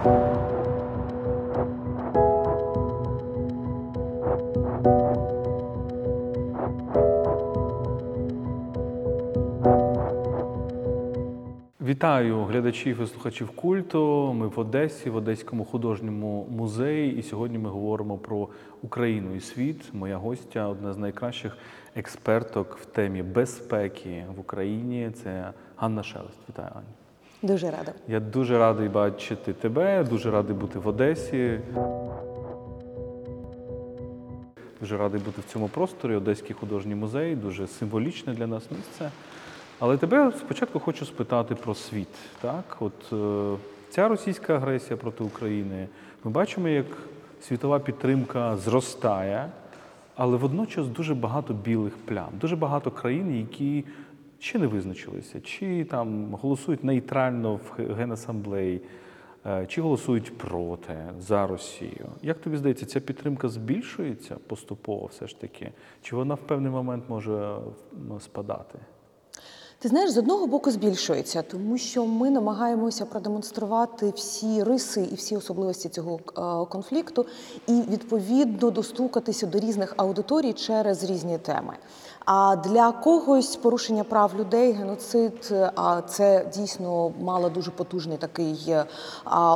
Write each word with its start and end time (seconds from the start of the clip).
Вітаю 0.00 0.14
глядачів 12.44 13.02
і 13.02 13.06
слухачів 13.06 13.50
культу. 13.50 14.32
Ми 14.32 14.48
в 14.48 14.58
Одесі, 14.58 15.10
в 15.10 15.16
Одеському 15.16 15.64
художньому 15.64 16.46
музеї. 16.50 17.16
І 17.16 17.22
сьогодні 17.22 17.58
ми 17.58 17.70
говоримо 17.70 18.18
про 18.18 18.48
Україну 18.82 19.34
і 19.34 19.40
світ. 19.40 19.90
Моя 19.92 20.16
гостя 20.16 20.68
одна 20.68 20.92
з 20.92 20.98
найкращих 20.98 21.56
експерток 21.94 22.78
в 22.82 22.84
темі 22.84 23.22
безпеки 23.22 24.24
в 24.36 24.40
Україні. 24.40 25.10
Це 25.22 25.52
Ганна 25.76 26.02
Шелест. 26.02 26.38
Вітаю, 26.48 26.70
Аня. 26.74 26.99
Дуже 27.42 27.70
рада. 27.70 27.92
Я 28.08 28.20
дуже 28.20 28.58
радий 28.58 28.88
бачити 28.88 29.52
тебе, 29.52 30.04
дуже 30.04 30.30
радий 30.30 30.56
бути 30.56 30.78
в 30.78 30.88
Одесі. 30.88 31.60
Дуже 34.80 34.96
радий 34.96 35.20
бути 35.20 35.40
в 35.40 35.52
цьому 35.52 35.68
просторі. 35.68 36.14
Одеський 36.14 36.56
художній 36.60 36.94
музей, 36.94 37.36
дуже 37.36 37.66
символічне 37.66 38.34
для 38.34 38.46
нас 38.46 38.62
місце. 38.70 39.10
Але 39.78 39.96
тебе 39.96 40.32
спочатку 40.38 40.80
хочу 40.80 41.06
спитати 41.06 41.54
про 41.54 41.74
світ. 41.74 42.08
Так, 42.40 42.76
от 42.80 43.12
е, 43.12 43.56
ця 43.90 44.08
російська 44.08 44.54
агресія 44.54 44.96
проти 44.96 45.24
України. 45.24 45.88
Ми 46.24 46.30
бачимо, 46.30 46.68
як 46.68 46.86
світова 47.42 47.78
підтримка 47.78 48.56
зростає, 48.56 49.48
але 50.16 50.36
водночас 50.36 50.86
дуже 50.86 51.14
багато 51.14 51.54
білих 51.54 51.96
плям, 51.96 52.28
дуже 52.40 52.56
багато 52.56 52.90
країн, 52.90 53.38
які 53.38 53.84
ще 54.40 54.58
не 54.58 54.66
визначилися, 54.66 55.40
чи 55.40 55.84
там 55.84 56.34
голосують 56.34 56.84
нейтрально 56.84 57.54
в 57.54 57.94
Генасамблеї, 57.94 58.80
е, 59.46 59.66
чи 59.66 59.82
голосують 59.82 60.38
проти 60.38 60.96
за 61.20 61.46
Росію. 61.46 62.06
Як 62.22 62.38
тобі 62.38 62.56
здається, 62.56 62.86
ця 62.86 63.00
підтримка 63.00 63.48
збільшується 63.48 64.36
поступово, 64.46 65.06
все 65.06 65.26
ж 65.26 65.40
таки, 65.40 65.72
чи 66.02 66.16
вона 66.16 66.34
в 66.34 66.40
певний 66.40 66.70
момент 66.70 67.04
може 67.08 67.56
спадати? 68.20 68.78
Ти 69.82 69.88
знаєш, 69.88 70.10
з 70.10 70.18
одного 70.18 70.46
боку 70.46 70.70
збільшується, 70.70 71.42
тому 71.42 71.78
що 71.78 72.06
ми 72.06 72.30
намагаємося 72.30 73.06
продемонструвати 73.06 74.12
всі 74.16 74.62
риси 74.62 75.08
і 75.12 75.14
всі 75.14 75.36
особливості 75.36 75.88
цього 75.88 76.16
е, 76.16 76.66
конфлікту, 76.66 77.26
і 77.66 77.72
відповідно 77.72 78.70
достукатися 78.70 79.46
до 79.46 79.58
різних 79.58 79.94
аудиторій 79.96 80.52
через 80.52 81.10
різні 81.10 81.38
теми. 81.38 81.74
А 82.24 82.56
для 82.56 82.92
когось 82.92 83.56
порушення 83.56 84.04
прав 84.04 84.32
людей, 84.38 84.72
геноцид, 84.72 85.54
а 85.74 86.02
це 86.02 86.46
дійсно 86.54 87.12
мало 87.20 87.48
дуже 87.48 87.70
потужний 87.70 88.16
такий 88.16 88.56
е, 88.68 88.84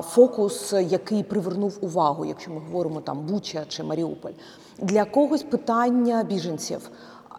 фокус, 0.03 0.73
який 0.73 1.23
привернув 1.23 1.79
увагу, 1.81 2.25
якщо 2.25 2.51
ми 2.51 2.61
говоримо 2.61 3.01
там 3.01 3.19
Буча 3.27 3.65
чи 3.69 3.83
Маріуполь. 3.83 4.33
Для 4.79 5.05
когось 5.05 5.43
питання 5.43 6.23
біженців. 6.23 6.91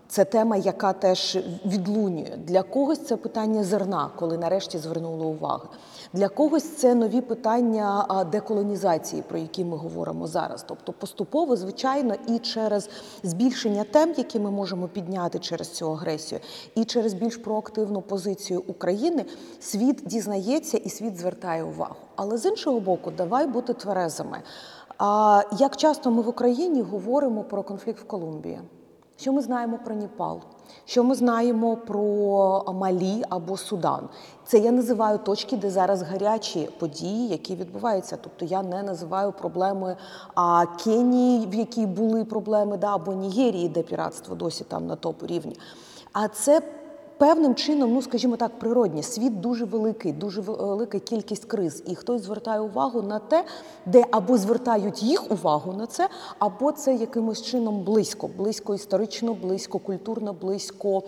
Це 0.07 0.25
тема, 0.25 0.57
яка 0.57 0.93
теж 0.93 1.37
відлунює. 1.65 2.37
Для 2.37 2.63
когось 2.63 3.05
це 3.05 3.17
питання 3.17 3.63
зерна, 3.63 4.09
коли 4.15 4.37
нарешті 4.37 4.77
звернули 4.77 5.25
увагу. 5.25 5.63
Для 6.15 6.27
когось 6.29 6.63
це 6.63 6.95
нові 6.95 7.21
питання 7.21 8.25
деколонізації, 8.31 9.21
про 9.21 9.37
які 9.37 9.65
ми 9.65 9.77
говоримо 9.77 10.27
зараз. 10.27 10.65
Тобто 10.67 10.93
поступово, 10.93 11.55
звичайно, 11.55 12.15
і 12.27 12.39
через 12.39 12.89
збільшення 13.23 13.83
тем, 13.83 14.13
які 14.17 14.39
ми 14.39 14.51
можемо 14.51 14.87
підняти 14.87 15.39
через 15.39 15.69
цю 15.69 15.91
агресію, 15.91 16.41
і 16.75 16.85
через 16.85 17.13
більш 17.13 17.37
проактивну 17.37 18.01
позицію 18.01 18.63
України, 18.67 19.25
світ 19.59 20.03
дізнається 20.05 20.77
і 20.77 20.89
світ 20.89 21.17
звертає 21.17 21.63
увагу. 21.63 21.95
Але 22.15 22.37
з 22.37 22.45
іншого 22.45 22.79
боку, 22.79 23.11
давай 23.17 23.47
бути 23.47 23.73
тверезими. 23.73 24.41
А 24.97 25.41
як 25.59 25.77
часто 25.77 26.11
ми 26.11 26.21
в 26.21 26.29
Україні 26.29 26.81
говоримо 26.81 27.43
про 27.43 27.63
конфлікт 27.63 27.99
в 27.99 28.07
Колумбії? 28.07 28.59
Що 29.17 29.33
ми 29.33 29.41
знаємо 29.41 29.79
про 29.85 29.95
Непал? 29.95 30.41
Що 30.85 31.03
ми 31.03 31.15
знаємо 31.15 31.77
про 31.77 32.73
Малі 32.73 33.23
або 33.29 33.57
Судан? 33.57 34.09
Це 34.45 34.57
я 34.57 34.71
називаю 34.71 35.17
точки, 35.17 35.57
де 35.57 35.69
зараз 35.69 36.01
гарячі 36.01 36.69
події, 36.79 37.27
які 37.27 37.55
відбуваються. 37.55 38.17
Тобто 38.21 38.45
я 38.45 38.63
не 38.63 38.83
називаю 38.83 39.31
проблеми 39.31 39.97
а, 40.35 40.65
Кенії, 40.83 41.47
в 41.47 41.53
якій 41.53 41.85
були 41.85 42.25
проблеми, 42.25 42.77
да, 42.77 42.95
або 42.95 43.13
Нігерії, 43.13 43.69
де 43.69 43.81
піратство 43.81 44.35
досі 44.35 44.63
там 44.63 44.87
на 44.87 44.95
топ 44.95 45.23
рівні. 45.23 45.57
А 46.13 46.27
це 46.27 46.61
певним 47.17 47.55
чином, 47.55 47.93
ну 47.93 48.01
скажімо 48.01 48.37
так, 48.37 48.59
природні. 48.59 49.03
Світ 49.03 49.39
дуже 49.39 49.65
великий, 49.65 50.13
дуже 50.13 50.41
велика 50.41 50.99
кількість 50.99 51.45
криз, 51.45 51.83
і 51.85 51.95
хтось 51.95 52.21
звертає 52.21 52.59
увагу 52.59 53.01
на 53.01 53.19
те, 53.19 53.45
де 53.85 54.05
або 54.11 54.37
звертають 54.37 55.03
їх 55.03 55.31
увагу 55.31 55.73
на 55.73 55.87
це, 55.87 56.09
або 56.39 56.71
це 56.71 56.95
якимось 56.95 57.41
чином 57.41 57.83
близько, 57.83 58.29
близько 58.37 58.75
історично, 58.75 59.33
близько 59.33 59.79
культурно, 59.79 60.33
близько. 60.33 61.03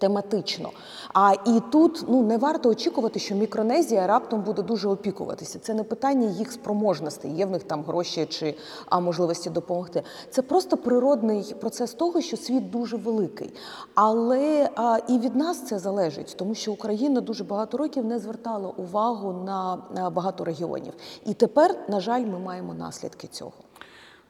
Тематично. 0.00 0.70
А 1.14 1.32
і 1.46 1.60
тут 1.72 2.04
ну 2.08 2.22
не 2.22 2.38
варто 2.38 2.68
очікувати, 2.68 3.18
що 3.18 3.34
Мікронезія 3.34 4.06
раптом 4.06 4.40
буде 4.42 4.62
дуже 4.62 4.88
опікуватися. 4.88 5.58
Це 5.58 5.74
не 5.74 5.84
питання 5.84 6.26
їх 6.26 6.52
спроможностей, 6.52 7.30
є 7.30 7.46
в 7.46 7.50
них 7.50 7.62
там 7.62 7.82
гроші 7.82 8.26
чи 8.26 8.54
а 8.86 9.00
можливості 9.00 9.50
допомогти. 9.50 10.02
Це 10.30 10.42
просто 10.42 10.76
природний 10.76 11.54
процес 11.60 11.94
того, 11.94 12.20
що 12.20 12.36
світ 12.36 12.70
дуже 12.70 12.96
великий. 12.96 13.54
Але 13.94 14.70
а, 14.76 14.98
і 15.08 15.18
від 15.18 15.36
нас 15.36 15.66
це 15.66 15.78
залежить, 15.78 16.34
тому 16.38 16.54
що 16.54 16.72
Україна 16.72 17.20
дуже 17.20 17.44
багато 17.44 17.76
років 17.76 18.04
не 18.04 18.18
звертала 18.18 18.68
увагу 18.68 19.32
на, 19.46 19.78
на 19.94 20.10
багато 20.10 20.44
регіонів. 20.44 20.92
І 21.26 21.34
тепер, 21.34 21.76
на 21.88 22.00
жаль, 22.00 22.24
ми 22.26 22.38
маємо 22.38 22.74
наслідки 22.74 23.26
цього. 23.26 23.52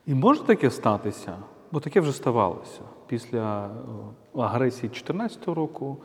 І 0.07 0.15
може 0.15 0.43
таке 0.43 0.71
статися, 0.71 1.37
бо 1.73 1.81
таке 1.81 2.01
вже 2.01 2.13
ставалося 2.13 2.81
після 3.07 3.67
е, 3.67 3.71
агресії 4.35 4.89
2014 4.89 5.49
року, 5.49 5.97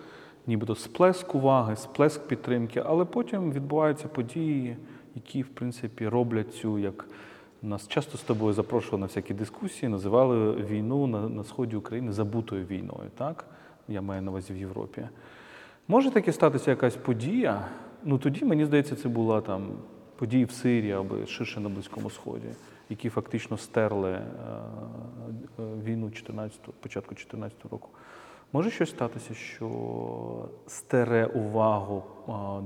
нібито 0.48 0.76
сплеск 0.76 1.36
уваги, 1.36 1.76
сплеск 1.76 2.28
підтримки, 2.28 2.84
але 2.86 3.06
потім 3.06 3.52
відбуваються 3.52 4.08
події, 4.08 4.78
які, 5.16 5.42
в 5.42 5.48
принципі, 5.48 6.08
роблять 6.08 6.56
цю, 6.56 6.80
як 6.80 7.06
нас 7.62 7.88
часто 7.88 8.18
з 8.18 8.22
тобою 8.22 8.54
запрошували 8.54 9.02
на 9.02 9.08
всякі 9.08 9.34
дискусії, 9.34 9.90
називали 9.90 10.52
війну 10.52 11.08
на, 11.08 11.30
на 11.30 11.44
сході 11.44 11.76
України 11.76 12.12
забутою 12.12 12.66
війною. 12.66 13.10
Так? 13.18 13.46
Я 13.88 14.02
маю 14.02 14.22
на 14.22 14.32
увазі 14.32 14.54
в 14.54 14.58
Європі. 14.58 15.08
Може 15.88 16.12
таке 16.12 16.34
статися 16.34 16.72
якась 16.72 16.96
подія? 16.96 17.68
Ну 18.04 18.18
тоді, 18.18 18.46
мені 18.46 18.66
здається, 18.66 18.96
це 18.96 19.10
була 19.10 19.42
там 19.42 19.68
події 20.16 20.46
в 20.46 20.52
Сирії 20.52 20.92
або 20.92 21.26
ширше 21.26 21.60
на 21.60 21.70
Близькому 21.70 22.10
Сході, 22.10 22.48
які 22.90 23.10
фактично 23.10 23.58
стерли 23.58 24.12
е, 24.12 24.22
е, 25.60 25.64
війну 25.84 26.12
14, 26.12 26.60
початку 26.62 27.10
2014 27.10 27.58
року. 27.72 27.90
Може 28.54 28.72
щось 28.72 28.90
статися, 28.90 29.34
що 29.34 29.70
стере 30.68 31.26
увагу 31.26 32.04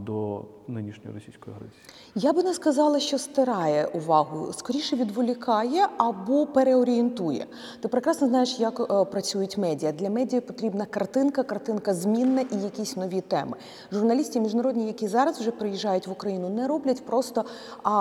до 0.05 0.41
нинішньої 0.67 1.15
російської 1.15 1.55
агресії? 1.55 1.81
Я 2.15 2.33
би 2.33 2.43
не 2.43 2.53
сказала, 2.53 2.99
що 2.99 3.17
стирає 3.17 3.85
увагу, 3.85 4.53
скоріше 4.53 4.95
відволікає 4.95 5.87
або 5.97 6.45
переорієнтує. 6.45 7.45
Ти 7.81 7.87
прекрасно 7.87 8.27
знаєш, 8.27 8.59
як 8.59 8.79
е, 8.79 9.05
працюють 9.05 9.57
медіа. 9.57 9.91
Для 9.91 10.09
медіа 10.09 10.41
потрібна 10.41 10.85
картинка, 10.85 11.43
картинка 11.43 11.93
змінна 11.93 12.41
і 12.41 12.55
якісь 12.63 12.97
нові 12.97 13.21
теми. 13.21 13.57
Журналісти 13.91 14.39
міжнародні, 14.39 14.87
які 14.87 15.07
зараз 15.07 15.39
вже 15.39 15.51
приїжджають 15.51 16.07
в 16.07 16.11
Україну, 16.11 16.49
не 16.49 16.67
роблять 16.67 17.05
просто 17.05 17.45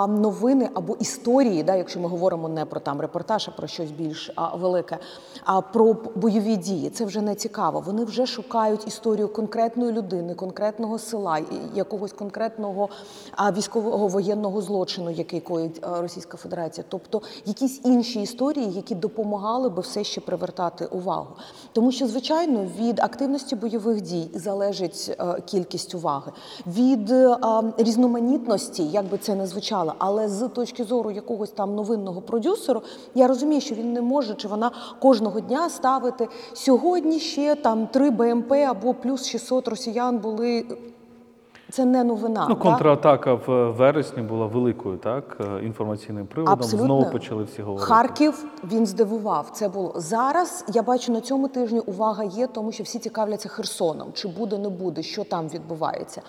новини 0.07 0.69
або 0.73 0.95
історії, 0.95 1.63
да, 1.63 1.75
якщо 1.75 1.99
ми 1.99 2.07
говоримо 2.07 2.49
не 2.49 2.65
про 2.65 2.79
там 2.79 3.01
репортаж, 3.01 3.47
а 3.47 3.51
про 3.51 3.67
щось 3.67 3.91
більш 3.91 4.31
велике, 4.53 4.97
а 5.43 5.61
про 5.61 5.95
бойові 6.15 6.55
дії. 6.55 6.89
Це 6.89 7.05
вже 7.05 7.21
не 7.21 7.35
цікаво. 7.35 7.68
Вони 7.71 8.03
вже 8.03 8.25
шукають 8.25 8.87
історію 8.87 9.27
конкретної 9.27 9.91
людини, 9.91 10.33
конкретного 10.35 10.99
села, 10.99 11.39
якогось 11.75 12.13
конкретного 12.13 12.89
військового 13.57 14.07
воєнного 14.07 14.61
злочину, 14.61 15.09
який 15.09 15.39
коїть 15.39 15.81
Російська 15.99 16.37
Федерація, 16.37 16.85
тобто 16.89 17.21
якісь 17.45 17.81
інші 17.85 18.21
історії, 18.21 18.71
які 18.71 18.95
допомагали 18.95 19.69
би 19.69 19.81
все 19.81 20.03
ще 20.03 20.21
привертати 20.21 20.85
увагу. 20.85 21.27
Тому 21.73 21.91
що, 21.91 22.07
звичайно, 22.07 22.67
від 22.79 22.99
активності 22.99 23.55
бойових 23.55 24.01
дій 24.01 24.29
залежить 24.33 25.17
кількість 25.45 25.95
уваги, 25.95 26.31
від 26.67 27.13
різноманітності, 27.77 28.87
як 28.87 29.05
би 29.05 29.17
це 29.17 29.35
не 29.35 29.47
звучало, 29.47 29.93
але 29.97 30.29
з 30.29 30.47
точки 30.47 30.83
зору 30.83 31.11
якогось 31.11 31.49
там 31.49 31.75
новинного 31.75 32.21
продюсеру, 32.21 32.81
я 33.15 33.27
розумію, 33.27 33.61
що 33.61 33.75
він 33.75 33.93
не 33.93 34.01
може 34.01 34.33
чи 34.33 34.47
вона 34.47 34.71
кожного 34.99 35.39
дня 35.39 35.69
ставити 35.69 36.27
сьогодні 36.53 37.19
ще 37.19 37.55
там 37.61 37.87
три 37.87 38.09
БМП 38.09 38.51
або 38.51 38.93
плюс 38.93 39.27
600 39.27 39.67
росіян 39.67 40.17
були. 40.17 40.65
Це 41.71 41.85
не 41.85 42.03
новина. 42.03 42.45
Ну, 42.49 42.55
так? 42.55 42.63
контратака 42.63 43.33
в 43.33 43.71
вересні 43.71 44.23
була 44.23 44.45
великою, 44.45 44.97
так, 44.97 45.37
е, 45.41 45.65
інформаційним 45.65 46.27
приводом. 46.27 46.53
Абсолютно. 46.53 46.85
Знову 46.85 47.11
почали 47.11 47.43
всі 47.43 47.61
говорити. 47.61 47.93
Харків 47.93 48.45
він 48.71 48.85
здивував. 48.85 49.49
Це 49.53 49.69
було 49.69 49.93
зараз. 49.95 50.65
Я 50.73 50.83
бачу 50.83 51.11
на 51.11 51.21
цьому 51.21 51.47
тижні 51.47 51.79
увага 51.79 52.23
є, 52.23 52.47
тому 52.47 52.71
що 52.71 52.83
всі 52.83 52.99
цікавляться 52.99 53.49
Херсоном. 53.49 54.07
Чи 54.13 54.27
буде, 54.27 54.57
не 54.57 54.69
буде, 54.69 55.03
що 55.03 55.23
там 55.23 55.47
відбувається. 55.47 56.21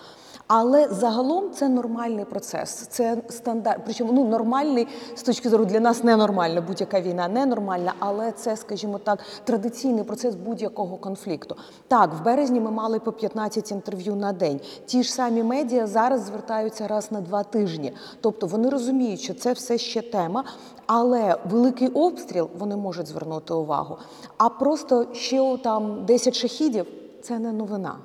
Але 0.53 0.87
загалом 0.89 1.51
це 1.51 1.69
нормальний 1.69 2.25
процес. 2.25 2.69
Це 2.69 3.17
стандарт. 3.29 3.81
Причому 3.85 4.13
ну 4.13 4.27
нормальний 4.27 4.87
з 5.15 5.23
точки 5.23 5.49
зору 5.49 5.65
для 5.65 5.79
нас 5.79 6.03
ненормальна. 6.03 6.61
Будь-яка 6.61 7.01
війна 7.01 7.27
ненормальна, 7.27 7.93
але 7.99 8.31
це, 8.31 8.57
скажімо 8.57 8.97
так, 8.97 9.19
традиційний 9.43 10.03
процес 10.03 10.35
будь-якого 10.35 10.97
конфлікту. 10.97 11.55
Так, 11.87 12.13
в 12.13 12.23
березні 12.23 12.59
ми 12.59 12.71
мали 12.71 12.99
по 12.99 13.11
15 13.11 13.71
інтерв'ю 13.71 14.15
на 14.15 14.33
день. 14.33 14.59
Ті 14.85 15.03
ж 15.03 15.13
самі 15.13 15.43
медіа 15.43 15.87
зараз 15.87 16.25
звертаються 16.25 16.87
раз 16.87 17.11
на 17.11 17.21
два 17.21 17.43
тижні. 17.43 17.93
Тобто 18.21 18.47
вони 18.47 18.69
розуміють, 18.69 19.21
що 19.21 19.33
це 19.33 19.53
все 19.53 19.77
ще 19.77 20.01
тема, 20.01 20.43
але 20.85 21.37
великий 21.49 21.87
обстріл 21.87 22.49
вони 22.59 22.75
можуть 22.75 23.07
звернути 23.07 23.53
увагу. 23.53 23.97
А 24.37 24.49
просто 24.49 25.05
ще 25.13 25.57
там 25.63 26.05
10 26.05 26.35
шахідів 26.35 26.85
це 27.21 27.39
не 27.39 27.51
новина. 27.51 27.95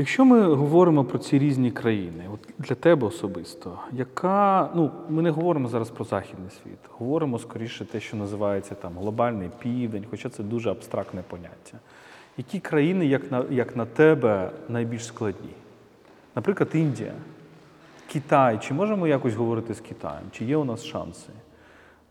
Якщо 0.00 0.24
ми 0.24 0.54
говоримо 0.54 1.04
про 1.04 1.18
ці 1.18 1.38
різні 1.38 1.70
країни, 1.70 2.24
от 2.34 2.40
для 2.58 2.74
тебе 2.74 3.06
особисто, 3.06 3.78
яка 3.92 4.70
ну 4.74 4.90
ми 5.08 5.22
не 5.22 5.30
говоримо 5.30 5.68
зараз 5.68 5.90
про 5.90 6.04
західний 6.04 6.50
світ, 6.50 6.78
говоримо 6.88 7.38
скоріше 7.38 7.84
те, 7.84 8.00
що 8.00 8.16
називається 8.16 8.74
там 8.74 8.98
глобальний 8.98 9.50
південь, 9.58 10.06
хоча 10.10 10.28
це 10.28 10.42
дуже 10.42 10.70
абстрактне 10.70 11.22
поняття. 11.28 11.78
Які 12.36 12.60
країни, 12.60 13.06
як 13.06 13.32
на 13.32 13.44
як 13.50 13.76
на 13.76 13.86
тебе, 13.86 14.50
найбільш 14.68 15.06
складні? 15.06 15.54
Наприклад, 16.36 16.70
Індія, 16.74 17.12
Китай. 18.12 18.58
Чи 18.62 18.74
можемо 18.74 19.06
якось 19.06 19.34
говорити 19.34 19.74
з 19.74 19.80
Китаєм? 19.80 20.24
Чи 20.32 20.44
є 20.44 20.56
у 20.56 20.64
нас 20.64 20.84
шанси? 20.84 21.30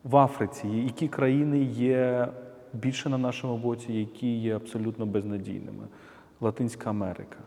В 0.04 0.18
Африці 0.18 0.68
які 0.68 1.08
країни 1.08 1.60
є 1.64 2.28
більше 2.74 3.10
на 3.10 3.18
нашому 3.18 3.58
боці, 3.58 3.94
які 3.94 4.38
є 4.38 4.56
абсолютно 4.56 5.06
безнадійними? 5.06 5.84
Латинська 6.42 6.90
Америка. 6.90 7.38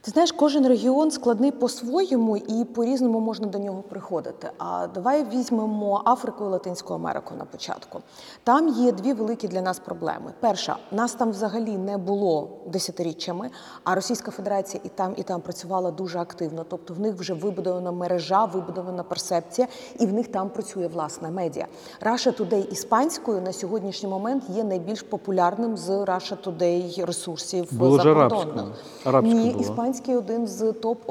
Ти 0.00 0.10
знаєш, 0.10 0.32
кожен 0.32 0.66
регіон 0.68 1.10
складний 1.10 1.50
по-своєму 1.50 2.36
і 2.36 2.64
по-різному 2.64 3.20
можна 3.20 3.46
до 3.46 3.58
нього 3.58 3.82
приходити. 3.82 4.50
А 4.58 4.86
давай 4.94 5.24
візьмемо 5.32 6.02
Африку 6.04 6.44
і 6.44 6.48
Латинську 6.48 6.94
Америку 6.94 7.34
на 7.38 7.44
початку. 7.44 8.00
Там 8.44 8.68
є 8.68 8.92
дві 8.92 9.12
великі 9.12 9.48
для 9.48 9.60
нас 9.62 9.78
проблеми. 9.78 10.32
Перша, 10.40 10.76
нас 10.92 11.14
там 11.14 11.30
взагалі 11.30 11.78
не 11.78 11.98
було 11.98 12.48
десятиріччями, 12.66 13.50
а 13.84 13.94
Російська 13.94 14.30
Федерація 14.30 14.80
і 14.84 14.88
там, 14.88 15.14
і 15.16 15.22
там 15.22 15.40
працювала 15.40 15.90
дуже 15.90 16.18
активно. 16.18 16.64
Тобто 16.68 16.94
в 16.94 17.00
них 17.00 17.14
вже 17.14 17.34
вибудована 17.34 17.92
мережа, 17.92 18.44
вибудована 18.44 19.02
персепція, 19.02 19.68
і 20.00 20.06
в 20.06 20.12
них 20.12 20.28
там 20.28 20.48
працює 20.50 20.86
власна 20.86 21.30
медіа. 21.30 21.66
Russia 22.02 22.36
Today 22.40 22.72
іспанською 22.72 23.40
на 23.40 23.52
сьогоднішній 23.52 24.08
момент 24.08 24.44
є 24.48 24.64
найбільш 24.64 25.02
популярним 25.02 25.76
з 25.76 25.88
Russia 25.90 26.36
Today 26.44 27.06
ресурсів 27.06 27.68
Було 27.74 27.96
закордонних. 27.96 28.32
арабською. 28.32 28.72
Арабською 29.04 29.42
Ні, 29.44 29.50
було. 29.50 29.62
Іспанський 29.98 30.16
один 30.16 30.46
з 30.46 30.72
топ 30.72 31.06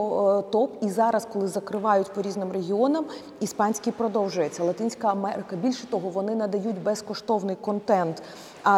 топ. 0.52 0.72
І 0.82 0.90
зараз, 0.90 1.28
коли 1.34 1.48
закривають 1.48 2.14
по 2.14 2.22
різним 2.22 2.52
регіонам, 2.52 3.06
іспанський 3.40 3.94
продовжується. 3.94 4.64
Латинська 4.64 5.08
Америка. 5.08 5.56
Більше 5.56 5.88
того, 5.88 6.10
вони 6.10 6.36
надають 6.36 6.84
безкоштовний 6.84 7.56
контент 7.56 8.24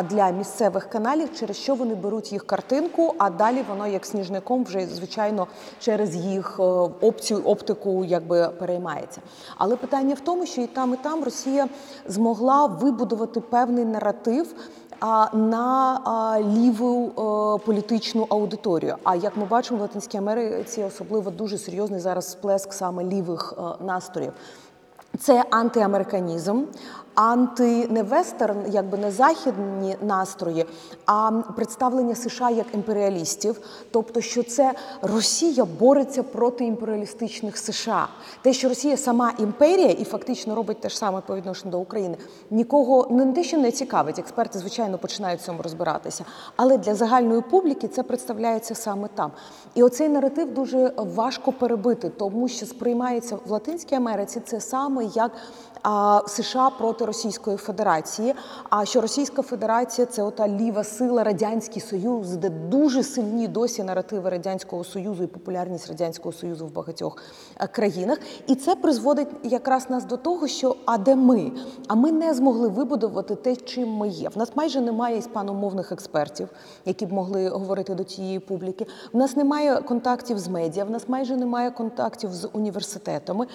для 0.09 0.29
місцевих 0.29 0.89
каналів, 0.89 1.29
через 1.39 1.57
що 1.57 1.75
вони 1.75 1.95
беруть 1.95 2.31
їх 2.31 2.45
картинку, 2.45 3.13
а 3.17 3.29
далі 3.29 3.65
воно 3.69 3.87
як 3.87 4.05
сніжником 4.05 4.63
вже 4.63 4.85
звичайно 4.85 5.47
через 5.79 6.15
їх 6.15 6.57
е, 6.59 6.63
опцію 7.01 7.41
оптику 7.45 8.05
якби 8.05 8.49
переймається. 8.59 9.21
Але 9.57 9.75
питання 9.75 10.15
в 10.15 10.19
тому, 10.19 10.45
що 10.45 10.61
і 10.61 10.67
там, 10.67 10.93
і 10.93 10.97
там 10.97 11.23
Росія 11.23 11.67
змогла 12.07 12.65
вибудувати 12.65 13.39
певний 13.39 13.85
наратив 13.85 14.55
на 15.33 16.41
ліву 16.41 17.07
е, 17.07 17.65
політичну 17.65 18.27
аудиторію. 18.29 18.95
А 19.03 19.15
як 19.15 19.37
ми 19.37 19.45
бачимо, 19.45 19.77
в 19.77 19.81
Латинській 19.81 20.17
Америці 20.17 20.83
особливо 20.83 21.31
дуже 21.31 21.57
серйозний 21.57 21.99
зараз 21.99 22.31
сплеск 22.31 22.73
саме 22.73 23.03
лівих 23.03 23.53
е, 23.57 23.83
настроїв. 23.83 24.31
Це 25.19 25.43
антиамериканізм, 25.49 26.63
анти 27.19 27.87
не 27.89 28.03
вестерн, 28.03 28.57
якби 28.69 28.97
не 28.97 29.11
західні 29.11 29.95
настрої, 30.01 30.65
а 31.05 31.31
представлення 31.55 32.15
США 32.15 32.49
як 32.49 32.65
імперіалістів. 32.73 33.59
Тобто, 33.91 34.21
що 34.21 34.43
це 34.43 34.73
Росія 35.01 35.65
бореться 35.65 36.23
проти 36.23 36.65
імперіалістичних 36.65 37.57
США. 37.57 38.07
Те, 38.41 38.53
що 38.53 38.69
Росія 38.69 38.97
сама 38.97 39.33
імперія 39.39 39.89
і 39.89 40.03
фактично 40.03 40.55
робить 40.55 40.81
те 40.81 40.89
ж 40.89 40.97
саме 40.97 41.21
по 41.21 41.35
відношенню 41.35 41.71
до 41.71 41.79
України, 41.79 42.17
нікого 42.51 43.07
не 43.09 43.33
те, 43.33 43.43
що 43.43 43.57
не 43.57 43.71
цікавить. 43.71 44.19
Експерти, 44.19 44.59
звичайно, 44.59 44.97
починають 44.97 45.41
в 45.41 45.45
цьому 45.45 45.61
розбиратися. 45.61 46.25
Але 46.55 46.77
для 46.77 46.95
загальної 46.95 47.41
публіки 47.41 47.87
це 47.87 48.03
представляється 48.03 48.75
саме 48.75 49.07
там. 49.15 49.31
І 49.75 49.83
оцей 49.83 50.09
наратив 50.09 50.53
дуже 50.53 50.93
важко 50.97 51.51
перебити, 51.51 52.09
тому 52.09 52.47
що 52.47 52.65
сприймається 52.65 53.35
в 53.45 53.51
Латинській 53.51 53.95
Америці 53.95 54.41
це 54.45 54.61
саме 54.61 55.05
як 55.05 55.31
а, 55.83 56.21
США 56.27 56.69
проти 56.69 57.05
Російської 57.09 57.57
Федерації. 57.57 58.33
А 58.69 58.85
що 58.85 59.01
Російська 59.01 59.41
Федерація 59.41 60.07
це 60.07 60.23
ота 60.23 60.47
ліва 60.47 60.83
сила, 60.83 61.23
радянський 61.23 61.81
союз, 61.81 62.35
де 62.35 62.49
дуже 62.49 63.03
сильні 63.03 63.47
досі 63.47 63.83
наративи 63.83 64.29
радянського 64.29 64.83
союзу 64.83 65.23
і 65.23 65.27
популярність 65.27 65.87
радянського 65.87 66.33
союзу 66.33 66.67
в 66.67 66.73
багатьох 66.73 67.17
е, 67.59 67.67
країнах. 67.67 68.17
І 68.47 68.55
це 68.55 68.75
призводить 68.75 69.27
якраз 69.43 69.89
нас 69.89 70.05
до 70.05 70.17
того, 70.17 70.47
що 70.47 70.75
а 70.85 70.97
де 70.97 71.15
ми? 71.15 71.51
А 71.87 71.95
ми 71.95 72.11
не 72.11 72.33
змогли 72.33 72.67
вибудувати 72.67 73.35
те, 73.35 73.55
чим 73.55 73.89
ми 73.89 74.07
є. 74.07 74.29
В 74.29 74.37
нас 74.37 74.51
майже 74.55 74.81
немає 74.81 75.17
іспаномовних 75.17 75.91
експертів, 75.91 76.49
які 76.85 77.05
б 77.05 77.13
могли 77.13 77.49
говорити 77.49 77.95
до 77.95 78.03
цієї 78.03 78.39
публіки. 78.39 78.85
В 79.13 79.17
нас 79.17 79.35
немає 79.35 79.81
контактів 79.81 80.39
з 80.39 80.47
медіа, 80.47 80.83
в 80.85 80.91
нас 80.91 81.09
майже 81.09 81.35
немає 81.35 81.71
контактів 81.71 82.33
з 82.33 82.49
університетами. 82.53 83.47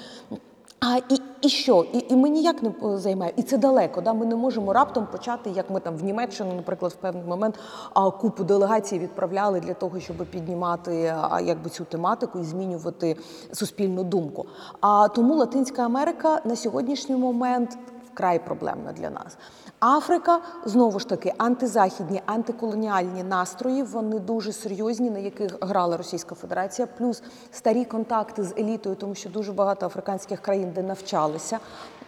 А 0.80 0.96
і, 0.96 1.20
і 1.42 1.48
що? 1.48 1.86
І, 1.92 2.06
і 2.08 2.16
ми 2.16 2.28
ніяк 2.28 2.62
не 2.62 2.68
е, 2.68 2.98
займаємо. 2.98 3.38
І 3.38 3.42
це 3.42 3.58
далеко. 3.58 4.00
Да? 4.00 4.12
Ми 4.12 4.26
не 4.26 4.36
можемо 4.36 4.72
раптом 4.72 5.06
почати, 5.06 5.50
як 5.50 5.70
ми 5.70 5.80
там 5.80 5.96
в 5.96 6.04
Німеччину, 6.04 6.54
наприклад, 6.54 6.92
в 6.92 6.96
певний 6.96 7.24
момент 7.24 7.58
а, 7.94 8.10
купу 8.10 8.44
делегацій 8.44 8.98
відправляли 8.98 9.60
для 9.60 9.74
того, 9.74 10.00
щоб 10.00 10.16
піднімати 10.16 11.14
а, 11.30 11.40
якби 11.40 11.70
цю 11.70 11.84
тематику 11.84 12.38
і 12.38 12.44
змінювати 12.44 13.16
суспільну 13.52 14.04
думку. 14.04 14.46
А 14.80 15.08
тому 15.08 15.34
Латинська 15.34 15.82
Америка 15.82 16.40
на 16.44 16.56
сьогоднішній 16.56 17.16
момент 17.16 17.78
вкрай 18.12 18.38
проблемна 18.38 18.92
для 18.92 19.10
нас. 19.10 19.36
Африка 19.80 20.40
знову 20.64 20.98
ж 20.98 21.08
таки 21.08 21.32
антизахідні, 21.38 22.22
антиколоніальні 22.26 23.22
настрої. 23.22 23.82
Вони 23.82 24.18
дуже 24.18 24.52
серйозні, 24.52 25.10
на 25.10 25.18
яких 25.18 25.50
грала 25.60 25.96
Російська 25.96 26.34
Федерація, 26.34 26.88
плюс 26.98 27.22
старі 27.52 27.84
контакти 27.84 28.44
з 28.44 28.54
елітою, 28.58 28.96
тому 28.96 29.14
що 29.14 29.28
дуже 29.28 29.52
багато 29.52 29.86
африканських 29.86 30.40
країн, 30.40 30.72
де 30.74 30.82
навчалися 30.82 31.58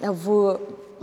в 0.01 0.59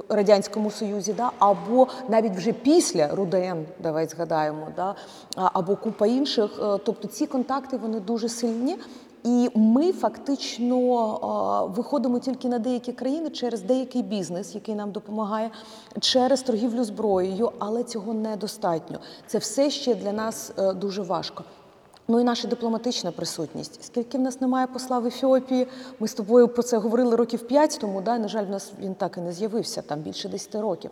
радянському 0.10 0.72
союзі, 0.72 1.13
да 1.13 1.32
або 1.39 1.88
навіть 2.10 2.36
вже 2.36 2.53
після 2.53 3.08
РУДН, 3.08 3.58
давай 3.79 4.08
згадаємо, 4.08 4.67
да 4.75 4.96
або 5.36 5.75
купа 5.75 6.08
інших. 6.08 6.51
Е, 6.60 6.79
Тобто 6.86 7.08
ці 7.08 7.27
контакти 7.27 7.77
вони 7.77 8.00
дуже 8.00 8.29
сильні. 8.29 8.77
І 9.24 9.50
ми 9.56 9.92
фактично 9.92 11.70
виходимо 11.75 12.20
тільки 12.20 12.48
на 12.48 12.60
деякі 12.60 12.94
країни 12.94 13.30
через 13.30 13.62
деякий 13.62 14.03
бізнес, 14.03 14.56
який 14.56 14.75
нам 14.75 14.92
допомагає, 14.92 15.51
через 16.00 16.42
торгівлю 16.42 16.84
зброєю, 16.84 17.51
але 17.60 17.84
цього 17.84 18.13
недостатньо. 18.13 19.00
Це 19.27 19.38
все 19.38 19.70
ще 19.70 19.96
для 19.96 20.12
нас 20.12 20.51
е, 20.58 20.74
дуже 20.74 21.01
важко. 21.01 21.44
Ну 22.08 22.20
і 22.20 22.24
наша 22.24 22.48
дипломатична 22.48 23.12
присутність. 23.12 23.84
Скільки 23.84 24.18
в 24.18 24.22
нас 24.22 24.42
немає 24.42 24.68
посла 24.68 25.00
в 25.00 25.06
Ефіопії? 25.06 25.68
Ми 26.00 26.08
з 26.08 26.13
тобою 26.13 26.48
про 26.48 26.63
це 26.63 26.77
говорили 26.77 27.15
років 27.15 27.48
п'ять 27.48 27.77
тому. 27.82 28.01
Да? 28.01 28.18
На 28.18 28.27
жаль, 28.27 28.46
в 28.46 28.50
нас 28.50 28.72
він 28.80 28.96
так 28.96 29.18
і 29.18 29.22
не 29.22 29.34
з'явився 29.34 29.82
там 29.82 30.00
більше 30.00 30.30
10 30.30 30.56
років. 30.56 30.92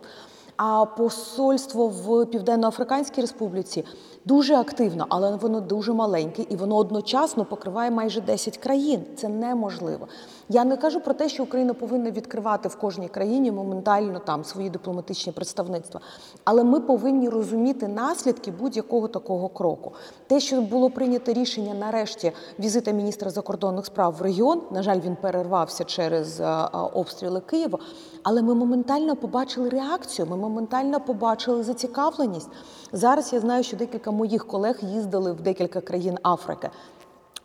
А 0.56 0.84
посольство 0.84 1.88
в 1.88 2.26
Південно-Африканській 2.26 3.20
Республіці 3.20 3.84
дуже 4.24 4.54
активно, 4.54 5.06
але 5.08 5.36
воно 5.36 5.60
дуже 5.60 5.92
маленьке, 5.92 6.42
і 6.48 6.56
воно 6.56 6.76
одночасно 6.76 7.44
покриває 7.44 7.90
майже 7.90 8.20
10 8.20 8.56
країн. 8.56 9.00
Це 9.16 9.28
неможливо. 9.28 10.08
Я 10.48 10.64
не 10.64 10.76
кажу 10.76 11.00
про 11.00 11.14
те, 11.14 11.28
що 11.28 11.42
Україна 11.42 11.74
повинна 11.74 12.10
відкривати 12.10 12.68
в 12.68 12.76
кожній 12.76 13.08
країні 13.08 13.52
моментально 13.52 14.18
там 14.18 14.44
свої 14.44 14.70
дипломатичні 14.70 15.32
представництва, 15.32 16.00
але 16.44 16.64
ми 16.64 16.80
повинні 16.80 17.28
розуміти 17.28 17.88
наслідки 17.88 18.50
будь-якого 18.50 19.08
такого 19.08 19.48
кроку. 19.48 19.92
Те, 20.26 20.40
що 20.40 20.60
було 20.60 20.90
прийнято 20.90 21.32
рішення 21.32 21.74
нарешті 21.74 22.32
візита 22.58 22.90
міністра 22.90 23.30
закордонних 23.30 23.86
справ 23.86 24.14
в 24.18 24.22
регіон. 24.22 24.62
На 24.70 24.82
жаль, 24.82 25.00
він 25.00 25.16
перервався 25.16 25.84
через 25.84 26.40
е, 26.40 26.44
е, 26.44 26.68
обстріли 26.92 27.40
Києва. 27.40 27.78
Але 28.22 28.42
ми 28.42 28.54
моментально 28.54 29.16
побачили 29.16 29.68
реакцію. 29.68 30.28
Ми 30.30 30.36
моментально 30.36 31.00
побачили 31.00 31.62
зацікавленість. 31.62 32.48
Зараз 32.92 33.32
я 33.32 33.40
знаю, 33.40 33.64
що 33.64 33.76
декілька 33.76 34.10
моїх 34.10 34.46
колег 34.46 34.78
їздили 34.82 35.32
в 35.32 35.40
декілька 35.40 35.80
країн 35.80 36.18
Африки. 36.22 36.70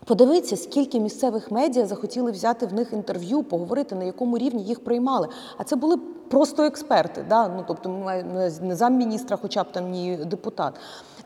Подивіться, 0.06 0.58
скільки 0.58 1.00
місцевих 1.00 1.52
медіа 1.52 1.86
захотіли 1.86 2.32
взяти 2.32 2.66
в 2.66 2.74
них 2.74 2.94
інтерв'ю, 2.94 3.44
поговорити, 3.44 3.96
на 3.96 4.04
якому 4.04 4.38
рівні 4.38 4.64
їх 4.64 4.84
приймали. 4.84 5.28
А 5.58 5.64
це 5.64 5.76
були 5.76 5.98
просто 6.30 6.64
експерти. 6.64 7.26
Да? 7.30 7.48
Ну, 7.48 7.64
тобто 7.68 7.90
не 8.62 8.76
замміністра, 8.76 9.38
хоча 9.42 9.64
б 9.64 9.72
там 9.72 9.92
ні 9.92 10.18
депутат. 10.18 10.74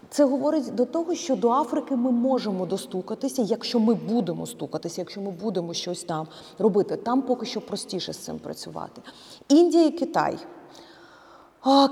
Це 0.09 0.25
говорить 0.25 0.75
до 0.75 0.85
того, 0.85 1.15
що 1.15 1.35
до 1.35 1.51
Африки 1.51 1.95
ми 1.95 2.11
можемо 2.11 2.65
достукатися, 2.65 3.41
якщо 3.41 3.79
ми 3.79 3.93
будемо 3.93 4.45
стукатися, 4.45 5.01
якщо 5.01 5.21
ми 5.21 5.31
будемо 5.31 5.73
щось 5.73 6.03
там 6.03 6.27
робити. 6.59 6.95
Там 6.95 7.21
поки 7.21 7.45
що 7.45 7.61
простіше 7.61 8.13
з 8.13 8.17
цим 8.17 8.39
працювати. 8.39 9.01
Індія 9.49 9.85
і 9.85 9.91
Китай. 9.91 10.37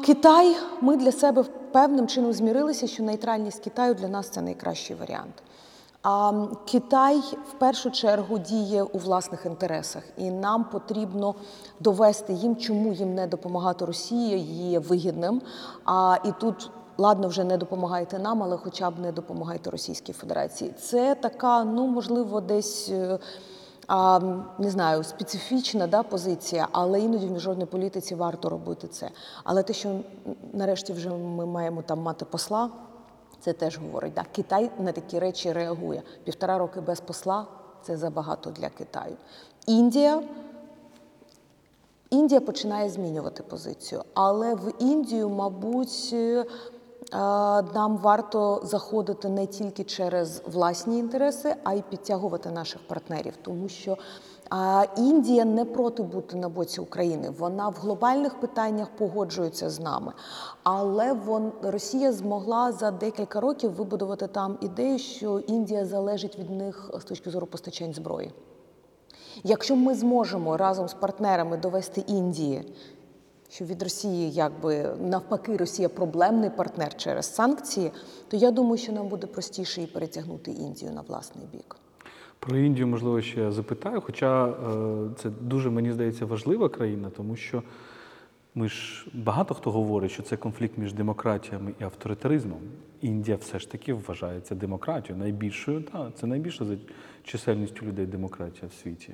Китай, 0.06 0.58
ми 0.82 0.98
для 0.98 1.12
себе 1.12 1.44
певним 1.72 2.08
чином 2.08 2.34
змірилися, 2.34 2.88
що 2.88 3.04
нейтральність 3.04 3.64
Китаю 3.64 3.94
для 3.94 4.08
нас 4.08 4.30
це 4.30 4.42
найкращий 4.42 4.96
варіант. 4.96 5.34
А 6.04 6.46
Китай 6.66 7.18
в 7.50 7.54
першу 7.60 7.92
чергу 7.92 8.40
діє 8.40 8.84
у 8.84 8.98
власних 8.98 9.46
інтересах, 9.46 10.04
і 10.18 10.32
нам 10.32 10.64
потрібно 10.64 11.36
довести 11.80 12.34
їм, 12.34 12.56
чому 12.56 12.94
їм 12.94 13.16
не 13.16 13.28
допомагати 13.28 13.86
Росії 13.86 14.40
є 14.70 14.80
вигідним. 14.80 15.42
А 15.86 16.18
і 16.26 16.32
тут 16.40 16.72
ладно, 16.98 17.28
вже 17.28 17.44
не 17.44 17.58
допомагайте 17.58 18.20
нам, 18.20 18.44
але 18.44 18.58
хоча 18.58 18.90
б 18.90 19.00
не 19.00 19.12
допомагайте 19.12 19.70
Російській 19.70 20.14
Федерації. 20.14 20.74
Це 20.80 21.16
така, 21.16 21.64
ну 21.64 21.88
можливо, 21.88 22.42
десь. 22.42 22.92
А, 23.90 24.20
не 24.60 24.70
знаю, 24.70 25.04
специфічна 25.04 25.88
да, 25.88 26.04
позиція, 26.04 26.68
але 26.72 27.02
іноді 27.02 27.28
в 27.28 27.32
міжнародній 27.32 27.66
політиці 27.66 28.16
варто 28.16 28.50
робити 28.50 28.88
це. 28.88 29.10
Але 29.44 29.64
те, 29.64 29.74
що 29.74 30.00
нарешті 30.54 30.94
вже 30.94 31.10
ми 31.10 31.46
маємо 31.46 31.82
там 31.82 32.00
мати 32.00 32.26
посла, 32.26 32.70
це 33.40 33.54
теж 33.54 33.78
говорить. 33.78 34.14
Да, 34.14 34.26
Китай 34.36 34.72
на 34.80 34.92
такі 34.92 35.20
речі 35.20 35.54
реагує. 35.54 36.02
Півтора 36.24 36.58
роки 36.58 36.82
без 36.82 37.00
посла 37.00 37.48
це 37.82 37.98
забагато 37.98 38.50
для 38.52 38.70
Китаю. 38.70 39.16
Індія. 39.68 40.24
Індія 42.10 42.42
починає 42.42 42.90
змінювати 42.90 43.44
позицію, 43.44 44.04
але 44.14 44.56
в 44.56 44.74
Індію, 44.80 45.30
мабуть, 45.30 46.16
нам 47.74 47.98
варто 47.98 48.62
заходити 48.64 49.30
не 49.30 49.46
тільки 49.46 49.84
через 49.84 50.42
власні 50.46 51.00
інтереси, 51.00 51.56
а 51.64 51.74
й 51.74 51.84
підтягувати 51.90 52.52
наших 52.52 52.82
партнерів, 52.88 53.34
тому 53.42 53.70
що 53.70 53.98
Індія 54.98 55.46
не 55.46 55.66
проти 55.66 56.04
бути 56.04 56.38
на 56.38 56.50
боці 56.50 56.82
України. 56.82 57.30
Вона 57.38 57.70
в 57.70 57.74
глобальних 57.74 58.40
питаннях 58.40 58.88
погоджується 58.98 59.70
з 59.70 59.80
нами. 59.80 60.14
Але 60.64 61.14
вон, 61.14 61.52
Росія 61.62 62.14
змогла 62.14 62.72
за 62.72 62.92
декілька 62.92 63.40
років 63.40 63.72
вибудувати 63.72 64.28
там 64.28 64.58
ідею, 64.62 65.00
що 65.00 65.40
Індія 65.40 65.86
залежить 65.86 66.40
від 66.40 66.50
них 66.50 66.92
з 67.00 67.04
точки 67.04 67.30
зору 67.30 67.48
постачань 67.48 67.94
зброї. 67.94 68.34
Якщо 69.44 69.76
ми 69.76 69.96
зможемо 69.96 70.58
разом 70.58 70.88
з 70.88 70.94
партнерами 70.94 71.58
довести 71.58 72.02
Індії, 72.02 72.74
що 73.50 73.66
від 73.66 73.84
Росії, 73.84 74.32
якби 74.32 74.96
навпаки, 75.02 75.58
Росія 75.58 75.90
проблемний 75.90 76.50
партнер 76.50 76.98
через 76.98 77.36
санкції, 77.36 77.92
то 78.28 78.38
я 78.38 78.52
думаю, 78.52 78.78
що 78.78 78.92
нам 78.92 79.08
буде 79.08 79.28
простіше 79.28 79.82
і 79.82 79.86
перетягнути 79.86 80.52
Індію 80.52 80.92
на 80.92 81.02
власний 81.02 81.46
бік. 81.52 81.76
Про 82.40 82.58
Індію, 82.58 82.88
можливо, 82.88 83.22
ще 83.22 83.52
запитаю, 83.52 84.02
хоча 84.02 84.48
е, 84.48 84.54
це 85.18 85.30
дуже, 85.30 85.70
мені 85.70 85.92
здається, 85.92 86.26
важлива 86.26 86.70
країна, 86.70 87.12
тому 87.18 87.36
що 87.36 87.64
ми 88.56 88.70
ж 88.70 89.08
багато 89.14 89.54
хто 89.54 89.72
говорить, 89.72 90.12
що 90.12 90.24
це 90.24 90.38
конфлікт 90.38 90.78
між 90.78 90.94
демократіями 90.94 91.74
і 91.80 91.84
авторитаризмом. 91.84 92.60
Індія 93.02 93.38
все 93.38 93.60
ж 93.60 93.72
таки 93.72 93.94
вважається 93.94 94.56
демократією, 94.56 95.24
найбільшою, 95.24 95.82
та, 95.82 96.12
це 96.16 96.28
найбільша 96.28 96.66
за 96.66 96.76
чисельністю 97.24 97.86
людей 97.86 98.06
демократія 98.06 98.68
в 98.68 98.82
світі. 98.82 99.14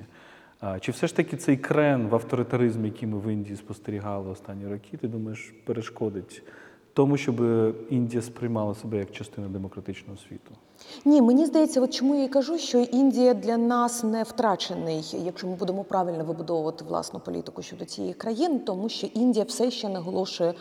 Чи 0.80 0.92
все 0.92 1.06
ж 1.06 1.16
таки 1.16 1.36
цей 1.36 1.56
крен 1.56 2.08
в 2.08 2.14
авторитаризм, 2.14 2.84
який 2.84 3.08
ми 3.08 3.18
в 3.18 3.32
Індії 3.32 3.56
спостерігали 3.56 4.30
останні 4.30 4.66
роки, 4.66 4.96
ти 4.96 5.08
думаєш, 5.08 5.54
перешкодить 5.64 6.42
тому, 6.96 7.16
щоб 7.16 7.40
Індія 7.90 8.22
сприймала 8.22 8.74
себе 8.74 8.98
як 8.98 9.12
частину 9.12 9.48
демократичного 9.48 10.18
світу? 10.28 10.50
Ні, 11.04 11.22
мені 11.22 11.46
здається, 11.46 11.80
от 11.80 11.94
чому 11.94 12.14
я 12.14 12.24
і 12.24 12.28
кажу, 12.28 12.58
що 12.58 12.78
Індія 12.78 13.34
для 13.34 13.56
нас 13.56 14.04
не 14.04 14.22
втрачений, 14.22 15.16
якщо 15.24 15.46
ми 15.46 15.54
будемо 15.54 15.84
правильно 15.84 16.24
вибудовувати 16.24 16.84
власну 16.84 17.20
політику 17.20 17.62
щодо 17.62 17.84
цієї 17.84 18.14
країни, 18.14 18.58
тому 18.58 18.88
що 18.88 19.06
Індія 19.06 19.44
все 19.44 19.70
ще 19.70 19.88
наголошує 19.88 20.54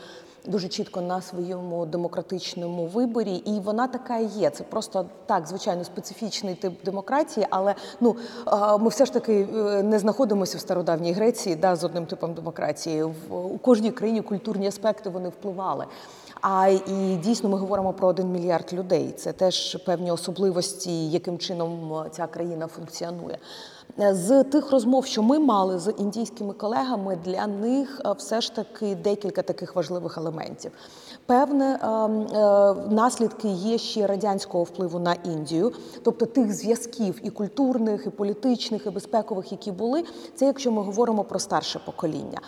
дуже 0.47 0.67
чітко 0.67 1.01
на 1.01 1.21
своєму 1.21 1.85
демократичному 1.85 2.85
виборі, 2.85 3.35
і 3.35 3.59
вона 3.59 3.87
така 3.87 4.17
є. 4.17 4.49
Це 4.49 4.63
просто 4.63 5.05
так, 5.25 5.47
звичайно, 5.47 5.83
специфічний 5.83 6.55
тип 6.55 6.85
демократії, 6.85 7.47
але 7.49 7.75
ну 8.01 8.15
ми 8.79 8.89
все 8.89 9.05
ж 9.05 9.13
таки 9.13 9.47
е, 9.55 9.83
не 9.83 9.99
знаходимося 9.99 10.57
в 10.57 10.61
стародавній 10.61 11.13
Греції, 11.13 11.55
да, 11.55 11.75
з 11.75 11.83
одним 11.83 12.05
типом 12.05 12.33
демократії. 12.33 13.03
В 13.03 13.11
у 13.29 13.57
кожній 13.57 13.91
країні 13.91 14.21
культурні 14.21 14.67
аспекти 14.67 15.09
вони 15.09 15.29
впливали. 15.29 15.85
А 16.47 16.67
і 16.67 17.19
дійсно 17.23 17.49
ми 17.49 17.57
говоримо 17.57 17.93
про 17.93 18.07
один 18.07 18.31
мільярд 18.31 18.73
людей. 18.73 19.13
Це 19.17 19.33
теж 19.33 19.77
певні 19.85 20.11
особливості, 20.11 21.09
яким 21.09 21.37
чином 21.37 22.03
ця 22.11 22.27
країна 22.27 22.67
функціонує. 22.67 23.37
З 23.97 24.43
тих 24.43 24.71
розмов, 24.71 25.05
що 25.05 25.23
ми 25.23 25.39
мали 25.39 25.79
з 25.79 25.91
індійськими 25.91 26.53
колегами, 26.53 27.17
для 27.25 27.47
них 27.47 28.01
е, 28.05 28.11
все 28.11 28.41
ж 28.41 28.55
таки 28.55 28.95
декілька 28.95 29.41
таких 29.41 29.75
важливих 29.75 30.17
елементів. 30.17 30.71
Певне 31.25 31.65
е, 31.65 31.87
е, 31.87 32.75
наслідки 32.89 33.47
є 33.47 33.77
ще 33.77 34.07
радянського 34.07 34.63
впливу 34.63 34.99
на 34.99 35.13
Індію, 35.13 35.71
тобто 36.03 36.25
тих 36.25 36.53
зв'язків 36.53 37.19
і 37.23 37.29
культурних, 37.29 38.05
і 38.05 38.09
політичних, 38.09 38.85
і 38.85 38.89
безпекових, 38.89 39.51
які 39.51 39.71
були. 39.71 40.03
Це 40.35 40.45
якщо 40.45 40.71
ми 40.71 40.81
говоримо 40.81 41.23
про 41.23 41.39
старше 41.39 41.79
покоління. 41.85 42.39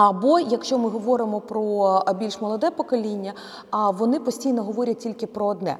Або 0.00 0.40
якщо 0.40 0.78
ми 0.78 0.88
говоримо 0.88 1.40
про 1.40 2.02
більш 2.18 2.40
молоде 2.40 2.70
покоління, 2.70 3.32
а 3.70 3.90
вони 3.90 4.20
постійно 4.20 4.62
говорять 4.62 4.98
тільки 4.98 5.26
про 5.26 5.46
одне 5.46 5.76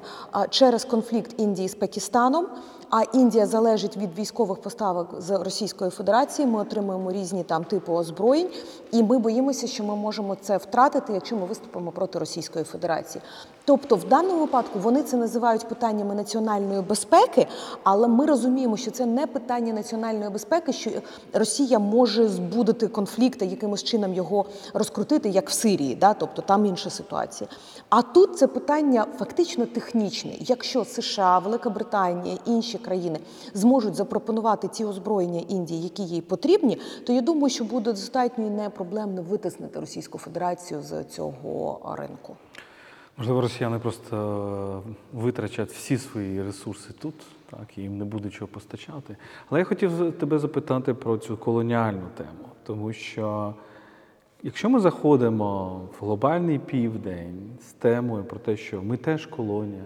через 0.49 0.85
конфлікт 0.85 1.33
Індії 1.37 1.69
з 1.69 1.75
Пакистаном. 1.75 2.47
А 2.89 3.01
Індія 3.01 3.45
залежить 3.45 3.97
від 3.97 4.19
військових 4.19 4.61
поставок 4.61 5.07
з 5.21 5.39
Російської 5.39 5.91
Федерації. 5.91 6.47
Ми 6.47 6.59
отримуємо 6.59 7.11
різні 7.11 7.43
там 7.43 7.63
типи 7.63 7.91
озброєнь, 7.91 8.49
і 8.91 9.03
ми 9.03 9.17
боїмося, 9.17 9.67
що 9.67 9.83
ми 9.83 9.95
можемо 9.95 10.37
це 10.41 10.57
втратити, 10.57 11.13
якщо 11.13 11.35
ми 11.35 11.45
виступимо 11.45 11.91
проти 11.91 12.19
Російської 12.19 12.65
Федерації. 12.65 13.21
Тобто, 13.65 13.95
в 13.95 14.07
даному 14.07 14.39
випадку 14.39 14.79
вони 14.79 15.03
це 15.03 15.17
називають 15.17 15.67
питаннями 15.67 16.15
національної 16.15 16.81
безпеки, 16.81 17.47
але 17.83 18.07
ми 18.07 18.25
розуміємо, 18.25 18.77
що 18.77 18.91
це 18.91 19.05
не 19.05 19.27
питання 19.27 19.73
національної 19.73 20.29
безпеки, 20.29 20.73
що 20.73 20.91
Росія 21.33 21.79
може 21.79 22.27
збудити 22.27 22.87
конфлікт, 22.87 23.41
якимось 23.41 23.83
чином 23.83 24.13
його 24.13 24.45
розкрутити, 24.73 25.29
як 25.29 25.49
в 25.49 25.53
Сирії, 25.53 25.95
да? 25.95 26.13
тобто 26.13 26.41
там 26.41 26.65
інша 26.65 26.89
ситуація. 26.89 27.49
А 27.89 28.01
тут 28.01 28.37
це 28.37 28.47
питання 28.47 29.05
фактично 29.17 29.65
технічне. 29.65 30.31
Якщо 30.39 30.85
США, 30.85 31.39
Велика 31.39 31.69
Британія, 31.69 32.37
інші 32.45 32.77
країни 32.77 33.19
зможуть 33.53 33.95
запропонувати 33.95 34.67
ті 34.67 34.85
озброєння 34.85 35.41
Індії, 35.49 35.83
які 35.83 36.03
їй 36.03 36.21
потрібні, 36.21 36.77
то 37.07 37.13
я 37.13 37.21
думаю, 37.21 37.49
що 37.49 37.63
буде 37.63 37.91
достатньо 37.91 38.47
і 38.47 38.49
не 38.49 38.69
проблемно 38.69 39.21
витиснити 39.21 39.79
Російську 39.79 40.17
Федерацію 40.17 40.81
з 40.81 41.03
цього 41.03 41.95
ринку. 41.97 42.35
Можливо, 43.17 43.41
росіяни 43.41 43.79
просто 43.79 44.83
е, 44.87 44.93
витрачать 45.13 45.69
всі 45.69 45.97
свої 45.97 46.43
ресурси 46.43 46.93
тут, 46.99 47.13
так, 47.49 47.77
і 47.77 47.81
їм 47.81 47.97
не 47.97 48.05
буде 48.05 48.29
чого 48.29 48.47
постачати. 48.47 49.17
Але 49.49 49.59
я 49.59 49.65
хотів 49.65 50.11
тебе 50.19 50.39
запитати 50.39 50.93
про 50.93 51.17
цю 51.17 51.37
колоніальну 51.37 52.07
тему, 52.17 52.49
тому 52.63 52.93
що 52.93 53.53
якщо 54.43 54.69
ми 54.69 54.79
заходимо 54.79 55.81
в 55.99 56.05
глобальний 56.05 56.59
південь 56.59 57.49
з 57.61 57.73
темою 57.73 58.23
про 58.23 58.39
те, 58.39 58.57
що 58.57 58.81
ми 58.81 58.97
теж 58.97 59.25
колонія, 59.25 59.83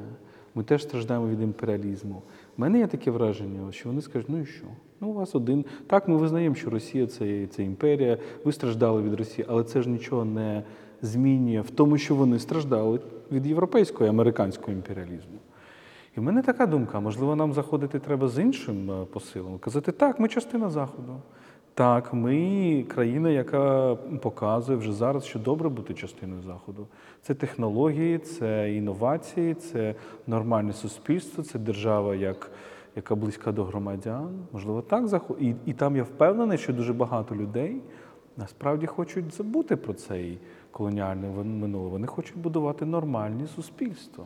ми 0.55 0.63
теж 0.63 0.84
страждаємо 0.84 1.27
від 1.27 1.41
імперіалізму, 1.41 2.22
в 2.58 2.62
мене 2.62 2.79
є 2.79 2.88
таке 2.88 3.12
враження, 3.12 3.72
що 3.72 3.89
вони 3.89 4.01
скажуть, 4.01 4.29
ну 4.29 4.41
і 4.41 4.46
що? 4.46 4.65
Ну, 5.01 5.08
у 5.08 5.13
вас 5.13 5.36
один. 5.36 5.65
Так, 5.88 6.08
ми 6.08 6.17
визнаємо, 6.17 6.55
що 6.55 6.70
Росія 6.70 7.08
це, 7.08 7.48
це 7.48 7.63
імперія, 7.63 8.17
ви 8.44 8.51
страждали 8.51 9.01
від 9.01 9.13
Росії, 9.13 9.46
але 9.50 9.63
це 9.63 9.82
ж 9.82 9.89
нічого 9.89 10.25
не 10.25 10.63
змінює 11.01 11.62
в 11.62 11.70
тому, 11.70 11.98
що 11.98 12.15
вони 12.15 12.39
страждали 12.39 13.00
від 13.32 13.46
європейського 13.46 14.05
і 14.05 14.10
американського 14.10 14.74
імперіалізму. 14.74 15.39
І 16.17 16.20
в 16.20 16.24
мене 16.24 16.41
така 16.41 16.65
думка: 16.65 17.00
можливо, 17.00 17.36
нам 17.36 17.53
заходити 17.53 18.00
треба 18.00 18.27
з 18.27 18.39
іншим 18.39 18.91
е, 18.91 19.05
посилом. 19.05 19.58
Казати, 19.58 19.91
так, 19.91 20.20
ми 20.20 20.27
частина 20.27 20.70
Заходу. 20.70 21.15
Так, 21.74 22.13
ми 22.13 22.86
країна, 22.88 23.29
яка 23.29 23.96
показує 24.22 24.77
вже 24.77 24.94
зараз, 24.94 25.25
що 25.25 25.39
добре 25.39 25.70
бути 25.70 25.94
частиною 25.94 26.41
Заходу. 26.41 26.88
Це 27.22 27.34
технології, 27.34 28.17
це 28.17 28.74
інновації, 28.74 29.53
це 29.53 29.96
нормальне 30.27 30.74
суспільство, 30.74 31.44
це 31.44 31.60
держава, 31.60 32.15
як, 32.15 32.51
яка 32.96 33.15
близька 33.15 33.51
до 33.51 33.63
громадян. 33.63 34.29
Можливо, 34.51 34.82
так 34.82 35.08
заход... 35.08 35.38
і, 35.39 35.55
і 35.65 35.74
там 35.74 35.96
я 35.96 36.03
впевнений, 36.03 36.58
що 36.58 36.74
дуже 36.74 36.94
багато 36.94 37.36
людей 37.36 37.82
насправді 38.38 38.86
хочуть 38.86 39.34
забути 39.34 39.75
про 39.75 39.94
цей 39.94 40.39
колоніальний 40.75 41.29
минуле. 41.29 41.89
Вони 41.89 42.08
хочуть 42.08 42.38
будувати 42.38 42.86
нормальні 42.86 43.48
суспільства. 43.55 44.25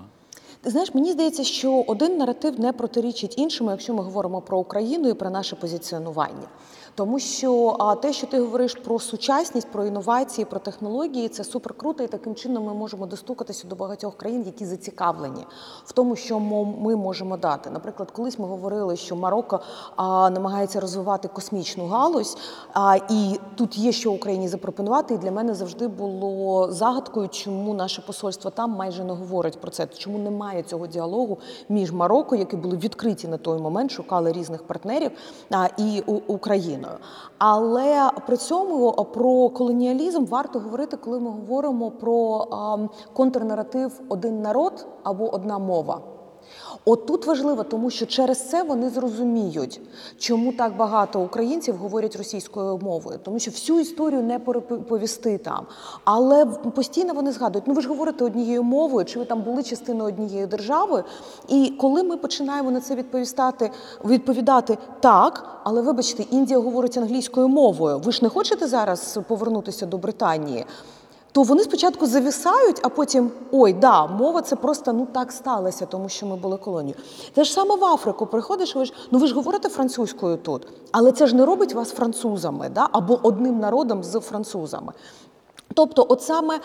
Ти 0.62 0.70
знаєш, 0.70 0.94
мені 0.96 1.12
здається, 1.12 1.44
що 1.44 1.84
один 1.88 2.18
наратив 2.18 2.60
не 2.60 2.74
протирічить 2.74 3.38
іншому, 3.38 3.72
якщо 3.72 3.94
ми 3.94 4.04
говоримо 4.04 4.42
про 4.42 4.60
Україну 4.60 5.10
і 5.10 5.14
про 5.14 5.30
наше 5.30 5.56
позиціонування. 5.56 6.48
Тому 7.00 7.20
що 7.20 7.76
а, 7.80 7.96
те, 7.96 8.14
що 8.14 8.28
ти 8.28 8.40
говориш 8.40 8.76
про 8.76 9.00
сучасність, 9.00 9.68
про 9.72 9.86
інновації, 9.86 10.46
про 10.46 10.60
технології, 10.60 11.30
це 11.30 11.44
супер 11.44 11.74
круто, 11.74 12.04
і 12.04 12.08
таким 12.08 12.36
чином 12.36 12.66
ми 12.66 12.74
можемо 12.74 13.06
достукатися 13.06 13.68
до 13.68 13.76
багатьох 13.76 14.18
країн, 14.18 14.44
які 14.46 14.66
зацікавлені 14.66 15.46
в 15.86 15.92
тому, 15.92 16.16
що 16.16 16.40
ми 16.40 16.96
можемо 16.96 17.38
дати. 17.38 17.70
Наприклад, 17.70 18.12
колись 18.12 18.40
ми 18.40 18.48
говорили, 18.48 18.96
що 18.96 19.16
Марокко 19.16 19.60
а, 19.96 20.30
намагається 20.30 20.80
розвивати 20.80 21.28
космічну 21.28 21.88
галузь, 21.88 22.38
а, 22.74 22.98
і 23.10 23.40
тут 23.56 23.78
є 23.78 23.92
що 23.92 24.12
Україні 24.12 24.48
запропонувати. 24.48 25.14
І 25.14 25.18
для 25.18 25.32
мене 25.32 25.56
завжди 25.56 25.88
було 25.88 26.72
загадкою, 26.72 27.28
чому 27.28 27.74
наше 27.74 28.02
посольство 28.02 28.52
там 28.52 28.72
майже 28.72 29.04
не 29.04 29.14
говорить 29.14 29.62
про 29.62 29.72
це, 29.72 29.88
чому 29.98 30.18
немає 30.18 30.64
цього 30.64 30.88
діалогу 30.88 31.38
між 31.70 31.92
Марокко, 31.92 32.36
які 32.36 32.56
були 32.56 32.78
відкриті 32.78 33.28
на 33.28 33.38
той 33.38 33.60
момент, 33.60 33.92
шукали 33.92 34.32
різних 34.32 34.64
партнерів, 34.64 35.12
а, 35.52 35.68
і 35.78 36.04
У- 36.08 36.22
Україною. 36.90 37.30
Але 37.38 38.12
при 38.28 38.38
цьому 38.38 38.92
про 38.92 39.50
колоніалізм 39.50 40.26
варто 40.26 40.60
говорити, 40.60 40.98
коли 40.98 41.20
ми 41.20 41.30
говоримо 41.30 41.92
про 41.92 42.48
контрнаратив 43.14 44.02
один 44.10 44.42
народ 44.42 44.88
або 45.04 45.34
одна 45.34 45.60
мова. 45.60 46.02
От 46.92 47.06
тут 47.06 47.26
важливо, 47.26 47.64
тому 47.64 47.90
що 47.90 48.06
через 48.06 48.50
це 48.50 48.64
вони 48.64 48.90
зрозуміють, 48.90 49.82
чому 50.18 50.54
так 50.54 50.78
багато 50.78 51.22
українців 51.22 51.76
говорять 51.76 52.16
російською 52.16 52.78
мовою, 52.78 53.20
тому 53.24 53.40
що 53.40 53.52
всю 53.52 53.80
історію 53.80 54.24
не 54.24 54.40
переповісти 54.40 55.38
там. 55.38 55.66
Але 56.04 56.46
постійно 56.46 57.14
вони 57.14 57.32
згадують: 57.32 57.68
ну 57.68 57.74
ви 57.74 57.82
ж 57.82 57.88
говорите 57.88 58.26
однією 58.26 58.64
мовою, 58.64 59.06
чи 59.06 59.20
ви 59.20 59.26
там 59.26 59.42
були 59.42 59.64
частиною 59.64 60.08
однієї 60.08 60.48
держави. 60.48 61.04
І 61.48 61.74
коли 61.80 62.04
ми 62.04 62.18
починаємо 62.18 62.72
на 62.72 62.82
це 62.82 62.96
відповістати, 62.96 63.72
відповідати 64.06 64.78
так, 65.00 65.62
але 65.64 65.82
вибачте, 65.82 66.24
Індія 66.24 66.60
говорить 66.60 66.98
англійською 66.98 67.48
мовою. 67.48 68.00
Ви 68.00 68.12
ж 68.12 68.20
не 68.24 68.30
хочете 68.30 68.68
зараз 68.68 69.20
повернутися 69.28 69.86
до 69.86 69.98
Британії? 69.98 70.66
То 71.32 71.44
вони 71.44 71.64
спочатку 71.64 72.06
завісають, 72.06 72.80
а 72.84 72.90
потім 72.90 73.32
ой, 73.52 73.74
да, 73.74 74.08
мова 74.08 74.42
це 74.42 74.56
просто 74.56 74.94
ну 74.94 75.08
так 75.12 75.32
сталося, 75.32 75.86
тому 75.86 76.10
що 76.10 76.26
ми 76.26 76.36
були 76.36 76.58
колонією. 76.58 77.02
Те 77.34 77.44
ж 77.44 77.54
саме 77.54 77.76
в 77.76 77.86
Африку 77.86 78.26
приходиш, 78.26 78.76
ви 78.76 78.86
ж 78.86 78.94
ну 79.12 79.20
ви 79.20 79.28
ж 79.28 79.36
говорите 79.36 79.70
французькою 79.70 80.38
тут, 80.38 80.68
але 80.92 81.12
це 81.12 81.28
ж 81.28 81.36
не 81.36 81.46
робить 81.46 81.74
вас 81.74 81.92
французами, 81.92 82.70
да? 82.70 82.88
або 82.92 83.20
одним 83.24 83.60
народом 83.60 84.04
з 84.04 84.20
французами. 84.20 84.94
Тобто, 85.74 86.06
от 86.10 86.22
саме 86.22 86.60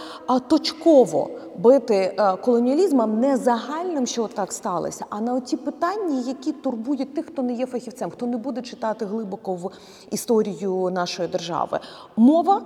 точково 0.49 1.31
бити 1.59 1.95
е, 1.95 2.37
колоніалізмом 2.37 3.21
не 3.21 3.37
загальним, 3.37 4.07
що 4.07 4.29
так 4.29 4.53
сталося, 4.53 5.05
а 5.11 5.21
на 5.21 5.41
ті 5.41 5.57
питання, 5.57 6.23
які 6.27 6.53
турбують 6.53 7.15
тих, 7.15 7.27
хто 7.27 7.43
не 7.43 7.53
є 7.53 7.67
фахівцем, 7.67 8.11
хто 8.11 8.27
не 8.27 8.37
буде 8.37 8.63
читати 8.63 9.05
глибоко 9.05 9.55
в 9.55 9.71
історію 10.11 10.91
нашої 10.93 11.29
держави. 11.29 11.81
Мова 12.17 12.63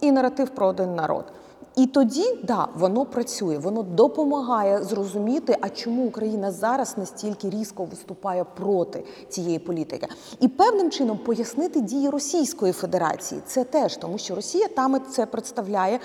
і 0.00 0.12
наратив 0.12 0.48
про 0.50 0.66
один 0.66 0.94
народ. 0.94 1.24
І 1.76 1.86
тоді, 1.86 2.38
да, 2.42 2.68
воно 2.74 3.04
працює, 3.04 3.58
воно 3.58 3.82
допомагає 3.82 4.84
зрозуміти, 4.84 5.56
а 5.60 5.68
чому 5.68 6.06
Україна 6.06 6.52
зараз 6.52 6.98
настільки 6.98 7.50
різко 7.50 7.84
виступає 7.84 8.44
проти 8.44 9.04
цієї 9.28 9.58
політики, 9.58 10.08
і 10.40 10.48
певним 10.48 10.90
чином 10.90 11.18
пояснити 11.18 11.80
дії 11.80 12.08
Російської 12.10 12.72
Федерації. 12.72 13.40
Це 13.46 13.64
теж 13.64 13.96
тому, 13.96 14.18
що 14.18 14.34
Росія 14.34 14.68
там 14.68 15.00
це 15.10 15.26
представляє. 15.26 16.00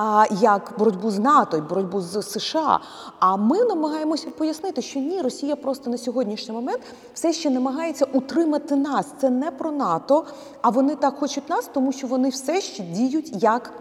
А 0.00 0.26
як 0.30 0.74
боротьбу 0.78 1.10
з 1.10 1.18
НАТО 1.18 1.56
і 1.56 1.60
боротьбу 1.60 2.00
з 2.00 2.22
США. 2.22 2.80
А 3.18 3.36
ми 3.36 3.64
намагаємося 3.64 4.30
пояснити, 4.30 4.82
що 4.82 5.00
ні, 5.00 5.22
Росія 5.22 5.56
просто 5.56 5.90
на 5.90 5.98
сьогоднішній 5.98 6.54
момент 6.54 6.80
все 7.14 7.32
ще 7.32 7.50
намагається 7.50 8.04
утримати 8.12 8.76
нас. 8.76 9.14
Це 9.20 9.30
не 9.30 9.50
про 9.50 9.72
НАТО, 9.72 10.24
а 10.62 10.70
вони 10.70 10.96
так 10.96 11.14
хочуть 11.14 11.50
нас, 11.50 11.70
тому 11.74 11.92
що 11.92 12.06
вони 12.06 12.28
все 12.28 12.60
ще 12.60 12.82
діють 12.82 13.42
як 13.42 13.72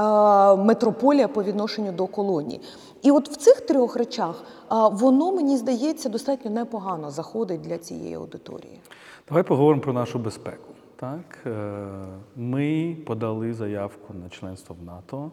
е, 0.00 0.02
метрополія 0.56 1.28
по 1.28 1.42
відношенню 1.42 1.92
до 1.92 2.06
колонії. 2.06 2.60
І 3.02 3.10
от 3.10 3.28
в 3.28 3.36
цих 3.36 3.60
трьох 3.60 3.96
речах 3.96 4.42
е, 4.42 4.74
воно 4.92 5.32
мені 5.32 5.56
здається 5.56 6.08
достатньо 6.08 6.50
непогано 6.50 7.10
заходить 7.10 7.60
для 7.60 7.78
цієї 7.78 8.14
аудиторії. 8.14 8.80
Давай 9.28 9.42
поговоримо 9.42 9.82
про 9.82 9.92
нашу 9.92 10.18
безпеку. 10.18 10.74
Так, 10.96 11.38
е, 11.46 11.86
ми 12.36 12.96
подали 13.06 13.54
заявку 13.54 14.14
на 14.24 14.28
членство 14.28 14.76
в 14.80 14.84
НАТО. 14.86 15.30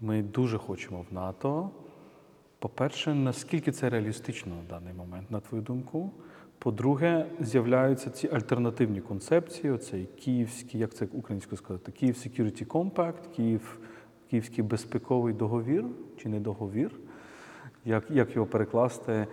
Ми 0.00 0.22
дуже 0.22 0.58
хочемо 0.58 1.04
в 1.10 1.14
НАТО. 1.14 1.70
По-перше, 2.58 3.14
наскільки 3.14 3.72
це 3.72 3.90
реалістично 3.90 4.52
на 4.54 4.78
даний 4.78 4.94
момент, 4.94 5.30
на 5.30 5.40
твою 5.40 5.64
думку? 5.64 6.10
По-друге, 6.58 7.26
з'являються 7.40 8.10
ці 8.10 8.28
альтернативні 8.28 9.00
концепції: 9.00 9.72
оцей 9.72 10.08
київський, 10.24 10.80
як 10.80 10.94
це 10.94 11.08
українською 11.12 11.56
сказати, 11.56 11.92
Київ 11.92 12.14
Security 12.14 12.66
Compact, 12.66 13.34
Київ, 13.36 13.78
Київський 14.30 14.64
безпековий 14.64 15.34
договір 15.34 15.84
чи 16.16 16.28
не 16.28 16.40
договір, 16.40 16.90
як, 17.84 18.10
як 18.10 18.34
його 18.36 18.46
перекласти. 18.46 19.26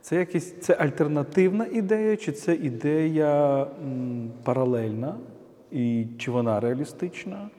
Це 0.00 0.16
якісь 0.16 0.60
це 0.60 0.74
альтернативна 0.74 1.66
ідея, 1.66 2.16
чи 2.16 2.32
це 2.32 2.54
ідея 2.54 3.62
м, 3.82 4.30
паралельна, 4.44 5.16
і 5.72 6.06
чи 6.18 6.30
вона 6.30 6.60
реалістична? 6.60 7.50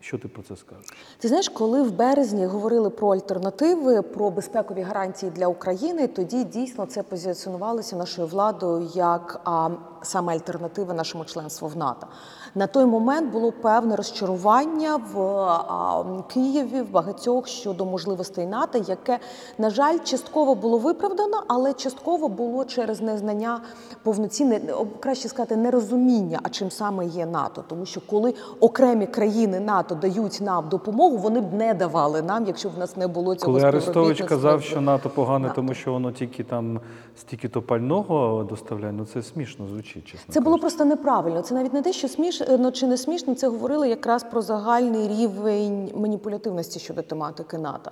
Що 0.00 0.18
ти 0.18 0.28
про 0.28 0.42
це 0.42 0.56
скажеш? 0.56 0.86
Ти 1.18 1.28
знаєш, 1.28 1.48
коли 1.48 1.82
в 1.82 1.92
березні 1.92 2.46
говорили 2.46 2.90
про 2.90 3.08
альтернативи, 3.08 4.02
про 4.02 4.30
безпекові 4.30 4.82
гарантії 4.82 5.32
для 5.32 5.46
України, 5.46 6.06
тоді 6.06 6.44
дійсно 6.44 6.86
це 6.86 7.02
позиціонувалося 7.02 7.96
нашою 7.96 8.28
владою 8.28 8.90
як 8.94 9.40
а, 9.44 9.70
саме 10.02 10.32
альтернатива 10.32 10.94
нашому 10.94 11.24
членству 11.24 11.68
в 11.68 11.76
НАТО. 11.76 12.06
На 12.54 12.66
той 12.66 12.84
момент 12.84 13.32
було 13.32 13.52
певне 13.52 13.96
розчарування 13.96 14.96
в 15.12 16.22
Києві 16.28 16.80
в 16.80 16.90
багатьох 16.90 17.48
щодо 17.48 17.84
можливостей 17.84 18.46
НАТО, 18.46 18.84
яке, 18.88 19.18
на 19.58 19.70
жаль, 19.70 19.98
частково 20.04 20.54
було 20.54 20.78
виправдано, 20.78 21.42
але 21.48 21.72
частково 21.72 22.28
було 22.28 22.64
через 22.64 23.00
незнання 23.00 23.60
повноцінне, 24.02 24.60
краще 25.00 25.28
сказати, 25.28 25.56
нерозуміння, 25.56 26.40
а 26.42 26.48
чим 26.48 26.70
саме 26.70 27.06
є 27.06 27.26
НАТО. 27.26 27.64
Тому 27.68 27.86
що 27.86 28.00
коли 28.00 28.34
окремі 28.60 29.06
країни 29.06 29.60
НАТО 29.60 29.94
дають 29.94 30.40
нам 30.40 30.68
допомогу, 30.68 31.16
вони 31.16 31.40
б 31.40 31.52
не 31.52 31.74
давали 31.74 32.22
нам, 32.22 32.46
якщо 32.46 32.68
б 32.68 32.72
в 32.74 32.78
нас 32.78 32.96
не 32.96 33.06
було 33.06 33.34
цього 33.34 33.52
Коли 33.52 33.64
Арестович 33.64 34.22
казав, 34.22 34.62
що 34.62 34.80
НАТО 34.80 35.10
погане, 35.10 35.42
НАТО. 35.42 35.54
тому 35.56 35.74
що 35.74 35.92
воно 35.92 36.12
тільки 36.12 36.44
там 36.44 36.80
стільки 37.16 37.48
то 37.48 37.62
пального 37.62 38.46
доставляє, 38.48 38.92
ну 38.92 39.04
це 39.04 39.22
смішно 39.22 39.66
звучить, 39.66 40.04
чесно. 40.04 40.34
Це 40.34 40.40
було 40.40 40.58
просто 40.58 40.84
неправильно. 40.84 41.42
Це 41.42 41.54
навіть 41.54 41.72
не 41.72 41.82
те, 41.82 41.92
що 41.92 42.08
смішно 42.08 42.39
чи 42.72 42.86
не 42.86 42.96
смішно. 42.96 43.34
Це 43.34 43.48
говорили 43.48 43.88
якраз 43.88 44.24
про 44.24 44.42
загальний 44.42 45.08
рівень 45.08 45.90
маніпулятивності 45.94 46.78
щодо 46.78 47.02
тематики 47.02 47.58
НАТО. 47.58 47.90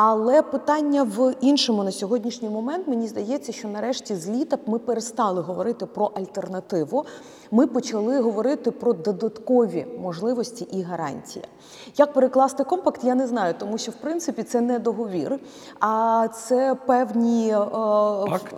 Але 0.00 0.42
питання 0.42 1.02
в 1.02 1.34
іншому 1.40 1.84
на 1.84 1.92
сьогоднішній 1.92 2.48
момент 2.48 2.88
мені 2.88 3.08
здається, 3.08 3.52
що 3.52 3.68
нарешті 3.68 4.14
з 4.16 4.28
літа 4.28 4.58
ми 4.66 4.78
перестали 4.78 5.40
говорити 5.40 5.86
про 5.86 6.06
альтернативу. 6.06 7.04
Ми 7.50 7.66
почали 7.66 8.20
говорити 8.20 8.70
про 8.70 8.92
додаткові 8.92 9.86
можливості 10.00 10.68
і 10.72 10.82
гарантії. 10.82 11.44
Як 11.96 12.12
перекласти 12.12 12.64
компакт, 12.64 13.04
я 13.04 13.14
не 13.14 13.26
знаю, 13.26 13.54
тому 13.58 13.78
що 13.78 13.92
в 13.92 13.94
принципі 13.94 14.42
це 14.42 14.60
не 14.60 14.78
договір, 14.78 15.38
а 15.80 16.28
це 16.34 16.76
певні 16.86 17.48
е, 17.50 17.58
Пакт? 18.30 18.54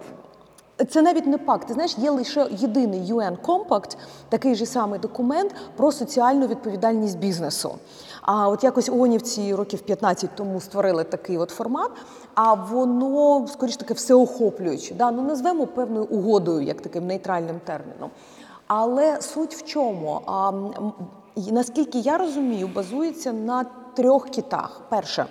Це 0.88 1.02
навіть 1.02 1.26
не 1.26 1.38
пакт. 1.38 1.68
Ти 1.68 1.74
знаєш, 1.74 1.98
є 1.98 2.10
лише 2.10 2.46
єдиний 2.50 3.12
UN 3.12 3.36
Compact, 3.46 3.96
такий 4.28 4.54
же 4.54 4.66
самий 4.66 5.00
документ 5.00 5.54
про 5.76 5.92
соціальну 5.92 6.46
відповідальність 6.46 7.18
бізнесу. 7.18 7.74
А 8.22 8.48
от 8.48 8.64
якось 8.64 8.88
ООНівці 8.88 9.54
років 9.54 9.80
15 9.80 10.30
тому 10.34 10.60
створили 10.60 11.04
такий 11.04 11.38
от 11.38 11.50
формат. 11.50 11.90
А 12.34 12.54
воно 12.54 13.46
скоріш 13.48 13.76
таки 13.76 13.94
всеохоплююче. 13.94 14.94
Да? 14.94 15.10
Ну 15.10 15.22
назвемо 15.22 15.66
певною 15.66 16.04
угодою, 16.04 16.62
як 16.62 16.80
таким 16.80 17.06
нейтральним 17.06 17.60
терміном. 17.64 18.10
Але 18.66 19.22
суть 19.22 19.54
в 19.54 19.64
чому? 19.64 20.20
А, 20.26 20.52
наскільки 21.50 21.98
я 21.98 22.18
розумію, 22.18 22.70
базується 22.74 23.32
на 23.32 23.64
трьох 23.94 24.28
китах. 24.28 24.80
Перше. 24.88 25.26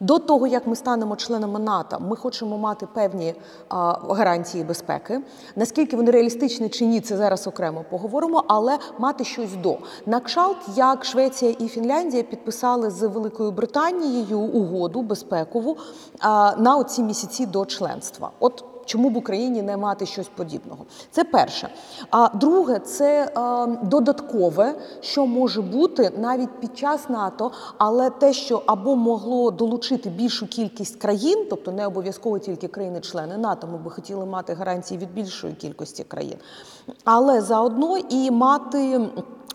До 0.00 0.18
того, 0.18 0.46
як 0.46 0.66
ми 0.66 0.76
станемо 0.76 1.16
членами 1.16 1.58
НАТО, 1.58 1.98
ми 2.00 2.16
хочемо 2.16 2.58
мати 2.58 2.86
певні 2.94 3.34
а, 3.68 3.98
гарантії 4.14 4.64
безпеки. 4.64 5.20
Наскільки 5.56 5.96
вони 5.96 6.10
реалістичні 6.10 6.68
чи 6.68 6.86
ні, 6.86 7.00
це 7.00 7.16
зараз 7.16 7.46
окремо 7.46 7.84
поговоримо, 7.90 8.44
але 8.48 8.78
мати 8.98 9.24
щось 9.24 9.56
до. 9.56 9.78
На 10.06 10.20
кшалт, 10.20 10.56
як 10.76 11.04
Швеція 11.04 11.54
і 11.58 11.68
Фінляндія 11.68 12.22
підписали 12.22 12.90
з 12.90 13.06
Великою 13.06 13.50
Британією 13.50 14.40
угоду 14.40 15.02
безпекову 15.02 15.76
а, 16.20 16.54
на 16.58 16.76
оці 16.76 17.02
місяці 17.02 17.46
до 17.46 17.64
членства. 17.64 18.30
От 18.40 18.64
чому 18.84 19.10
б 19.10 19.16
Україні 19.16 19.62
не 19.62 19.76
мати 19.76 20.06
щось 20.06 20.28
подібного? 20.28 20.86
Це 21.10 21.24
перше. 21.24 21.68
А 22.10 22.28
друге, 22.34 22.78
це 22.78 23.24
е, 23.24 23.66
додаткове, 23.82 24.74
що 25.00 25.26
може 25.26 25.62
бути 25.62 26.12
навіть 26.18 26.60
під 26.60 26.78
час 26.78 27.08
НАТО, 27.08 27.52
але 27.78 28.10
те, 28.10 28.32
що 28.32 28.62
або 28.66 28.96
могло 28.96 29.50
долучити 29.50 30.10
більшу 30.10 30.46
кількість 30.46 30.96
країн, 30.96 31.46
тобто 31.50 31.72
не 31.72 31.86
обов'язково 31.86 32.38
тільки 32.38 32.68
країни-члени 32.68 33.36
НАТО, 33.36 33.68
ми 33.72 33.78
би 33.78 33.90
хотіли 33.90 34.26
мати 34.26 34.54
гарантії 34.54 35.00
від 35.00 35.14
більшої 35.14 35.54
кількості 35.54 36.04
країн, 36.04 36.36
але 37.04 37.40
заодно 37.40 37.98
і 37.98 38.30
мати. 38.30 39.00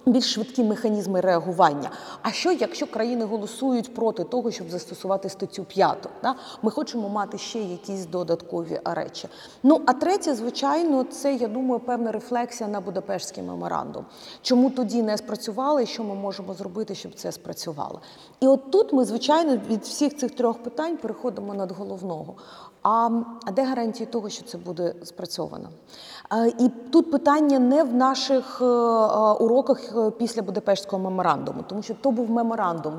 Більш 0.05 0.33
швидкі 0.33 0.63
механізми 0.63 1.21
реагування. 1.21 1.89
А 2.21 2.31
що, 2.31 2.51
якщо 2.51 2.87
країни 2.87 3.25
голосують 3.25 3.95
проти 3.95 4.23
того, 4.23 4.51
щоб 4.51 4.69
застосувати 4.69 5.29
статтю 5.29 5.63
5? 5.63 6.09
Да? 6.23 6.35
Ми 6.61 6.71
хочемо 6.71 7.09
мати 7.09 7.37
ще 7.37 7.59
якісь 7.59 8.05
додаткові 8.05 8.79
речі. 8.85 9.16
Ну 9.63 9.81
а 9.85 9.93
третє, 9.93 10.35
звичайно, 10.35 11.03
це 11.03 11.33
я 11.35 11.47
думаю, 11.47 11.79
певна 11.79 12.11
рефлексія 12.11 12.69
на 12.69 12.81
Будапештський 12.81 13.43
меморандум. 13.43 14.05
Чому 14.41 14.69
тоді 14.69 15.03
не 15.03 15.17
спрацювали, 15.17 15.83
і 15.83 15.85
що 15.85 16.03
ми 16.03 16.15
можемо 16.15 16.53
зробити, 16.53 16.95
щоб 16.95 17.13
це 17.15 17.31
спрацювало? 17.31 18.01
І 18.39 18.47
от 18.47 18.71
тут 18.71 18.93
ми, 18.93 19.05
звичайно, 19.05 19.57
від 19.69 19.83
всіх 19.83 20.17
цих 20.17 20.31
трьох 20.31 20.57
питань 20.57 20.97
переходимо 20.97 21.53
над 21.53 21.71
головного. 21.71 22.35
А, 22.89 23.09
де 23.51 23.63
гарантії 23.63 24.07
того, 24.07 24.29
що 24.29 24.43
це 24.45 24.57
буде 24.57 24.93
спрацьовано? 25.03 25.69
І 26.59 26.69
тут 26.91 27.11
питання 27.11 27.59
не 27.59 27.83
в 27.83 27.93
наших 27.93 28.61
е, 28.61 28.65
е, 28.65 28.67
уроках 29.33 29.93
е, 29.97 30.11
після 30.11 30.41
Будапештського 30.41 31.03
меморандуму, 31.03 31.63
тому 31.67 31.81
що 31.81 31.93
то 31.93 32.11
був 32.11 32.29
меморандум. 32.29 32.93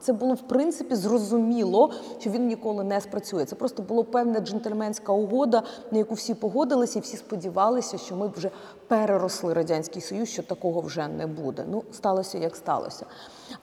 Це 0.00 0.12
було 0.12 0.34
в 0.34 0.40
принципі 0.40 0.94
зрозуміло, 0.94 1.90
що 2.18 2.30
він 2.30 2.46
ніколи 2.46 2.84
не 2.84 3.00
спрацює. 3.00 3.44
Це 3.44 3.56
просто 3.56 3.82
була 3.82 4.02
певна 4.02 4.40
джентльменська 4.40 5.12
угода, 5.12 5.62
на 5.90 5.98
яку 5.98 6.14
всі 6.14 6.34
погодилися, 6.34 6.98
і 6.98 7.02
всі 7.02 7.16
сподівалися, 7.16 7.98
що 7.98 8.16
ми 8.16 8.30
вже 8.36 8.50
переросли 8.88 9.54
радянський 9.54 10.02
союз, 10.02 10.28
що 10.28 10.42
такого 10.42 10.80
вже 10.80 11.08
не 11.08 11.26
буде. 11.26 11.64
Ну 11.70 11.82
сталося 11.92 12.38
як 12.38 12.56
сталося. 12.56 13.06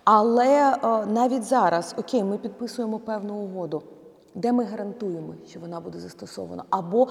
Але 0.03 0.75
навіть 1.07 1.43
зараз, 1.43 1.95
окей, 1.97 2.23
ми 2.23 2.37
підписуємо 2.37 2.99
певну 2.99 3.33
угоду 3.33 3.83
де 4.35 4.51
ми 4.51 4.63
гарантуємо, 4.63 5.33
що 5.47 5.59
вона 5.59 5.79
буде 5.79 5.99
застосована, 5.99 6.63
або 6.69 7.07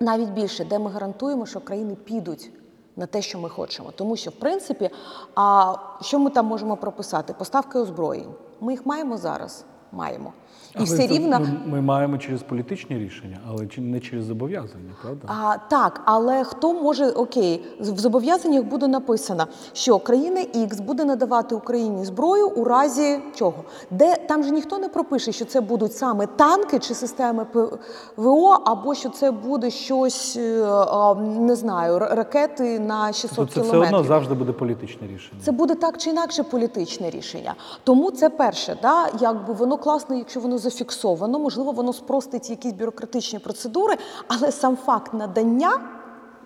навіть 0.00 0.30
більше, 0.30 0.64
де 0.64 0.78
ми 0.78 0.90
гарантуємо, 0.90 1.46
що 1.46 1.60
країни 1.60 1.94
підуть 2.04 2.52
на 2.96 3.06
те, 3.06 3.22
що 3.22 3.38
ми 3.38 3.48
хочемо. 3.48 3.92
Тому 3.96 4.16
що, 4.16 4.30
в 4.30 4.34
принципі, 4.34 4.90
а 5.34 5.74
що 6.00 6.18
ми 6.18 6.30
там 6.30 6.46
можемо 6.46 6.76
прописати? 6.76 7.32
Поставки 7.32 7.78
озброєнь. 7.78 8.34
Ми 8.60 8.72
їх 8.72 8.86
маємо 8.86 9.16
зараз. 9.16 9.64
Маємо. 9.92 10.32
І 10.74 10.78
Але 10.78 10.84
все 10.84 11.06
рівно. 11.06 11.40
ми, 11.40 11.60
ми 11.66 11.80
маємо 11.80 12.18
через 12.18 12.42
політичні 12.42 12.98
рішення, 12.98 13.38
але 13.48 13.68
не 13.78 14.00
через 14.00 14.24
зобов'язання, 14.24 14.92
правда? 15.02 15.20
А, 15.26 15.56
так, 15.70 16.00
але 16.04 16.44
хто 16.44 16.72
може 16.72 17.10
окей, 17.10 17.64
в 17.80 17.98
зобов'язаннях 17.98 18.64
буде 18.64 18.88
написано, 18.88 19.46
що 19.72 19.98
країна 19.98 20.40
X 20.40 20.82
буде 20.82 21.04
надавати 21.04 21.54
Україні 21.54 22.04
зброю 22.04 22.48
у 22.48 22.64
разі 22.64 23.18
чого? 23.34 23.64
Де 23.90 24.16
там 24.16 24.42
же 24.42 24.50
ніхто 24.50 24.78
не 24.78 24.88
пропише, 24.88 25.32
що 25.32 25.44
це 25.44 25.60
будуть 25.60 25.96
саме 25.96 26.26
танки 26.26 26.78
чи 26.78 26.94
системи 26.94 27.44
ПВО, 27.44 28.58
або 28.64 28.94
що 28.94 29.08
це 29.08 29.30
буде 29.30 29.70
щось 29.70 30.36
е, 30.36 31.14
не 31.24 31.56
знаю, 31.56 31.98
ракети 31.98 32.80
на 32.80 33.12
600 33.12 33.36
Тобто 33.36 33.54
це 33.54 33.60
все 33.60 33.76
одно 33.76 34.04
завжди 34.04 34.34
буде 34.34 34.52
політичне 34.52 35.06
рішення. 35.08 35.40
Це 35.44 35.52
буде 35.52 35.74
так 35.74 35.98
чи 35.98 36.10
інакше 36.10 36.42
політичне 36.42 37.10
рішення. 37.10 37.54
Тому 37.84 38.10
це 38.10 38.30
перше, 38.30 38.76
да, 38.82 39.08
якби 39.20 39.54
воно 39.54 39.76
класно, 39.76 40.16
якщо 40.16 40.40
воно 40.40 40.58
зафіксовано, 40.60 41.38
можливо, 41.38 41.72
воно 41.72 41.92
спростить 41.92 42.50
якісь 42.50 42.72
бюрократичні 42.72 43.38
процедури, 43.38 43.96
але 44.28 44.52
сам 44.52 44.76
факт 44.76 45.14
надання. 45.14 45.80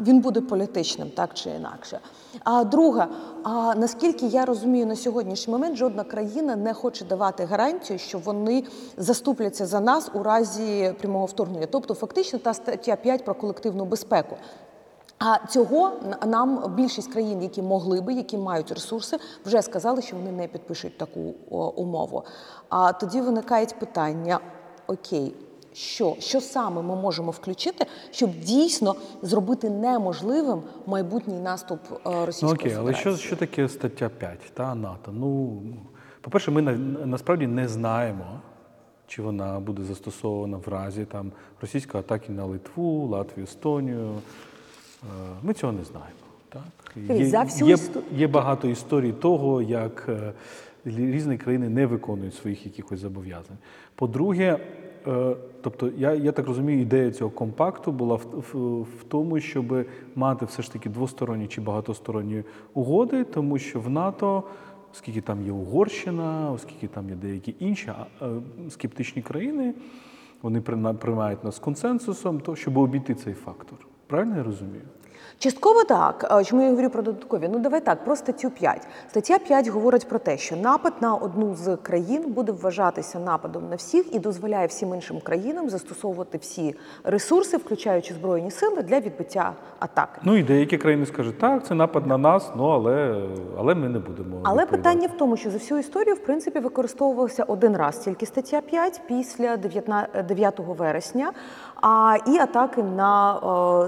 Він 0.01 0.21
буде 0.21 0.41
політичним, 0.41 1.11
так 1.11 1.35
чи 1.35 1.51
інакше. 1.51 2.01
А 2.45 2.65
друге, 2.65 3.07
а 3.43 3.75
наскільки 3.75 4.27
я 4.27 4.45
розумію, 4.45 4.87
на 4.87 4.97
сьогоднішній 4.97 5.53
момент 5.53 5.77
жодна 5.77 6.05
країна 6.05 6.57
не 6.57 6.75
хоче 6.75 7.05
давати 7.05 7.45
гарантію, 7.45 7.99
що 7.99 8.19
вони 8.19 8.65
заступляться 8.97 9.67
за 9.67 9.81
нас 9.81 10.11
у 10.15 10.23
разі 10.23 10.95
прямого 11.01 11.27
вторгнення. 11.27 11.67
Тобто, 11.71 11.95
фактично, 11.95 12.39
та 12.39 12.55
стаття 12.55 12.97
5 12.97 13.25
про 13.25 13.35
колективну 13.35 13.85
безпеку. 13.85 14.37
А 15.19 15.47
цього 15.47 15.93
нам 16.27 16.75
більшість 16.77 17.13
країн, 17.13 17.43
які 17.43 17.63
могли 17.63 18.01
би, 18.01 18.15
які 18.15 18.39
мають 18.39 18.73
ресурси, 18.73 19.19
вже 19.47 19.63
сказали, 19.63 20.03
що 20.03 20.17
вони 20.17 20.33
не 20.33 20.49
підпишуть 20.49 20.99
таку 20.99 21.21
умову. 21.77 22.23
А 22.69 22.93
тоді 22.93 23.21
виникають 23.21 23.79
питання: 23.79 24.41
окей, 24.87 25.35
що, 25.73 26.17
що 26.19 26.41
саме 26.41 26.83
ми 26.83 26.97
можемо 26.97 27.31
включити, 27.31 27.87
щоб 28.11 28.31
дійсно 28.41 28.95
зробити 29.23 29.71
неможливим 29.71 30.63
майбутній 30.87 31.41
наступ 31.41 31.79
е, 31.93 31.97
Ну 32.05 32.27
Російської 32.27 32.53
окей, 32.53 32.75
але 32.79 32.95
що, 32.95 33.17
що 33.17 33.37
таке 33.37 33.69
стаття 33.69 34.09
5 34.09 34.39
та 34.55 34.75
НАТО? 34.75 35.13
Ну, 35.15 35.63
по-перше, 36.21 36.51
ми 36.51 36.63
на, 36.63 36.73
насправді 37.07 37.47
не 37.47 37.69
знаємо, 37.69 38.41
чи 39.07 39.23
вона 39.23 39.61
буде 39.61 39.83
застосована 39.83 40.57
в 40.57 40.69
разі 40.69 41.05
там 41.05 41.33
російської 41.61 42.01
атаки 42.01 42.33
на 42.33 42.45
Литву, 42.45 43.07
Латвію, 43.07 43.45
Естонію. 43.45 44.15
Е, 45.05 45.37
Ми 45.43 45.53
цього 45.55 45.73
не 45.73 45.85
знаємо. 45.85 46.11
Так? 46.49 46.63
Дивись, 46.97 47.29
за 47.31 47.43
всю 47.43 47.69
є, 47.69 47.75
істо- 47.75 48.01
є 48.17 48.27
багато 48.27 48.69
історій 48.69 49.13
того, 49.13 49.63
як 49.63 50.07
е, 50.09 50.33
різні 50.85 51.39
країни 51.39 51.69
не 51.69 51.87
виконують 51.87 52.35
своїх 52.35 52.67
якихось 52.67 53.01
зобов'язань. 53.01 53.57
По-друге, 53.95 54.59
е, 55.07 55.37
тобто, 55.63 55.91
я, 55.97 56.13
я 56.15 56.33
так 56.33 56.47
розумію, 56.47 56.81
ідея 56.81 57.11
цього 57.11 57.31
компакту 57.31 57.93
була 57.93 58.15
в, 58.17 58.27
в, 58.53 58.81
в 58.83 59.05
тому, 59.09 59.41
щоб 59.41 59.87
мати 60.17 60.47
все 60.47 60.63
ж 60.63 60.73
таки 60.73 60.89
двосторонні 60.89 61.47
чи 61.47 61.61
багатосторонні 61.61 62.43
угоди, 62.75 63.25
тому 63.25 63.59
що 63.59 63.81
в 63.81 63.91
НАТО, 63.91 64.43
оскільки 64.93 65.21
там 65.21 65.43
є 65.47 65.53
Угорщина, 65.53 66.51
оскільки 66.53 66.87
там 66.89 67.09
є 67.09 67.15
деякі 67.15 67.55
інші 67.59 67.93
скептичні 68.69 69.23
країни, 69.23 69.75
вони 70.43 70.61
прийма- 70.61 70.95
приймають 70.95 71.45
нас 71.45 71.59
консенсусом, 71.59 72.41
то 72.41 72.57
щоб 72.57 72.79
обійти 72.79 73.15
цей 73.15 73.35
фактор. 73.35 73.79
Правильно 74.15 74.37
я 74.37 74.43
розумію? 74.43 74.83
Частково 75.39 75.85
так. 75.85 76.45
Чому 76.47 76.63
я 76.63 76.71
говорю 76.71 76.91
про 76.91 77.03
додаткові? 77.03 77.49
Ну 77.53 77.59
давай 77.59 77.81
так, 77.81 78.05
про 78.05 78.17
статтю 78.17 78.51
5. 78.51 78.87
Стаття 79.11 79.39
5 79.39 79.69
говорить 79.69 80.09
про 80.09 80.19
те, 80.19 80.39
що 80.39 80.57
напад 80.57 80.93
на 81.01 81.15
одну 81.15 81.55
з 81.55 81.77
країн 81.77 82.23
буде 82.33 82.53
вважатися 82.53 83.19
нападом 83.19 83.69
на 83.69 83.77
всіх 83.77 84.15
і 84.15 84.19
дозволяє 84.19 84.67
всім 84.67 84.95
іншим 84.95 85.21
країнам 85.21 85.71
застосовувати 85.71 86.39
всі 86.39 86.75
ресурси, 87.05 87.57
включаючи 87.57 88.15
збройні 88.15 88.51
сили, 88.51 88.83
для 88.83 89.01
відбиття 89.01 89.53
атаки. 89.79 90.21
Ну 90.23 90.37
і 90.37 90.43
деякі 90.43 90.79
країни 90.79 91.07
скажуть, 91.07 91.39
так, 91.39 91.67
це 91.67 91.75
напад 91.75 92.07
на 92.07 92.19
нас, 92.19 92.51
ну 92.57 92.65
але, 92.65 93.23
але 93.59 93.75
ми 93.75 93.89
не 93.89 93.99
будемо. 93.99 94.41
Але 94.43 94.63
відповідати. 94.63 94.77
питання 94.77 95.09
в 95.09 95.19
тому, 95.19 95.37
що 95.37 95.51
за 95.51 95.59
всю 95.59 95.81
історію 95.81 96.15
в 96.15 96.25
принципі 96.25 96.59
використовувалася 96.59 97.45
один 97.45 97.77
раз 97.77 97.99
тільки 97.99 98.27
стаття 98.27 98.61
5 98.61 99.01
після 99.09 99.57
19 99.57 100.27
9 100.27 100.59
вересня, 100.59 101.33
а 101.87 102.17
і 102.27 102.39
атаки 102.39 102.83
на 102.83 103.37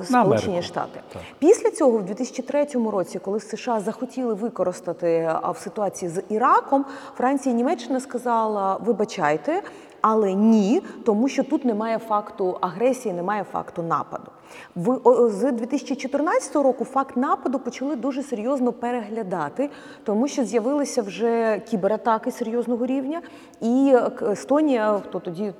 е, 0.01 0.05
Сполучені 0.05 0.57
на 0.57 0.63
Штати. 0.63 1.01
Так. 1.13 1.23
Після 1.39 1.71
цього, 1.71 1.99
в 1.99 2.03
2003 2.03 2.67
році, 2.93 3.19
коли 3.19 3.41
США 3.41 3.81
захотіли 3.81 4.35
використати 4.35 5.35
в 5.49 5.57
ситуації 5.59 6.09
з 6.09 6.23
Іраком, 6.29 6.85
Франція 7.17 7.55
і 7.55 7.57
Німеччина 7.57 8.01
сказала: 8.01 8.77
вибачайте. 8.85 9.63
Але 10.09 10.35
ні, 10.35 10.83
тому 11.05 11.29
що 11.29 11.45
тут 11.45 11.65
немає 11.65 11.99
факту 11.99 12.59
агресії, 12.61 13.15
немає 13.15 13.45
факту 13.53 13.83
нападу. 13.83 14.31
В 14.77 15.31
з 15.31 15.53
2014 15.53 16.57
року 16.57 16.85
факт 16.85 17.17
нападу 17.17 17.59
почали 17.59 17.97
дуже 17.97 18.23
серйозно 18.23 18.73
переглядати, 18.73 19.71
тому 20.05 20.29
що 20.29 20.45
з'явилися 20.45 21.03
вже 21.03 21.63
кібератаки 21.71 22.31
серйозного 22.31 22.87
рівня, 22.87 23.23
і 23.61 23.93
е, 23.95 24.11
Естонія, 24.31 25.01
хто 25.09 25.21
тоді 25.21 25.53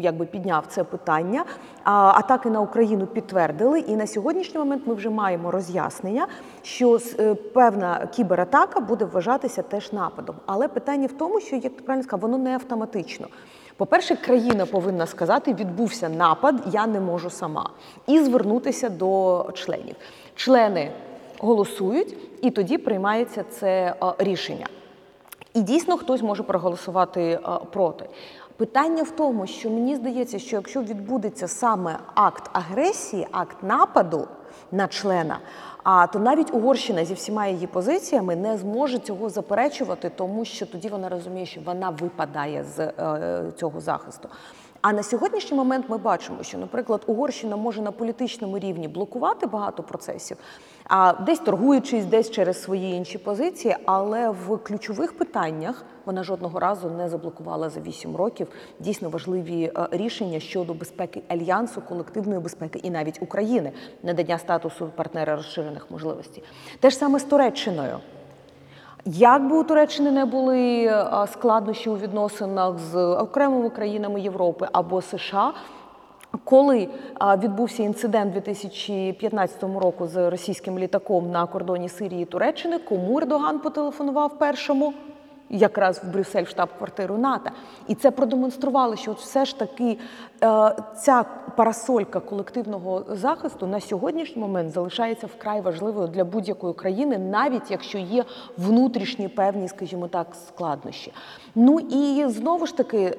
якби 0.00 0.26
підняв 0.26 0.64
це 0.68 0.84
питання, 0.84 1.44
атаки 1.84 2.50
на 2.50 2.60
Україну 2.60 3.06
підтвердили. 3.06 3.80
І 3.80 3.96
на 3.96 4.06
сьогоднішній 4.06 4.58
момент 4.58 4.82
ми 4.86 4.94
вже 4.94 5.10
маємо 5.10 5.50
роз'яснення, 5.50 6.26
що 6.62 6.98
е, 7.18 7.34
певна 7.34 8.08
кібератака 8.14 8.80
буде 8.80 9.04
вважатися 9.04 9.62
теж 9.62 9.92
нападом. 9.92 10.36
Але 10.46 10.68
питання 10.68 11.06
в 11.06 11.12
тому, 11.12 11.40
що 11.40 11.56
як 11.56 11.76
ти 11.76 11.82
правильно 11.82 12.04
сказав, 12.04 12.20
воно 12.20 12.38
не 12.38 12.54
автоматично. 12.54 13.26
По-перше, 13.76 14.16
країна 14.16 14.66
повинна 14.66 15.06
сказати, 15.06 15.54
відбувся 15.54 16.08
напад, 16.08 16.54
я 16.72 16.86
не 16.86 17.00
можу 17.00 17.30
сама, 17.30 17.70
і 18.06 18.20
звернутися 18.20 18.88
до 18.88 19.46
членів. 19.54 19.94
Члени 20.34 20.90
голосують, 21.38 22.16
і 22.42 22.50
тоді 22.50 22.78
приймається 22.78 23.44
це 23.50 23.68
е, 23.68 23.94
рішення. 24.18 24.66
І 25.54 25.60
дійсно 25.60 25.96
хтось 25.96 26.22
може 26.22 26.42
проголосувати 26.42 27.22
е, 27.22 27.38
проти. 27.72 28.04
Питання 28.56 29.02
в 29.02 29.10
тому, 29.10 29.46
що 29.46 29.70
мені 29.70 29.96
здається, 29.96 30.38
що 30.38 30.56
якщо 30.56 30.82
відбудеться 30.82 31.48
саме 31.48 31.98
акт 32.14 32.50
агресії, 32.52 33.26
акт 33.32 33.56
нападу 33.62 34.28
на 34.72 34.88
члена, 34.88 35.38
а 35.88 36.06
то 36.06 36.18
навіть 36.18 36.54
Угорщина 36.54 37.04
зі 37.04 37.14
всіма 37.14 37.46
її 37.46 37.66
позиціями 37.66 38.36
не 38.36 38.58
зможе 38.58 38.98
цього 38.98 39.30
заперечувати, 39.30 40.10
тому 40.16 40.44
що 40.44 40.66
тоді 40.66 40.88
вона 40.88 41.08
розуміє, 41.08 41.46
що 41.46 41.60
вона 41.64 41.90
випадає 41.90 42.64
з 42.64 42.78
е, 42.78 43.52
цього 43.56 43.80
захисту. 43.80 44.28
А 44.80 44.92
на 44.92 45.02
сьогоднішній 45.02 45.56
момент 45.56 45.86
ми 45.88 45.98
бачимо, 45.98 46.42
що, 46.42 46.58
наприклад, 46.58 47.02
Угорщина 47.06 47.56
може 47.56 47.82
на 47.82 47.92
політичному 47.92 48.58
рівні 48.58 48.88
блокувати 48.88 49.46
багато 49.46 49.82
процесів, 49.82 50.36
а 50.88 51.12
десь 51.12 51.38
торгуючись, 51.38 52.04
десь 52.04 52.30
через 52.30 52.62
свої 52.62 52.92
інші 52.92 53.18
позиції, 53.18 53.76
але 53.84 54.30
в 54.30 54.58
ключових 54.58 55.18
питаннях 55.18 55.84
вона 56.04 56.22
жодного 56.22 56.60
разу 56.60 56.90
не 56.90 57.08
заблокувала 57.08 57.70
за 57.70 57.80
8 57.80 58.16
років 58.16 58.48
дійсно 58.80 59.08
важливі 59.08 59.64
е, 59.64 59.88
рішення 59.90 60.40
щодо 60.40 60.74
безпеки 60.74 61.22
альянсу, 61.28 61.80
колективної 61.80 62.40
безпеки 62.40 62.78
і 62.78 62.90
навіть 62.90 63.22
України, 63.22 63.72
надання 64.02 64.38
статусу 64.38 64.90
партнера 64.96 65.36
розширених 65.36 65.90
можливостей. 65.90 66.44
Те 66.80 66.90
ж 66.90 66.96
саме 66.96 67.18
з 67.18 67.24
Туреччиною. 67.24 67.98
Як 69.04 69.48
би 69.48 69.58
у 69.58 69.64
Туреччини 69.64 70.10
не 70.10 70.24
були 70.24 70.84
е, 70.84 71.26
складнощі 71.32 71.90
у 71.90 71.96
відносинах 71.96 72.78
з 72.78 72.96
окремими 72.96 73.70
країнами 73.70 74.20
Європи 74.20 74.68
або 74.72 75.02
США, 75.02 75.52
коли 76.44 76.88
відбувся 77.38 77.82
інцидент 77.82 78.32
2015 78.32 79.62
року 79.62 80.06
з 80.06 80.30
російським 80.30 80.78
літаком 80.78 81.30
на 81.30 81.46
кордоні 81.46 81.88
Сирії 81.88 82.22
і 82.22 82.24
Туреччини, 82.24 82.78
кому 82.78 83.18
Ердоган 83.18 83.58
потелефонував 83.58 84.38
першому? 84.38 84.94
Якраз 85.50 86.00
в 86.04 86.12
Брюссель, 86.12 86.42
в 86.42 86.48
штаб-квартиру 86.48 87.18
НАТО. 87.18 87.50
І 87.88 87.94
це 87.94 88.10
продемонструвало, 88.10 88.96
що 88.96 89.10
от 89.10 89.18
все 89.18 89.44
ж 89.44 89.58
таки 89.58 89.98
е, 90.42 90.74
ця 90.96 91.24
парасолька 91.56 92.20
колективного 92.20 93.04
захисту 93.08 93.66
на 93.66 93.80
сьогоднішній 93.80 94.42
момент 94.42 94.72
залишається 94.72 95.26
вкрай 95.26 95.60
важливою 95.60 96.08
для 96.08 96.24
будь-якої 96.24 96.74
країни, 96.74 97.18
навіть 97.18 97.70
якщо 97.70 97.98
є 97.98 98.24
внутрішні 98.58 99.28
певні, 99.28 99.68
скажімо 99.68 100.08
так, 100.08 100.26
складнощі. 100.48 101.12
Ну 101.54 101.80
і 101.80 102.24
знову 102.28 102.66
ж 102.66 102.76
таки. 102.76 103.16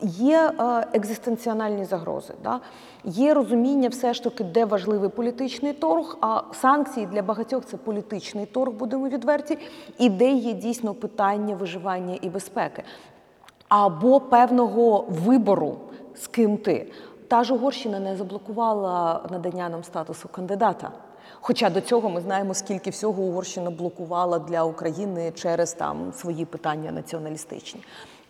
Є 0.00 0.52
е, 0.60 0.86
екзистенціональні 0.92 1.84
загрози, 1.84 2.34
да? 2.42 2.60
є 3.04 3.34
розуміння, 3.34 3.88
все 3.88 4.14
ж 4.14 4.22
таки, 4.22 4.44
де 4.44 4.64
важливий 4.64 5.10
політичний 5.10 5.72
торг, 5.72 6.16
а 6.20 6.42
санкції 6.52 7.06
для 7.06 7.22
багатьох 7.22 7.64
це 7.64 7.76
політичний 7.76 8.46
торг, 8.46 8.72
будемо 8.72 9.08
відверті, 9.08 9.58
і 9.98 10.08
де 10.08 10.32
є 10.32 10.52
дійсно 10.52 10.94
питання 10.94 11.56
виживання 11.56 12.18
і 12.22 12.28
безпеки, 12.28 12.82
або 13.68 14.20
певного 14.20 15.04
вибору, 15.08 15.76
з 16.14 16.26
ким 16.26 16.56
ти. 16.56 16.92
Та 17.28 17.44
ж 17.44 17.54
Угорщина 17.54 18.00
не 18.00 18.16
заблокувала 18.16 19.20
надання 19.30 19.68
нам 19.68 19.84
статусу 19.84 20.28
кандидата. 20.28 20.90
Хоча 21.40 21.70
до 21.70 21.80
цього 21.80 22.10
ми 22.10 22.20
знаємо, 22.20 22.54
скільки 22.54 22.90
всього 22.90 23.22
Угорщина 23.22 23.70
блокувала 23.70 24.38
для 24.38 24.64
України 24.64 25.32
через 25.34 25.72
там 25.72 26.12
свої 26.12 26.44
питання 26.44 26.92
націоналістичні. 26.92 27.80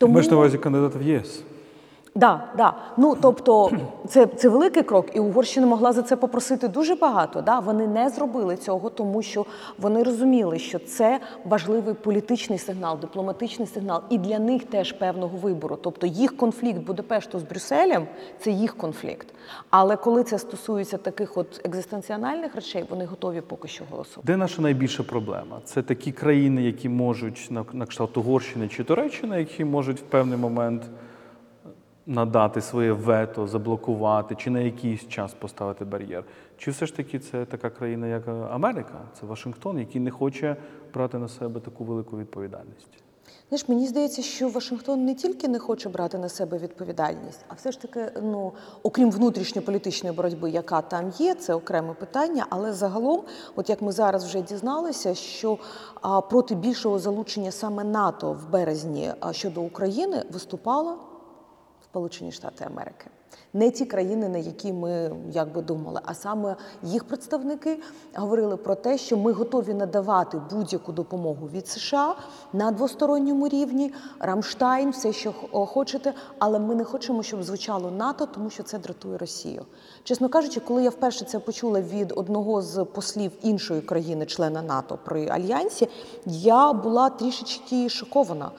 Ми 0.01 0.23
ж 0.23 0.31
на 0.31 0.37
увазі 0.37 0.59
кандидата 0.59 0.99
в 0.99 1.03
ЄС. 1.03 1.43
Да, 2.17 2.45
да. 2.57 2.75
Ну 2.97 3.17
тобто, 3.23 3.71
це, 4.09 4.27
це 4.27 4.49
великий 4.49 4.83
крок, 4.83 5.07
і 5.15 5.21
Угорщина 5.21 5.67
могла 5.67 5.93
за 5.93 6.03
це 6.03 6.17
попросити 6.17 6.69
дуже 6.69 6.95
багато. 6.95 7.41
Да? 7.41 7.59
Вони 7.59 7.87
не 7.87 8.11
зробили 8.11 8.57
цього, 8.57 8.91
тому 8.91 9.23
що 9.23 9.47
вони 9.79 10.03
розуміли, 10.03 10.59
що 10.59 10.79
це 10.79 11.21
важливий 11.45 11.95
політичний 11.95 12.59
сигнал, 12.59 12.99
дипломатичний 13.01 13.69
сигнал, 13.69 14.03
і 14.11 14.19
для 14.19 14.39
них 14.39 14.65
теж 14.65 14.93
певного 14.93 15.39
вибору. 15.39 15.79
Тобто 15.83 16.07
їх 16.07 16.37
конфлікт 16.37 16.79
Будапешту 16.79 17.39
з 17.39 17.43
Брюсселем 17.43 18.07
це 18.41 18.51
їх 18.51 18.77
конфлікт. 18.77 19.27
Але 19.71 19.97
коли 19.97 20.25
це 20.25 20.39
стосується 20.39 20.97
таких 20.97 21.37
от 21.37 21.61
екзистенціональних 21.65 22.55
речей, 22.55 22.85
вони 22.91 23.05
готові 23.05 23.41
поки 23.41 23.69
що 23.69 23.85
голосувати. 23.91 24.27
Де 24.27 24.37
наша 24.37 24.63
найбільша 24.63 25.03
проблема? 25.03 25.61
Це 25.65 25.83
такі 25.83 26.13
країни, 26.13 26.63
які 26.63 26.89
можуть 26.89 27.47
на, 27.51 27.65
на 27.73 27.87
кшталт 27.87 28.17
Угорщини 28.17 28.69
чи 28.69 28.85
Туреччини, 28.85 29.39
які 29.39 29.65
можуть 29.65 30.01
в 30.01 30.03
певний 30.03 30.39
момент 30.39 30.83
надати 32.07 32.61
своє 32.61 32.93
вето, 32.93 33.47
заблокувати 33.47 34.35
чи 34.35 34.51
на 34.51 34.61
якийсь 34.61 35.09
час 35.09 35.35
поставити 35.35 35.85
бар'єр. 35.85 36.25
Чи 36.59 36.71
все 36.71 36.87
ж 36.87 36.97
таки 36.97 37.19
це 37.19 37.45
така 37.45 37.71
країна, 37.71 38.07
як 38.07 38.29
Америка, 38.29 39.01
це 39.21 39.27
Вашингтон, 39.27 39.79
який 39.79 40.01
не 40.01 40.11
хоче 40.11 40.57
брати 40.95 41.19
на 41.19 41.29
себе 41.29 41.61
таку 41.61 41.85
велику 41.85 42.19
відповідальність? 42.19 42.89
Знаєш, 43.49 43.69
мені 43.69 43.87
здається, 43.87 44.23
що 44.23 44.49
Вашингтон 44.49 45.05
не 45.05 45.15
тільки 45.15 45.49
не 45.49 45.59
хоче 45.59 45.89
брати 45.89 46.19
на 46.19 46.29
себе 46.29 46.59
відповідальність, 46.59 47.45
а 47.49 47.55
все 47.55 47.73
ж 47.73 47.81
таки, 47.81 48.11
ну 48.23 48.53
окрім 48.83 49.11
внутрішньополітичної 49.11 50.17
боротьби, 50.17 50.51
яка 50.51 50.81
там 50.81 51.13
є, 51.19 51.35
це 51.35 51.55
окреме 51.55 51.95
питання. 51.95 52.47
Але 52.51 52.73
загалом, 52.73 53.23
от 53.57 53.71
як 53.71 53.83
ми 53.83 53.93
зараз 53.93 54.25
вже 54.25 54.43
дізналися, 54.43 55.15
що 55.15 55.59
а, 56.01 56.21
проти 56.21 56.55
більшого 56.55 56.99
залучення 56.99 57.51
саме 57.51 57.85
НАТО 57.85 58.33
в 58.33 58.51
березні 58.51 59.13
а, 59.21 59.33
щодо 59.33 59.61
України 59.61 60.25
виступала 60.33 60.97
Сполучені 61.97 62.33
Штати 62.33 62.65
Америки. 62.65 63.07
Не 63.53 63.71
ті 63.71 63.85
країни, 63.85 64.29
на 64.29 64.39
які 64.39 64.73
ми 64.73 65.17
як 65.31 65.53
би 65.53 65.63
думали, 65.63 66.01
а 66.05 66.15
саме 66.15 66.57
їх 66.83 67.05
представники 67.05 67.79
говорили 68.15 68.57
про 68.57 68.75
те, 68.75 68.99
що 68.99 69.17
ми 69.17 69.33
готові 69.33 69.75
надавати 69.75 70.41
будь-яку 70.51 70.93
допомогу 70.93 71.49
від 71.53 71.69
США 71.69 72.15
на 72.53 72.71
двосторонньому 72.71 73.49
рівні, 73.49 73.93
Рамштайн, 74.19 74.91
все, 74.91 75.13
що 75.13 75.33
хочете, 75.67 76.15
але 76.39 76.59
ми 76.59 76.75
не 76.75 76.85
хочемо, 76.85 77.23
щоб 77.23 77.43
звучало 77.43 77.91
НАТО, 77.91 78.29
тому 78.35 78.51
що 78.51 78.63
це 78.63 78.79
дратує 78.79 79.19
Росію. 79.19 79.65
Чесно 80.05 80.29
кажучи, 80.29 80.61
коли 80.61 80.83
я 80.83 80.91
вперше 80.91 81.25
це 81.25 81.39
почула 81.39 81.81
від 81.81 82.13
одного 82.17 82.63
з 82.63 82.85
послів 82.85 83.33
іншої 83.43 83.81
країни, 83.81 84.27
члена 84.27 84.63
НАТО 84.63 84.99
при 85.05 85.29
альянсі, 85.29 85.89
я 86.27 86.73
була 86.73 87.11
трішечки 87.11 87.89
шокована, 87.89 88.51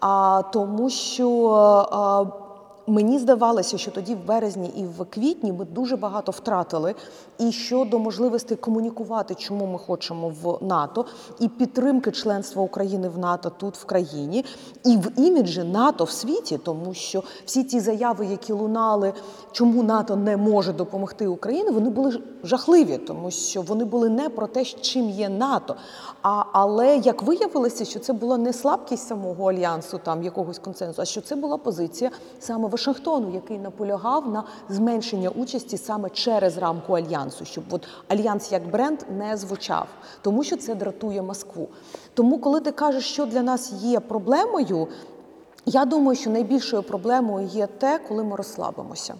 а, 0.00 0.42
тому 0.52 0.90
що. 0.90 2.42
Мені 2.88 3.18
здавалося, 3.18 3.78
що 3.78 3.90
тоді 3.90 4.14
в 4.14 4.26
березні 4.26 4.72
і 4.76 4.84
в 4.84 5.04
квітні 5.04 5.52
ми 5.52 5.64
дуже 5.64 5.96
багато 5.96 6.32
втратили 6.32 6.94
і 7.38 7.52
щодо 7.52 7.98
можливості 7.98 8.56
комунікувати, 8.56 9.34
чому 9.34 9.66
ми 9.66 9.78
хочемо 9.78 10.32
в 10.42 10.64
НАТО, 10.64 11.04
і 11.40 11.48
підтримки 11.48 12.10
членства 12.10 12.62
України 12.62 13.08
в 13.08 13.18
НАТО 13.18 13.52
тут 13.56 13.76
в 13.76 13.84
країні, 13.84 14.44
і 14.84 14.96
в 14.96 15.12
іміджі 15.16 15.62
НАТО 15.62 16.04
в 16.04 16.10
світі, 16.10 16.58
тому 16.64 16.94
що 16.94 17.22
всі 17.44 17.64
ті 17.64 17.80
заяви, 17.80 18.26
які 18.26 18.52
лунали, 18.52 19.12
чому 19.52 19.82
НАТО 19.82 20.16
не 20.16 20.36
може 20.36 20.72
допомогти 20.72 21.26
Україні, 21.26 21.70
вони 21.70 21.90
були 21.90 22.20
жахливі, 22.44 22.98
тому 22.98 23.30
що 23.30 23.62
вони 23.62 23.84
були 23.84 24.08
не 24.08 24.28
про 24.28 24.46
те, 24.46 24.64
чим 24.64 25.10
є 25.10 25.28
НАТО. 25.28 25.76
А 26.22 26.42
але 26.52 26.96
як 26.96 27.22
виявилося, 27.22 27.84
що 27.84 27.98
це 27.98 28.12
була 28.12 28.36
не 28.38 28.52
слабкість 28.52 29.08
самого 29.08 29.50
альянсу, 29.50 30.00
там 30.04 30.22
якогось 30.22 30.58
консенсусу, 30.58 31.02
а 31.02 31.04
що 31.04 31.20
це 31.20 31.36
була 31.36 31.56
позиція 31.56 32.10
саме 32.38 32.68
Вашингтону, 32.76 33.34
який 33.34 33.58
наполягав 33.58 34.30
на 34.30 34.44
зменшення 34.68 35.28
участі 35.28 35.78
саме 35.78 36.10
через 36.10 36.58
рамку 36.58 36.92
альянсу, 36.92 37.44
щоб 37.44 37.64
от 37.70 37.88
альянс 38.08 38.52
як 38.52 38.70
бренд 38.70 38.98
не 39.18 39.36
звучав, 39.36 39.86
тому 40.22 40.44
що 40.44 40.56
це 40.56 40.74
дратує 40.74 41.22
Москву. 41.22 41.68
Тому, 42.14 42.38
коли 42.38 42.60
ти 42.60 42.72
кажеш, 42.72 43.04
що 43.04 43.26
для 43.26 43.42
нас 43.42 43.72
є 43.72 44.00
проблемою. 44.00 44.88
Я 45.66 45.84
думаю, 45.84 46.16
що 46.16 46.30
найбільшою 46.30 46.82
проблемою 46.82 47.46
є 47.46 47.66
те, 47.66 48.00
коли 48.08 48.24
ми 48.24 48.36
розслабимося. 48.36 49.14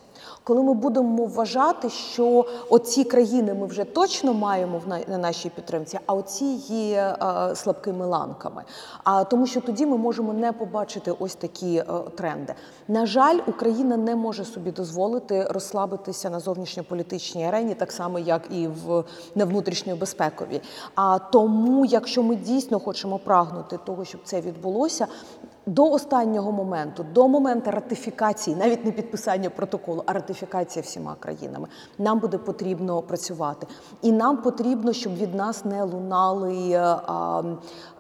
Коли 0.47 0.63
ми 0.63 0.75
будемо 0.75 1.25
вважати, 1.25 1.91
що 1.91 2.47
оці 2.71 3.05
країни 3.05 3.55
ми 3.55 3.67
вже 3.67 3.85
точно 3.85 4.35
маємо 4.35 4.81
на- 4.87 5.01
на 5.09 5.19
нашій 5.19 5.49
підтримці, 5.51 5.99
а 6.07 6.15
оці 6.15 6.45
є 6.69 7.17
е, 7.23 7.57
слабкими 7.57 8.07
ланками. 8.07 8.63
А 9.05 9.25
тому, 9.25 9.47
що 9.47 9.61
тоді 9.61 9.87
ми 9.87 9.97
можемо 9.97 10.33
не 10.33 10.53
побачити 10.53 11.13
ось 11.19 11.35
такі 11.35 11.77
е, 11.77 11.85
тренди. 12.17 12.55
На 12.89 13.07
жаль, 13.07 13.39
Україна 13.47 13.97
не 13.97 14.17
може 14.17 14.45
собі 14.45 14.71
дозволити 14.71 15.45
розслабитися 15.45 16.31
на 16.31 16.41
зовнішньополітичній 16.41 17.45
арені, 17.47 17.75
так 17.75 17.93
само 17.93 18.19
як 18.19 18.43
і 18.51 18.69
в 18.69 19.05
на 19.35 19.45
внутрішньобезпековій. 19.45 20.61
А 20.95 21.19
тому, 21.19 21.85
якщо 21.85 22.23
ми 22.23 22.37
дійсно 22.37 22.81
хочемо 22.81 23.19
прагнути 23.19 23.79
того, 23.87 24.05
щоб 24.05 24.21
це 24.25 24.41
відбулося. 24.41 25.07
До 25.69 25.91
останнього 25.91 26.53
моменту, 26.53 27.07
до 27.15 27.29
моменту 27.29 27.71
ратифікації, 27.71 28.57
навіть 28.57 28.85
не 28.85 28.93
підписання 28.93 29.51
протоколу, 29.51 30.03
а 30.07 30.13
ратифікація 30.37 30.83
всіма 30.83 31.15
країнами, 31.21 31.69
нам 31.99 32.19
буде 32.19 32.39
потрібно 32.39 33.03
працювати. 33.03 33.67
І 34.03 34.13
нам 34.13 34.37
потрібно, 34.43 34.93
щоб 34.93 35.17
від 35.17 35.35
нас 35.35 35.65
не 35.65 35.83
лунали 35.83 36.71
е, 36.71 36.81
а, 36.81 37.43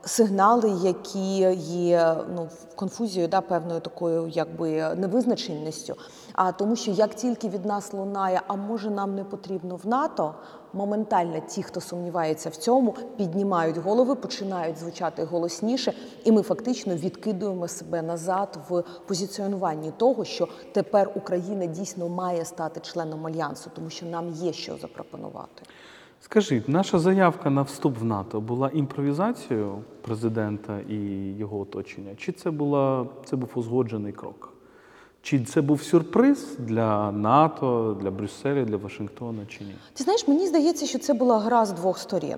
сигнали, 0.04 0.70
які 0.82 1.36
є 1.70 2.16
ну, 2.34 2.48
конфузією, 2.74 3.28
да, 3.28 3.40
певною 3.40 3.80
такою 3.80 4.28
якби 4.28 4.94
невизначеністю. 4.96 5.94
А 6.36 6.52
тому, 6.52 6.76
що 6.76 6.90
як 6.90 7.14
тільки 7.14 7.48
від 7.48 7.64
нас 7.64 7.92
лунає, 7.92 8.40
а 8.46 8.56
може 8.56 8.90
нам 8.90 9.14
не 9.14 9.24
потрібно 9.24 9.76
в 9.76 9.86
НАТО, 9.86 10.34
моментально 10.72 11.40
ті, 11.46 11.62
хто 11.62 11.80
сумнівається 11.80 12.48
в 12.50 12.56
цьому, 12.56 12.94
піднімають 13.16 13.76
голови, 13.76 14.14
починають 14.14 14.78
звучати 14.78 15.24
голосніше, 15.24 15.92
і 16.24 16.32
ми 16.32 16.42
фактично 16.42 16.94
відкидуємо 16.94 17.68
себе 17.68 18.02
назад 18.02 18.58
в 18.68 18.82
позиціонуванні 19.06 19.92
того, 19.96 20.24
що 20.24 20.48
тепер 20.72 21.10
Україна 21.14 21.66
дійсно 21.66 22.08
має 22.08 22.44
стати 22.44 22.80
членом 22.80 23.26
альянсу, 23.26 23.70
тому 23.74 23.90
що 23.90 24.06
нам 24.06 24.30
є 24.30 24.52
що 24.52 24.76
запропонувати. 24.76 25.62
Скажіть, 26.20 26.68
наша 26.68 26.98
заявка 26.98 27.50
на 27.50 27.62
вступ 27.62 27.98
в 27.98 28.04
НАТО 28.04 28.40
була 28.40 28.70
імпровізацією 28.74 29.84
президента 30.02 30.78
і 30.88 30.96
його 31.38 31.60
оточення, 31.60 32.14
чи 32.16 32.32
це 32.32 32.50
була 32.50 33.06
це 33.24 33.36
був 33.36 33.50
узгоджений 33.54 34.12
крок? 34.12 34.55
Чи 35.26 35.40
це 35.40 35.60
був 35.60 35.82
сюрприз 35.82 36.46
для 36.58 37.12
НАТО, 37.12 37.96
для 38.02 38.10
Брюсселя, 38.10 38.64
для 38.64 38.76
Вашингтона, 38.76 39.46
чи 39.48 39.64
ні? 39.64 39.74
Ти 39.94 40.04
знаєш, 40.04 40.28
мені 40.28 40.46
здається, 40.46 40.86
що 40.86 40.98
це 40.98 41.14
була 41.14 41.38
гра 41.38 41.66
з 41.66 41.72
двох 41.72 41.98
сторін. 41.98 42.36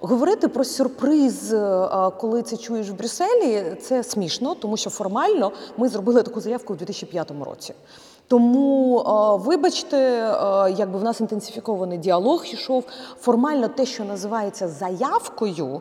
Говорити 0.00 0.48
про 0.48 0.64
сюрприз, 0.64 1.52
е, 1.52 1.88
коли 2.18 2.42
це 2.42 2.56
чуєш 2.56 2.90
в 2.90 2.94
Брюсселі, 2.94 3.76
це 3.80 4.04
смішно, 4.04 4.54
тому 4.54 4.76
що 4.76 4.90
формально 4.90 5.52
ми 5.76 5.88
зробили 5.88 6.22
таку 6.22 6.40
заявку 6.40 6.72
у 6.72 6.76
2005 6.76 7.44
році. 7.44 7.74
Тому, 8.28 9.00
е, 9.00 9.44
вибачте, 9.44 9.96
е, 9.96 10.74
якби 10.76 10.98
в 10.98 11.04
нас 11.04 11.20
інтенсифікований 11.20 11.98
діалог 11.98 12.44
йшов. 12.46 12.84
Формально 13.20 13.68
те, 13.68 13.86
що 13.86 14.04
називається 14.04 14.68
заявкою, 14.68 15.76
е, 15.76 15.80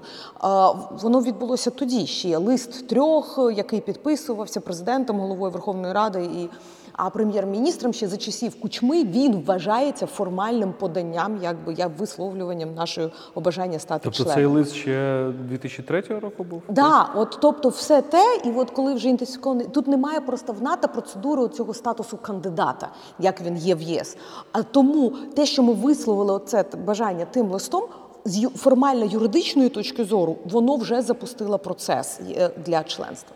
воно 1.02 1.22
відбулося 1.22 1.70
тоді. 1.70 2.08
Ще 2.08 2.38
лист 2.38 2.88
трьох, 2.88 3.40
який 3.56 3.82
підписувався 3.82 4.60
президентом, 4.60 5.20
головою 5.20 5.52
Верховної 5.52 5.94
Ради 5.94 6.24
і 6.24 6.50
а 6.98 7.10
прем'єр-міністром 7.10 7.94
ще 7.94 8.08
за 8.08 8.18
часів 8.18 8.60
кучми 8.62 9.04
він 9.04 9.44
вважається 9.46 10.06
формальним 10.06 10.74
поданням, 10.80 11.40
якби 11.44 11.74
як 11.74 12.00
висловлюванням 12.00 12.74
нашого 12.74 13.10
бажання 13.36 13.80
стати 13.80 14.02
Тобто 14.04 14.18
членом. 14.18 14.36
цей 14.36 14.46
лист 14.46 14.74
ще 14.74 15.30
2003 15.50 16.02
року 16.20 16.44
був? 16.44 16.62
Да, 16.70 17.10
от 17.16 17.38
тобто, 17.42 17.70
все 17.70 18.02
те, 18.02 18.40
і 18.46 18.52
от 18.52 18.72
коли 18.72 18.94
вже 18.94 19.10
інтенсифікований, 19.10 19.68
тут 19.68 19.88
немає 19.88 20.22
просто 20.22 20.54
в 20.54 20.62
НАТО 20.62 20.88
процедури 20.88 21.48
цього 21.48 21.74
статусу 21.74 22.18
кандидата, 22.18 22.90
як 23.20 23.42
він 23.42 23.58
є 23.58 23.76
в 23.76 23.82
ЄС. 23.82 24.18
А 24.52 24.64
тому 24.64 25.10
те, 25.36 25.46
що 25.46 25.64
ми 25.64 25.74
висловили 25.74 26.34
оце 26.34 26.66
бажання 26.86 27.26
тим 27.32 27.52
листом. 27.52 27.84
З 28.26 28.50
формально 28.56 29.06
юридичної 29.06 29.70
точки 29.70 30.04
зору 30.06 30.38
воно 30.46 30.76
вже 30.76 31.02
запустило 31.02 31.60
процес 31.60 32.20
е, 32.38 32.50
для 32.66 32.84
членства. 32.84 33.36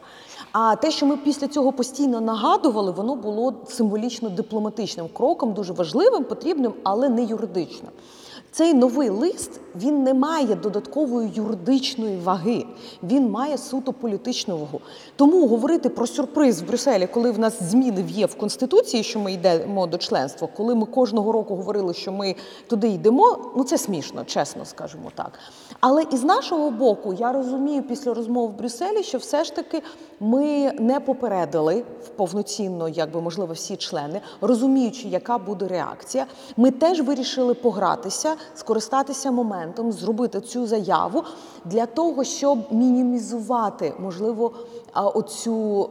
А 0.51 0.75
те, 0.75 0.91
що 0.91 1.05
ми 1.05 1.17
після 1.17 1.47
цього 1.47 1.71
постійно 1.73 2.21
нагадували, 2.21 2.91
воно 2.91 3.15
було 3.15 3.53
символічно 3.67 4.29
дипломатичним 4.29 5.07
кроком, 5.13 5.53
дуже 5.53 5.73
важливим, 5.73 6.23
потрібним, 6.23 6.73
але 6.83 7.09
не 7.09 7.23
юридичним. 7.23 7.91
Цей 8.53 8.73
новий 8.73 9.09
лист 9.09 9.59
він 9.75 10.03
не 10.03 10.13
має 10.13 10.55
додаткової 10.55 11.31
юридичної 11.35 12.17
ваги, 12.17 12.65
він 13.03 13.29
має 13.29 13.57
суто 13.57 13.93
політичну 13.93 14.57
вагу. 14.57 14.81
Тому 15.15 15.47
говорити 15.47 15.89
про 15.89 16.07
сюрприз 16.07 16.61
в 16.61 16.67
Брюсселі, 16.67 17.07
коли 17.07 17.31
в 17.31 17.39
нас 17.39 17.63
зміни 17.63 18.05
є 18.09 18.25
в 18.25 18.35
конституції, 18.35 19.03
що 19.03 19.19
ми 19.19 19.33
йдемо 19.33 19.87
до 19.87 19.97
членства, 19.97 20.47
коли 20.57 20.75
ми 20.75 20.85
кожного 20.85 21.31
року 21.31 21.55
говорили, 21.55 21.93
що 21.93 22.11
ми 22.11 22.35
туди 22.67 22.87
йдемо, 22.87 23.37
ну 23.55 23.63
це 23.63 23.77
смішно, 23.77 24.23
чесно 24.25 24.65
скажемо 24.65 25.11
так. 25.15 25.31
Але 25.79 26.03
із 26.11 26.23
нашого 26.23 26.71
боку, 26.71 27.13
я 27.13 27.31
розумію 27.31 27.83
після 27.83 28.13
розмов 28.13 28.49
в 28.49 28.57
Брюсселі, 28.57 29.03
що 29.03 29.17
все 29.17 29.43
ж 29.43 29.55
таки 29.55 29.81
ми 30.19 30.71
не 30.79 30.99
попередили 30.99 31.83
в 32.03 32.07
повноцінно, 32.07 32.89
якби 32.89 33.21
можливо, 33.21 33.53
всі 33.53 33.75
члени, 33.75 34.21
розуміючи, 34.41 35.07
яка 35.07 35.37
буде 35.37 35.67
реакція. 35.67 36.25
Ми 36.57 36.71
теж 36.71 37.01
вирішили 37.01 37.53
погратися, 37.53 38.35
скористатися 38.55 39.31
моментом, 39.31 39.91
зробити 39.91 40.41
цю 40.41 40.67
заяву 40.67 41.23
для 41.65 41.85
того, 41.85 42.23
щоб 42.23 42.59
мінімізувати, 42.71 43.93
можливо, 43.99 44.51
оцю. 44.93 45.87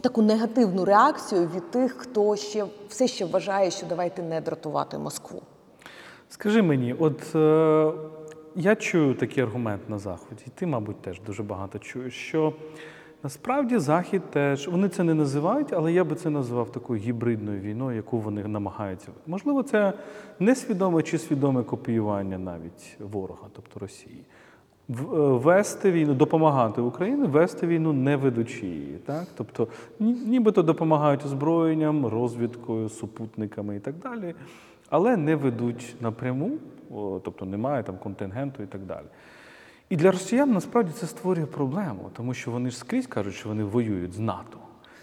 Таку 0.00 0.22
негативну 0.22 0.84
реакцію 0.84 1.50
від 1.56 1.70
тих, 1.70 1.92
хто 1.92 2.36
ще 2.36 2.64
все 2.88 3.08
ще 3.08 3.24
вважає, 3.24 3.70
що 3.70 3.86
давайте 3.86 4.22
не 4.22 4.40
дратувати 4.40 4.98
Москву. 4.98 5.42
Скажи 6.28 6.62
мені, 6.62 6.94
от 6.98 7.34
е, 7.34 7.92
я 8.56 8.76
чую 8.76 9.14
такий 9.14 9.42
аргумент 9.42 9.88
на 9.88 9.98
Заході, 9.98 10.42
і 10.46 10.50
ти, 10.50 10.66
мабуть, 10.66 11.02
теж 11.02 11.20
дуже 11.20 11.42
багато 11.42 11.78
чуєш, 11.78 12.14
що 12.14 12.52
насправді 13.22 13.78
Захід 13.78 14.22
теж, 14.30 14.68
вони 14.68 14.88
це 14.88 15.04
не 15.04 15.14
називають, 15.14 15.72
але 15.72 15.92
я 15.92 16.04
би 16.04 16.14
це 16.14 16.30
назвав 16.30 16.72
такою 16.72 17.00
гібридною 17.00 17.60
війною, 17.60 17.96
яку 17.96 18.18
вони 18.18 18.44
намагаються. 18.44 19.08
Можливо, 19.26 19.62
це 19.62 19.92
несвідоме 20.38 21.02
чи 21.02 21.18
свідоме 21.18 21.62
копіювання 21.62 22.38
навіть 22.38 22.96
ворога, 23.00 23.48
тобто 23.52 23.80
Росії. 23.80 24.24
Е, 24.90 24.94
Вести 25.18 25.92
війну, 25.92 26.14
допомагати 26.14 26.80
Україні, 26.80 27.26
вести 27.26 27.66
війну, 27.66 27.92
не 27.92 28.16
ведучи 28.16 28.66
її. 28.66 28.98
Так? 29.06 29.26
Тобто, 29.36 29.68
нібито 30.00 30.62
допомагають 30.62 31.24
озброєнням, 31.24 32.06
розвідкою, 32.06 32.88
супутниками 32.88 33.76
і 33.76 33.80
так 33.80 33.94
далі, 34.02 34.34
але 34.90 35.16
не 35.16 35.36
ведуть 35.36 35.96
напряму, 36.00 36.50
тобто 37.22 37.44
немає 37.44 37.82
там 37.82 37.98
контингенту 37.98 38.62
і 38.62 38.66
так 38.66 38.80
далі. 38.80 39.06
І 39.92 39.96
для 39.96 40.10
росіян 40.10 40.52
насправді 40.52 40.92
це 40.92 41.06
створює 41.06 41.46
проблему, 41.46 42.10
тому 42.16 42.34
що 42.34 42.50
вони 42.50 42.70
ж 42.70 42.76
скрізь 42.76 43.06
кажуть, 43.06 43.34
що 43.34 43.48
вони 43.48 43.64
воюють 43.64 44.12
з 44.12 44.18
НАТО. 44.18 44.58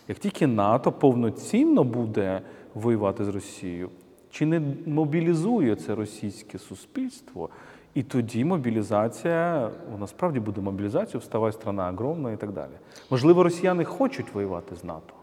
Як 0.07 0.19
тільки 0.19 0.47
НАТО 0.47 0.91
повноцінно 0.91 1.83
буде 1.83 2.41
воювати 2.73 3.25
з 3.25 3.27
Росією, 3.27 3.89
чи 4.31 4.45
не 4.45 4.61
мобілізує 4.85 5.75
це 5.75 5.95
російське 5.95 6.59
суспільство, 6.59 7.49
і 7.93 8.03
тоді 8.03 8.45
мобілізація, 8.45 9.69
о, 9.95 9.97
насправді 9.97 10.39
буде 10.39 10.61
мобілізація, 10.61 11.19
вставай 11.19 11.51
страна 11.51 11.89
огромна 11.89 12.31
і 12.31 12.37
так 12.37 12.51
далі. 12.51 12.73
Можливо, 13.09 13.43
росіяни 13.43 13.83
хочуть 13.83 14.33
воювати 14.33 14.75
з 14.75 14.83
НАТО. 14.83 15.13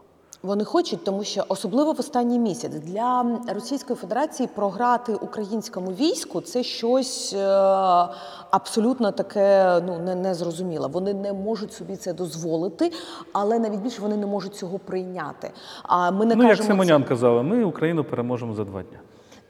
Вони 0.43 0.63
хочуть, 0.63 1.03
тому 1.03 1.23
що 1.23 1.43
особливо 1.47 1.91
в 1.93 1.99
останній 1.99 2.39
місяць 2.39 2.71
для 2.71 3.25
Російської 3.53 3.97
Федерації 3.97 4.49
програти 4.55 5.15
українському 5.15 5.91
війську 5.91 6.41
це 6.41 6.63
щось 6.63 7.33
е, 7.33 7.47
абсолютно 8.51 9.11
таке 9.11 9.79
ну 9.87 9.99
не, 9.99 10.15
незрозуміле. 10.15 10.87
Вони 10.87 11.13
не 11.13 11.33
можуть 11.33 11.73
собі 11.73 11.95
це 11.95 12.13
дозволити, 12.13 12.91
але 13.33 13.59
навіть 13.59 13.79
більше 13.79 14.01
вони 14.01 14.17
не 14.17 14.25
можуть 14.25 14.55
цього 14.55 14.79
прийняти. 14.79 15.51
А 15.83 16.11
ми 16.11 16.25
не 16.25 16.35
ну, 16.35 16.47
як 16.47 16.63
Симонян 16.63 17.03
це- 17.03 17.09
казала, 17.09 17.41
ми 17.43 17.63
Україну 17.63 18.03
переможемо 18.03 18.53
за 18.53 18.63
два 18.63 18.83
дні. 18.83 18.97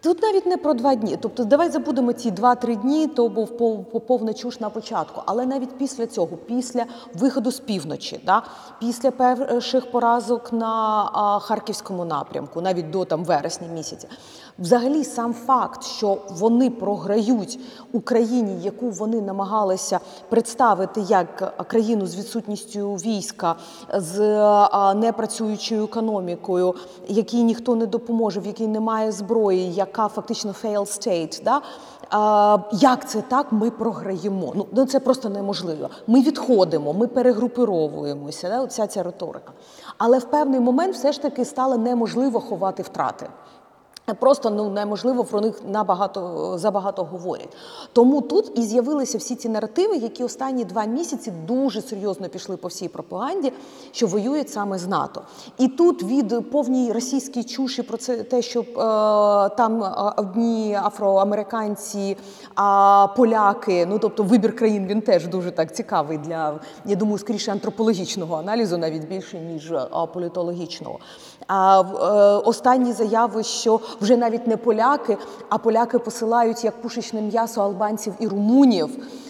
Тут 0.02 0.22
навіть 0.22 0.46
не 0.46 0.58
про 0.58 0.74
два 0.74 0.96
дні. 0.96 1.18
Тобто, 1.22 1.44
давай 1.44 1.70
забудемо 1.70 2.14
ці 2.14 2.32
два-три 2.32 2.76
дні, 2.76 3.08
то 3.08 3.30
був 3.30 3.50
пов- 3.52 3.86
пов- 3.86 4.00
повна 4.00 4.34
чуш 4.34 4.60
на 4.60 4.70
початку. 4.70 5.22
Але 5.26 5.46
навіть 5.46 5.78
після 5.78 6.08
цього, 6.08 6.28
після 6.38 6.86
виходу 7.14 7.52
з 7.52 7.60
півночі, 7.60 8.20
да, 8.26 8.44
після 8.80 9.12
перших 9.12 9.92
поразок 9.92 10.54
на 10.54 11.04
а, 11.14 11.40
харківському 11.40 12.06
напрямку, 12.06 12.62
навіть 12.62 12.90
до 12.90 13.06
там 13.06 13.24
вересня 13.26 13.68
місяця, 13.68 14.08
взагалі 14.60 15.04
сам 15.04 15.34
факт, 15.34 15.84
що 15.84 16.18
вони 16.30 16.70
програють 16.70 17.60
Україні, 17.92 18.62
яку 18.62 18.90
вони 18.90 19.22
намагалися 19.22 20.00
представити 20.30 21.02
як 21.02 21.54
країну 21.68 22.08
з 22.08 22.16
відсутністю 22.16 22.94
війська, 22.94 23.56
з 23.94 24.20
непрацюючою 24.96 25.84
економікою, 25.84 26.76
якій 27.08 27.44
ніхто 27.44 27.76
не 27.76 27.86
допоможе, 27.86 28.40
в 28.40 28.46
якій 28.46 28.68
немає 28.68 29.12
зброї, 29.12 29.74
яка 29.74 30.08
фактично 30.08 30.54
fail 30.64 30.82
state, 30.82 31.44
да? 31.44 31.62
а, 32.10 32.58
як 32.72 33.10
це 33.10 33.22
так? 33.22 33.52
Ми 33.52 33.72
програємо. 33.72 34.54
Ну, 34.56 34.66
ну 34.72 34.86
це 34.86 35.00
просто 35.00 35.30
неможливо. 35.30 35.90
Ми 36.08 36.22
відходимо, 36.22 36.94
ми 36.94 37.08
перегрупировуємося. 37.08 38.50
Да? 38.50 38.62
Оця 38.62 38.88
ця 38.88 39.04
риторика. 39.04 39.52
Але 39.98 40.20
в 40.20 40.26
певний 40.26 40.60
момент 40.60 40.96
все 40.96 41.12
ж 41.12 41.22
таки 41.22 41.46
стало 41.46 41.78
неможливо 41.78 42.40
ховати 42.40 42.84
втрати. 42.84 43.30
Просто 44.16 44.50
ну 44.50 44.70
неможливо 44.70 45.24
про 45.24 45.42
них 45.42 45.62
набагато 45.66 46.58
забагато 46.58 47.04
говорять. 47.04 47.50
Тому 47.94 48.22
тут 48.22 48.52
і 48.56 48.62
з'явилися 48.62 49.18
всі 49.18 49.36
ці 49.36 49.50
наративи, 49.50 49.98
які 49.98 50.24
останні 50.24 50.66
два 50.66 50.86
місяці 50.86 51.34
дуже 51.48 51.82
серйозно 51.82 52.30
пішли 52.30 52.58
по 52.58 52.68
всій 52.68 52.88
пропаганді, 52.88 53.54
що 53.92 54.08
воюють 54.08 54.50
саме 54.50 54.78
з 54.78 54.88
НАТО. 54.88 55.22
І 55.58 55.68
тут 55.68 56.04
від 56.04 56.52
повній 56.52 56.92
російській 56.92 57.44
чуші 57.44 57.84
про 57.84 57.98
це 57.98 58.24
те, 58.24 58.42
що 58.42 58.62
е, 58.62 58.66
там 59.56 59.84
е, 59.84 60.14
одні 60.18 60.80
афроамериканці, 60.84 62.18
а 62.56 63.08
поляки, 63.16 63.86
ну 63.86 64.00
тобто 64.00 64.24
вибір 64.24 64.56
країн 64.56 64.88
він 64.88 65.02
теж 65.02 65.28
дуже 65.28 65.52
так 65.52 65.76
цікавий 65.76 66.18
для 66.18 66.60
я 66.86 66.96
думаю, 66.96 67.18
скоріше 67.18 67.52
антропологічного 67.52 68.36
аналізу, 68.36 68.78
навіть 68.78 69.08
більше 69.08 69.40
ніж 69.40 69.72
е, 69.72 69.88
політологічного. 70.14 71.00
А 71.48 71.82
е, 71.82 71.84
останні 72.48 72.94
заяви, 72.94 73.44
що 73.44 73.80
вже 74.02 74.18
навіть 74.18 74.48
не 74.48 74.58
поляки, 74.58 75.18
а 75.50 75.58
поляки 75.58 76.00
посилають 76.00 76.64
як 76.64 76.82
пушечне 76.82 77.22
м'ясо 77.22 77.62
албанців 77.62 78.14
і 78.20 78.28
румунів. 78.28 78.90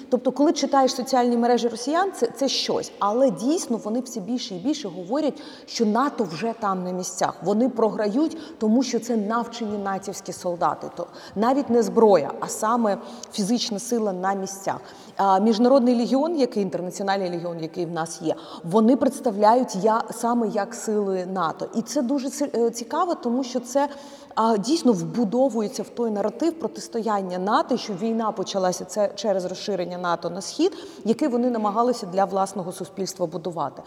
Тобто, 0.10 0.32
коли 0.32 0.54
читаєш 0.54 0.96
соціальні 0.96 1.38
мережі 1.38 1.68
росіян, 1.68 2.12
це, 2.16 2.28
це 2.36 2.48
щось. 2.48 2.92
Але 3.00 3.32
дійсно 3.32 3.78
вони 3.78 4.00
все 4.00 4.20
більше 4.20 4.56
і 4.56 4.58
більше 4.58 4.88
говорять, 4.88 5.42
що 5.66 5.86
НАТО 5.86 6.28
вже 6.32 6.54
там 6.60 6.84
на 6.84 6.92
місцях. 6.92 7.34
Вони 7.44 7.70
програють, 7.70 8.38
тому 8.60 8.84
що 8.84 9.00
це 9.00 9.18
навчені 9.18 9.78
натівські 9.78 10.34
солдати. 10.34 10.90
То 10.96 11.08
навіть 11.36 11.70
не 11.70 11.84
зброя, 11.84 12.32
а 12.40 12.48
саме 12.48 12.98
фізична 13.32 13.80
сила 13.80 14.14
на 14.14 14.34
місцях. 14.34 14.80
А 15.18 15.40
міжнародний 15.40 15.96
легіон, 15.96 16.38
який 16.38 16.64
інтернаціональний 16.64 17.30
легіон, 17.30 17.60
який 17.60 17.86
в 17.86 17.92
нас 17.92 18.22
є, 18.22 18.36
вони 18.64 18.96
представляють 18.96 19.76
я 19.76 20.04
саме 20.12 20.48
як 20.48 20.76
сили 20.76 21.26
НАТО, 21.26 21.68
і 21.76 21.82
це 21.82 22.02
дуже 22.02 22.30
е, 22.56 22.70
цікаво, 22.70 23.16
тому 23.16 23.44
що 23.44 23.60
це 23.60 23.90
а, 24.38 24.58
дійсно 24.58 24.94
вбудовується 24.94 25.84
в 25.84 25.90
той 25.90 26.12
наратив 26.12 26.60
протистояння 26.60 27.38
НАТО, 27.38 27.78
що 27.78 27.94
війна 27.94 28.32
почалася 28.32 28.86
це 28.86 29.12
через 29.16 29.46
розширення 29.46 29.98
НАТО 29.98 30.30
на 30.30 30.42
схід, 30.42 30.78
який 31.06 31.28
вони 31.28 31.50
намагалися 31.50 32.06
для 32.06 32.26
власного 32.26 32.72
суспільства 32.72 33.26
будувати. 33.26 33.82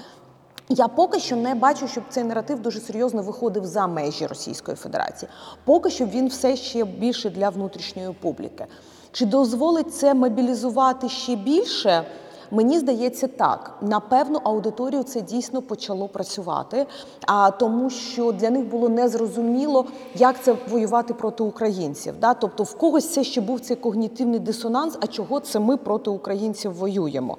Я 0.69 0.89
поки 0.89 1.21
що 1.21 1.37
не 1.37 1.55
бачу, 1.55 1.89
щоб 1.89 2.05
цей 2.09 2.25
наратив 2.25 2.61
дуже 2.61 2.81
серйозно 2.81 3.23
виходив 3.23 3.67
за 3.67 3.87
межі 3.87 4.27
Російської 4.27 4.77
Федерації. 4.77 5.31
Поки 5.65 5.91
що 5.91 6.07
він 6.07 6.29
все 6.29 6.57
ще 6.57 6.85
більше 6.85 7.31
для 7.31 7.49
внутрішньої 7.49 8.13
публіки. 8.21 8.67
Чи 9.13 9.27
дозволить 9.27 9.95
це 9.95 10.15
мобілізувати 10.15 11.09
ще 11.09 11.37
більше? 11.37 12.05
Мені 12.51 12.79
здається, 12.79 13.27
так 13.29 13.73
на 13.81 14.01
певну 14.01 14.41
аудиторію 14.45 15.03
це 15.03 15.21
дійсно 15.21 15.63
почало 15.63 16.09
працювати, 16.09 16.87
а 17.27 17.51
тому, 17.51 17.91
що 17.91 18.33
для 18.33 18.51
них 18.51 18.65
було 18.65 18.89
незрозуміло, 18.89 19.85
як 20.15 20.43
це 20.43 20.57
воювати 20.71 21.15
проти 21.15 21.43
українців. 21.43 22.15
Да? 22.21 22.35
Тобто, 22.35 22.63
в 22.63 22.75
когось 22.75 23.13
це 23.13 23.25
ще 23.25 23.41
був 23.41 23.61
цей 23.61 23.77
когнітивний 23.77 24.41
дисонанс. 24.41 24.99
А 25.01 25.07
чого 25.07 25.41
це 25.41 25.61
ми 25.61 25.77
проти 25.77 26.11
українців 26.11 26.73
воюємо? 26.73 27.39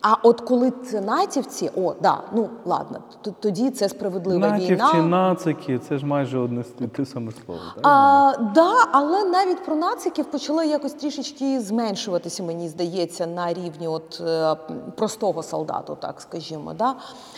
А 0.00 0.14
от 0.22 0.40
коли 0.40 0.72
це 0.84 1.00
натівці, 1.00 1.70
о, 1.76 1.94
да, 2.02 2.22
ну 2.34 2.48
ладно, 2.64 2.98
тоді 3.40 3.70
це 3.70 3.88
справедлива 3.88 4.48
Натівці, 4.48 4.74
війна. 4.74 5.02
нацики 5.02 5.78
це 5.88 5.98
ж 5.98 6.06
майже 6.06 6.38
одне 6.38 6.64
те 6.96 7.06
саме 7.06 7.32
слово. 7.46 7.60
Так? 7.74 7.86
А, 7.86 8.32
да, 8.54 8.72
але 8.92 9.24
навіть 9.24 9.64
про 9.64 9.76
нациків 9.76 10.24
почало 10.24 10.62
якось 10.62 10.92
трішечки 10.92 11.60
зменшуватися, 11.60 12.42
мені 12.42 12.68
здається, 12.68 13.26
на 13.26 13.52
рівні 13.52 13.88
от 13.88 14.22
е, 14.26 14.49
простого 14.96 15.42
солдату, 15.42 15.96
так 16.00 16.20
скажімо. 16.20 16.74
Да? 16.78 16.94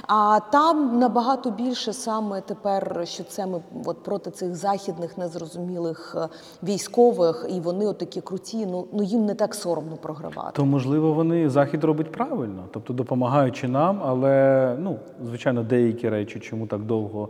А 0.07 0.41
там 0.53 0.99
набагато 0.99 1.51
більше 1.51 1.93
саме 1.93 2.41
тепер, 2.41 3.01
що 3.05 3.25
це 3.25 3.47
ми 3.47 3.61
от 3.85 4.03
проти 4.03 4.31
цих 4.31 4.55
західних 4.55 5.19
незрозумілих 5.19 6.17
е, 6.19 6.29
військових, 6.63 7.47
і 7.51 7.61
вони 7.61 7.87
от 7.87 7.99
такі 7.99 8.21
круті. 8.21 8.67
Ну 8.67 8.87
ну 8.93 9.03
їм 9.03 9.27
не 9.27 9.35
так 9.35 9.55
соромно 9.55 9.97
програвати. 9.97 10.53
То 10.57 10.65
можливо 10.65 11.13
вони 11.13 11.51
захід 11.51 11.85
робить 11.85 12.13
правильно, 12.13 12.65
тобто 12.73 12.93
допомагаючи 12.93 13.69
нам, 13.69 14.01
але 14.05 14.77
ну 14.79 14.99
звичайно 15.25 15.63
деякі 15.63 16.09
речі, 16.09 16.41
чому 16.41 16.67
так 16.67 16.83
довго 16.83 17.29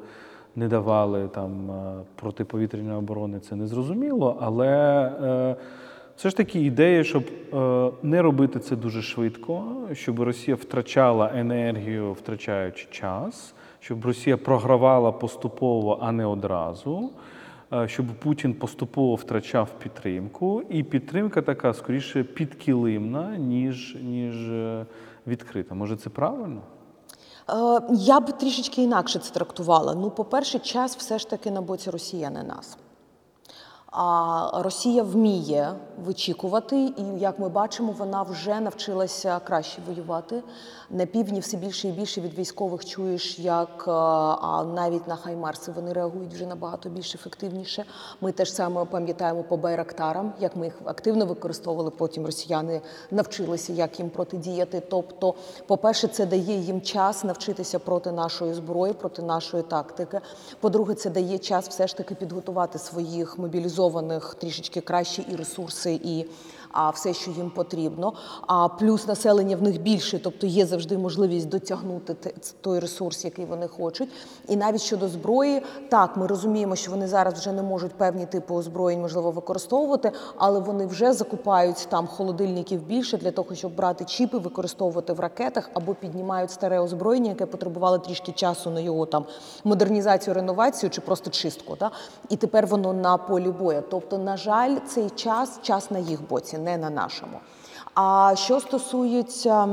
не 0.56 0.68
давали 0.68 1.28
там 1.28 1.70
е, 1.70 1.94
протиповітряної 2.14 2.98
оборони, 2.98 3.40
це 3.40 3.56
не 3.56 3.66
зрозуміло. 3.66 4.36
Але 4.40 4.68
е, 5.22 5.56
все 6.22 6.30
ж 6.30 6.36
таки 6.36 6.60
ідея, 6.60 7.04
щоб 7.04 7.24
е, 7.54 7.90
не 8.02 8.22
робити 8.22 8.60
це 8.60 8.76
дуже 8.76 9.02
швидко, 9.02 9.64
щоб 9.92 10.20
Росія 10.20 10.54
втрачала 10.56 11.30
енергію, 11.34 12.12
втрачаючи 12.12 12.86
час, 12.90 13.54
щоб 13.80 14.04
Росія 14.04 14.36
програвала 14.36 15.12
поступово, 15.12 15.98
а 16.02 16.12
не 16.12 16.26
одразу. 16.26 17.10
е, 17.72 17.88
Щоб 17.88 18.06
Путін 18.06 18.54
поступово 18.54 19.14
втрачав 19.14 19.68
підтримку, 19.78 20.62
і 20.70 20.82
підтримка 20.82 21.42
така 21.42 21.74
скоріше 21.74 22.24
підкилимна, 22.24 23.36
ніж, 23.36 23.96
ніж 24.02 24.48
е, 24.50 24.86
відкрита. 25.26 25.74
Може, 25.74 25.96
це 25.96 26.10
правильно? 26.10 26.60
Я 27.90 28.20
б 28.20 28.38
трішечки 28.38 28.82
інакше 28.82 29.18
це 29.18 29.34
трактувала. 29.34 29.94
Ну, 29.94 30.10
по-перше, 30.10 30.58
час 30.58 30.96
все 30.96 31.18
ж 31.18 31.30
таки 31.30 31.50
на 31.50 31.60
боці 31.62 31.90
Росії, 31.90 32.24
а 32.24 32.30
не 32.30 32.42
нас. 32.42 32.78
А 33.92 34.62
Росія 34.62 35.02
вміє 35.02 35.74
вичікувати, 36.04 36.76
і 36.76 37.04
як 37.18 37.38
ми 37.38 37.48
бачимо, 37.48 37.94
вона 37.98 38.22
вже 38.22 38.60
навчилася 38.60 39.40
краще 39.44 39.82
воювати. 39.86 40.42
На 40.90 41.06
півдні 41.06 41.40
все 41.40 41.56
більше 41.56 41.88
і 41.88 41.92
більше 41.92 42.20
від 42.20 42.38
військових 42.38 42.84
чуєш, 42.84 43.38
як 43.38 43.84
е, 43.88 43.90
а 43.90 44.64
навіть 44.74 45.08
на 45.08 45.16
хаймарси 45.16 45.72
вони 45.72 45.92
реагують 45.92 46.34
вже 46.34 46.46
набагато 46.46 46.88
більш 46.88 47.14
ефективніше. 47.14 47.84
Ми 48.20 48.32
теж 48.32 48.52
саме 48.52 48.84
пам'ятаємо 48.84 49.42
по 49.42 49.56
байрактарам, 49.56 50.32
як 50.40 50.56
ми 50.56 50.64
їх 50.64 50.74
активно 50.84 51.26
використовували. 51.26 51.90
Потім 51.90 52.26
росіяни 52.26 52.80
навчилися, 53.10 53.72
як 53.72 53.98
їм 53.98 54.10
протидіяти. 54.10 54.82
Тобто, 54.90 55.34
по-перше, 55.66 56.08
це 56.08 56.26
дає 56.26 56.58
їм 56.58 56.80
час 56.80 57.24
навчитися 57.24 57.78
проти 57.78 58.12
нашої 58.12 58.54
зброї, 58.54 58.92
проти 58.92 59.22
нашої 59.22 59.62
тактики. 59.62 60.20
По-друге, 60.60 60.94
це 60.94 61.10
дає 61.10 61.38
час 61.38 61.68
все 61.68 61.86
ж 61.86 61.96
таки 61.96 62.14
підготувати 62.14 62.78
своїх 62.78 63.38
мобілізованих 63.38 63.81
трішечки 64.34 64.80
краще 64.80 65.24
і 65.32 65.36
ресурси, 65.36 66.00
і 66.04 66.24
а, 66.72 66.90
все, 66.90 67.14
що 67.14 67.30
їм 67.30 67.50
потрібно. 67.50 68.12
А 68.46 68.68
плюс 68.68 69.06
населення 69.06 69.56
в 69.56 69.62
них 69.62 69.80
більше, 69.80 70.18
тобто 70.18 70.46
є 70.46 70.66
завжди 70.66 70.98
можливість 70.98 71.48
дотягнути 71.48 72.34
той 72.60 72.78
ресурс, 72.78 73.24
який 73.24 73.44
вони 73.44 73.68
хочуть. 73.68 74.08
І 74.48 74.56
навіть 74.56 74.80
щодо 74.80 75.08
зброї, 75.08 75.62
так 75.88 76.16
ми 76.16 76.26
розуміємо, 76.26 76.76
що 76.76 76.90
вони 76.90 77.08
зараз 77.08 77.34
вже 77.34 77.52
не 77.52 77.62
можуть 77.62 77.92
певні 77.92 78.26
типи 78.26 78.54
озброєнь 78.54 79.00
можливо 79.00 79.30
використовувати, 79.30 80.12
але 80.36 80.60
вони 80.60 80.86
вже 80.86 81.12
закупають 81.12 81.86
там 81.90 82.06
холодильників 82.06 82.82
більше 82.82 83.18
для 83.18 83.30
того, 83.30 83.54
щоб 83.54 83.76
брати 83.76 84.04
чіпи, 84.04 84.38
використовувати 84.38 85.12
в 85.12 85.20
ракетах 85.20 85.70
або 85.74 85.94
піднімають 85.94 86.50
старе 86.50 86.80
озброєння, 86.80 87.30
яке 87.30 87.46
потребувало 87.46 87.98
трішки 87.98 88.32
часу 88.32 88.70
на 88.70 88.80
його 88.80 89.06
там 89.06 89.24
модернізацію, 89.64 90.34
реновацію 90.34 90.90
чи 90.90 91.00
просто 91.00 91.30
чистку. 91.30 91.76
Да? 91.80 91.90
І 92.28 92.36
тепер 92.36 92.66
воно 92.66 92.92
на 92.92 93.16
полі 93.16 93.50
бою. 93.50 93.82
Тобто, 93.90 94.18
на 94.18 94.36
жаль, 94.36 94.76
цей 94.88 95.10
час 95.10 95.58
час 95.62 95.90
на 95.90 95.98
їх 95.98 96.28
боці, 96.28 96.58
не 96.62 96.78
на 96.78 96.90
нашому. 96.90 97.40
А 97.94 98.34
що 98.36 98.60
стосується 98.60 99.68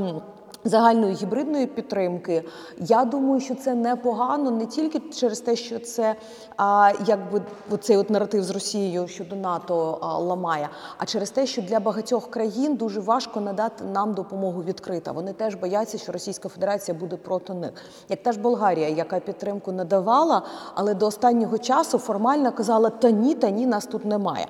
загальної 0.64 1.14
гібридної 1.14 1.66
підтримки, 1.66 2.44
я 2.78 3.04
думаю, 3.04 3.40
що 3.40 3.54
це 3.54 3.74
непогано 3.74 4.50
не 4.50 4.66
тільки 4.66 5.00
через 5.00 5.40
те, 5.40 5.56
що 5.56 5.78
це 5.78 6.14
а, 6.56 6.92
якби 7.06 7.42
цей 7.80 7.96
от 7.96 8.10
наратив 8.10 8.44
з 8.44 8.50
Росією 8.50 9.08
щодо 9.08 9.36
НАТО 9.36 9.98
а, 10.00 10.18
ламає, 10.18 10.68
а 10.98 11.06
через 11.06 11.30
те, 11.30 11.46
що 11.46 11.62
для 11.62 11.80
багатьох 11.80 12.30
країн 12.30 12.76
дуже 12.76 13.00
важко 13.00 13.40
надати 13.40 13.84
нам 13.84 14.14
допомогу 14.14 14.62
відкрита. 14.62 15.12
Вони 15.12 15.32
теж 15.32 15.54
бояться, 15.54 15.98
що 15.98 16.12
Російська 16.12 16.48
Федерація 16.48 16.98
буде 16.98 17.16
проти 17.16 17.54
них. 17.54 17.70
Як 18.08 18.22
та 18.22 18.32
ж 18.32 18.40
Болгарія, 18.40 18.88
яка 18.88 19.20
підтримку 19.20 19.72
надавала, 19.72 20.42
але 20.74 20.94
до 20.94 21.06
останнього 21.06 21.58
часу 21.58 21.98
формально 21.98 22.52
казала: 22.52 22.90
та 22.90 23.10
ні, 23.10 23.34
та 23.34 23.50
ні, 23.50 23.66
нас 23.66 23.86
тут 23.86 24.04
немає. 24.04 24.46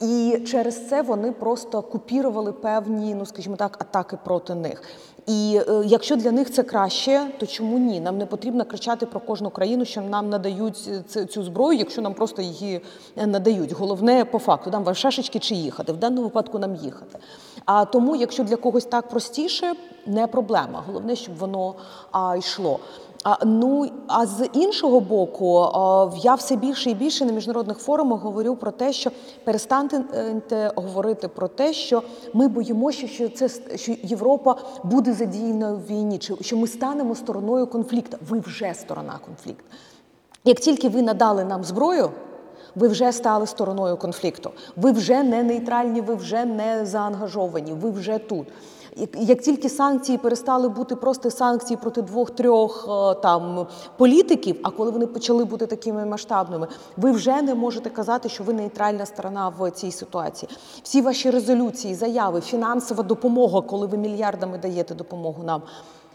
І 0.00 0.44
через 0.46 0.88
це 0.88 1.02
вони 1.02 1.32
просто 1.32 1.82
купірували 1.82 2.52
певні, 2.52 3.14
ну 3.14 3.26
скажімо 3.26 3.56
так, 3.56 3.76
атаки 3.80 4.18
проти 4.24 4.54
них. 4.54 4.82
І 5.26 5.60
е, 5.68 5.82
якщо 5.86 6.16
для 6.16 6.32
них 6.32 6.50
це 6.50 6.62
краще, 6.62 7.26
то 7.38 7.46
чому 7.46 7.78
ні? 7.78 8.00
Нам 8.00 8.18
не 8.18 8.26
потрібно 8.26 8.64
кричати 8.64 9.06
про 9.06 9.20
кожну 9.20 9.50
країну, 9.50 9.84
що 9.84 10.00
нам 10.00 10.30
надають 10.30 10.90
е, 11.16 11.24
цю 11.26 11.42
зброю, 11.42 11.78
якщо 11.78 12.02
нам 12.02 12.14
просто 12.14 12.42
її 12.42 12.80
е, 13.16 13.26
надають. 13.26 13.72
Головне 13.72 14.24
по 14.24 14.38
факту, 14.38 14.70
нам 14.70 14.84
вам 14.84 14.94
шашечки 14.94 15.38
чи 15.38 15.54
їхати. 15.54 15.92
В 15.92 15.96
даному 15.96 16.22
випадку 16.22 16.58
нам 16.58 16.74
їхати. 16.74 17.18
А 17.64 17.84
тому, 17.84 18.16
якщо 18.16 18.44
для 18.44 18.56
когось 18.56 18.84
так 18.84 19.08
простіше, 19.08 19.72
не 20.06 20.26
проблема. 20.26 20.84
Головне, 20.86 21.16
щоб 21.16 21.36
воно 21.36 21.74
а, 22.12 22.36
йшло. 22.36 22.80
Ну 23.44 23.90
а 24.06 24.26
з 24.26 24.48
іншого 24.52 25.00
боку, 25.00 25.68
я 26.16 26.34
все 26.34 26.56
більше 26.56 26.90
і 26.90 26.94
більше 26.94 27.24
на 27.24 27.32
міжнародних 27.32 27.78
форумах 27.78 28.20
говорю 28.20 28.56
про 28.56 28.70
те, 28.70 28.92
що 28.92 29.10
перестаньте 29.44 30.04
е, 30.52 30.72
говорити 30.76 31.28
про 31.28 31.48
те, 31.48 31.72
що 31.72 32.02
ми 32.32 32.48
боїмося, 32.48 33.08
що 33.08 33.28
це 33.28 33.48
що 33.76 33.92
Європа 34.02 34.56
буде 34.84 35.12
задіяна 35.12 35.72
в 35.72 35.86
війні, 35.86 36.18
чи 36.18 36.34
що 36.40 36.56
ми 36.56 36.66
станемо 36.66 37.14
стороною 37.14 37.66
конфлікту. 37.66 38.16
Ви 38.28 38.40
вже 38.40 38.74
сторона 38.74 39.18
конфлікту. 39.26 39.64
Як 40.44 40.60
тільки 40.60 40.88
ви 40.88 41.02
надали 41.02 41.44
нам 41.44 41.64
зброю, 41.64 42.10
ви 42.74 42.88
вже 42.88 43.12
стали 43.12 43.46
стороною 43.46 43.96
конфлікту. 43.96 44.50
Ви 44.76 44.92
вже 44.92 45.22
не 45.22 45.42
нейтральні, 45.42 46.00
ви 46.00 46.14
вже 46.14 46.44
не 46.44 46.86
заангажовані, 46.86 47.72
ви 47.72 47.90
вже 47.90 48.18
тут. 48.18 48.46
Як, 48.96 49.40
тільки 49.40 49.68
санкції 49.68 50.18
перестали 50.18 50.68
бути 50.68 50.96
просто 50.96 51.30
санкції 51.30 51.76
проти 51.76 52.02
двох-трьох 52.02 52.88
е, 52.88 53.20
там 53.20 53.66
політиків, 53.96 54.60
а 54.62 54.70
коли 54.70 54.90
вони 54.90 55.06
почали 55.06 55.44
бути 55.44 55.66
такими 55.66 56.06
масштабними, 56.06 56.68
ви 56.96 57.10
вже 57.10 57.42
не 57.42 57.54
можете 57.54 57.90
казати, 57.90 58.28
що 58.28 58.44
ви 58.44 58.52
нейтральна 58.52 59.06
сторона 59.06 59.52
в 59.58 59.70
цій 59.70 59.90
ситуації. 59.90 60.50
Всі 60.82 61.02
ваші 61.02 61.30
резолюції, 61.30 61.94
заяви, 61.94 62.40
фінансова 62.40 63.02
допомога, 63.02 63.60
коли 63.60 63.86
ви 63.86 63.98
мільярдами 63.98 64.58
даєте 64.58 64.94
допомогу 64.94 65.42
нам. 65.42 65.62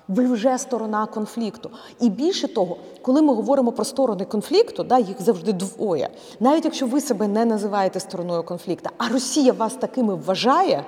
Ви 0.07 0.25
вже 0.27 0.57
сторона 0.57 1.05
конфлікту. 1.05 1.69
І 1.99 2.09
більше 2.09 2.47
того, 2.47 2.77
коли 3.01 3.21
ми 3.21 3.33
говоримо 3.33 3.71
про 3.71 3.85
сторони 3.85 4.25
конфлікту, 4.25 4.83
да, 4.83 4.99
їх 4.99 5.21
завжди 5.21 5.53
двоє. 5.53 6.09
Навіть 6.39 6.65
якщо 6.65 6.87
ви 6.87 7.01
себе 7.01 7.27
не 7.27 7.45
називаєте 7.45 7.99
стороною 7.99 8.43
конфлікту, 8.43 8.89
а 8.97 9.07
Росія 9.07 9.53
вас 9.53 9.73
такими 9.73 10.15
вважає, 10.15 10.83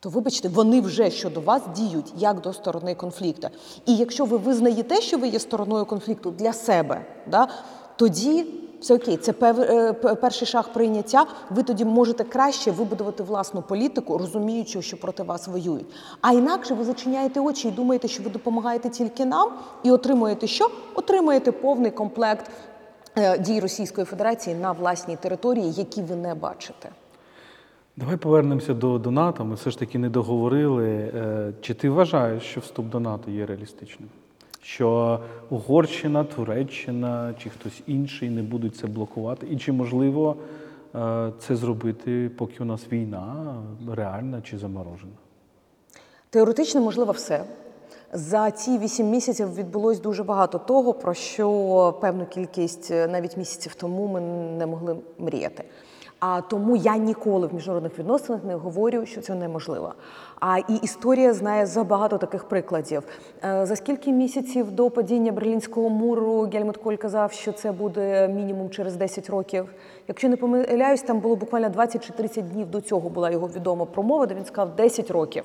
то 0.00 0.08
вибачте, 0.08 0.48
вони 0.48 0.80
вже 0.80 1.10
щодо 1.10 1.40
вас 1.40 1.62
діють 1.76 2.12
як 2.16 2.40
до 2.40 2.52
сторони 2.52 2.94
конфлікту. 2.94 3.48
І 3.86 3.96
якщо 3.96 4.24
ви 4.24 4.36
визнаєте, 4.36 5.00
що 5.00 5.18
ви 5.18 5.28
є 5.28 5.38
стороною 5.38 5.86
конфлікту 5.86 6.30
для 6.30 6.52
себе, 6.52 7.06
да, 7.30 7.48
тоді 7.96 8.46
все 8.80 8.94
окей, 8.94 9.16
це 9.16 9.34
е, 9.42 9.92
перший 9.92 10.48
шаг 10.48 10.72
прийняття. 10.72 11.26
Ви 11.50 11.62
тоді 11.62 11.84
можете 11.84 12.24
краще 12.24 12.70
вибудувати 12.70 13.22
власну 13.22 13.62
політику, 13.62 14.18
розуміючи, 14.18 14.82
що 14.82 14.96
проти 14.96 15.22
вас 15.22 15.48
воюють. 15.48 15.86
А 16.20 16.32
інакше 16.32 16.74
ви 16.74 16.84
зачиняєте 16.84 17.40
очі 17.40 17.68
і 17.68 17.70
думаєте, 17.70 18.08
що 18.08 18.22
ви 18.22 18.30
допомагаєте 18.30 18.88
тільки 18.88 19.24
нам, 19.24 19.52
і 19.82 19.90
отримуєте 19.90 20.46
що? 20.46 20.70
Отримуєте 20.94 21.52
повний 21.52 21.90
комплект 21.90 22.50
е, 23.16 23.38
дій 23.38 23.60
Російської 23.60 24.04
Федерації 24.04 24.56
на 24.56 24.72
власній 24.72 25.16
території, 25.16 25.72
які 25.72 26.02
ви 26.02 26.16
не 26.16 26.34
бачите. 26.34 26.88
Давай 27.98 28.16
повернемося 28.16 28.74
до, 28.74 28.98
до 28.98 29.10
НАТО. 29.10 29.44
Ми 29.44 29.54
все 29.54 29.70
ж 29.70 29.78
таки 29.78 29.98
не 29.98 30.08
договорили. 30.08 30.88
Е, 30.88 31.52
Чи 31.60 31.74
ти 31.74 31.90
вважаєш, 31.90 32.42
що 32.42 32.60
вступ 32.60 32.86
до 32.86 33.00
НАТО 33.00 33.30
є 33.30 33.46
реалістичним? 33.46 34.08
що 34.62 35.20
Угорщина, 35.50 36.24
Туреччина 36.24 37.34
чи 37.42 37.50
хтось 37.50 37.82
інший 37.86 38.30
не 38.30 38.42
будуть 38.42 38.76
це 38.76 38.86
блокувати? 38.86 39.46
І 39.50 39.56
чи 39.56 39.72
можливо 39.72 40.36
е, 40.94 41.32
це 41.38 41.56
зробити, 41.56 42.30
поки 42.38 42.54
у 42.60 42.64
нас 42.64 42.92
війна 42.92 43.54
реальна 43.94 44.42
чи 44.42 44.58
заморожена? 44.58 45.12
Теоретично 46.30 46.80
можливо 46.80 47.12
все. 47.12 47.44
За 48.12 48.50
ці 48.50 48.78
вісім 48.78 49.10
місяців 49.10 49.54
відбулось 49.54 50.00
дуже 50.00 50.24
багато 50.24 50.58
того, 50.58 50.94
про 50.94 51.14
що 51.14 51.98
певну 52.00 52.26
кількість 52.26 52.90
е, 52.90 53.08
навіть 53.08 53.36
місяців 53.36 53.74
тому 53.74 54.06
ми 54.06 54.20
не 54.58 54.66
могли 54.66 54.96
мріяти. 55.18 55.64
А 56.20 56.40
тому 56.40 56.76
я 56.76 56.96
ніколи 56.96 57.46
в 57.46 57.54
міжнародних 57.54 57.98
відносинах 57.98 58.44
не 58.44 58.54
говорю, 58.54 59.06
що 59.06 59.20
це 59.20 59.34
неможливо. 59.34 59.94
А 60.40 60.58
і 60.58 60.74
історія 60.82 61.34
знає 61.34 61.66
забагато 61.66 62.18
таких 62.18 62.44
прикладів. 62.44 63.02
Е, 63.44 63.66
За 63.66 63.76
скільки 63.76 64.12
місяців 64.12 64.70
до 64.70 64.90
падіння 64.90 65.32
Берлінського 65.32 65.88
муру 65.88 66.50
Гельмут 66.52 66.76
Коль 66.76 66.96
казав, 66.96 67.32
що 67.32 67.52
це 67.52 67.72
буде 67.72 68.28
мінімум 68.28 68.70
через 68.70 68.96
10 68.96 69.30
років. 69.30 69.68
Якщо 70.08 70.28
не 70.28 70.36
помиляюсь, 70.36 71.02
там 71.02 71.20
було 71.20 71.36
буквально 71.36 71.68
20 71.68 72.06
чи 72.06 72.12
30 72.12 72.52
днів 72.52 72.70
до 72.70 72.80
цього 72.80 73.08
була 73.08 73.30
його 73.30 73.48
відома 73.48 73.84
промова, 73.84 74.26
де 74.26 74.34
він 74.34 74.44
сказав 74.44 74.76
10 74.76 75.10
років 75.10 75.44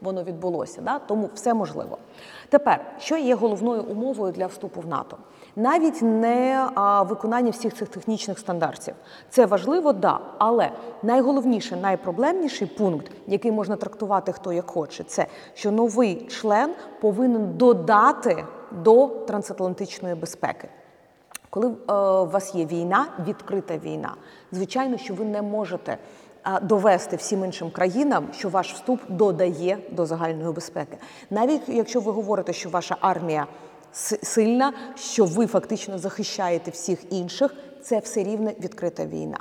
воно 0.00 0.24
відбулося. 0.24 0.80
Да? 0.82 0.98
Тому 0.98 1.30
все 1.34 1.54
можливо. 1.54 1.98
Тепер, 2.48 2.80
що 2.98 3.16
є 3.16 3.34
головною 3.34 3.82
умовою 3.82 4.32
для 4.32 4.46
вступу 4.46 4.80
в 4.80 4.86
НАТО? 4.86 5.16
Навіть 5.56 6.02
не 6.02 6.68
виконання 7.08 7.50
всіх 7.50 7.74
цих 7.74 7.88
технічних 7.88 8.38
стандартів. 8.38 8.94
Це 9.30 9.46
важливо, 9.46 9.92
да, 9.92 10.20
але 10.38 10.70
найголовніше, 11.02 11.76
найпроблемніший 11.76 12.66
пункт, 12.66 13.10
який 13.26 13.52
можна 13.52 13.76
трактувати 13.76 14.32
хто 14.32 14.52
як 14.52 14.70
хоче, 14.70 15.04
це 15.04 15.26
що 15.54 15.70
новий 15.70 16.26
член 16.26 16.74
повинен 17.00 17.56
додати 17.56 18.44
до 18.82 19.06
трансатлантичної 19.06 20.14
безпеки. 20.14 20.68
Коли 21.50 21.66
е, 21.66 21.70
у 21.94 22.26
вас 22.26 22.54
є 22.54 22.66
війна, 22.66 23.06
відкрита 23.26 23.78
війна, 23.78 24.14
звичайно, 24.52 24.98
що 24.98 25.14
ви 25.14 25.24
не 25.24 25.42
можете 25.42 25.98
е, 26.46 26.60
довести 26.62 27.16
всім 27.16 27.44
іншим 27.44 27.70
країнам, 27.70 28.28
що 28.32 28.48
ваш 28.48 28.72
вступ 28.72 29.00
додає 29.08 29.78
до 29.90 30.06
загальної 30.06 30.52
безпеки. 30.52 30.98
Навіть 31.30 31.68
якщо 31.68 32.00
ви 32.00 32.12
говорите, 32.12 32.52
що 32.52 32.68
ваша 32.68 32.96
армія 33.00 33.46
сильна, 34.22 34.72
що 34.94 35.24
ви 35.24 35.46
фактично 35.46 35.98
захищаєте 35.98 36.70
всіх 36.70 37.12
інших, 37.12 37.54
це 37.82 37.98
все 37.98 38.22
рівно 38.22 38.50
відкрита 38.60 39.06
війна. 39.06 39.38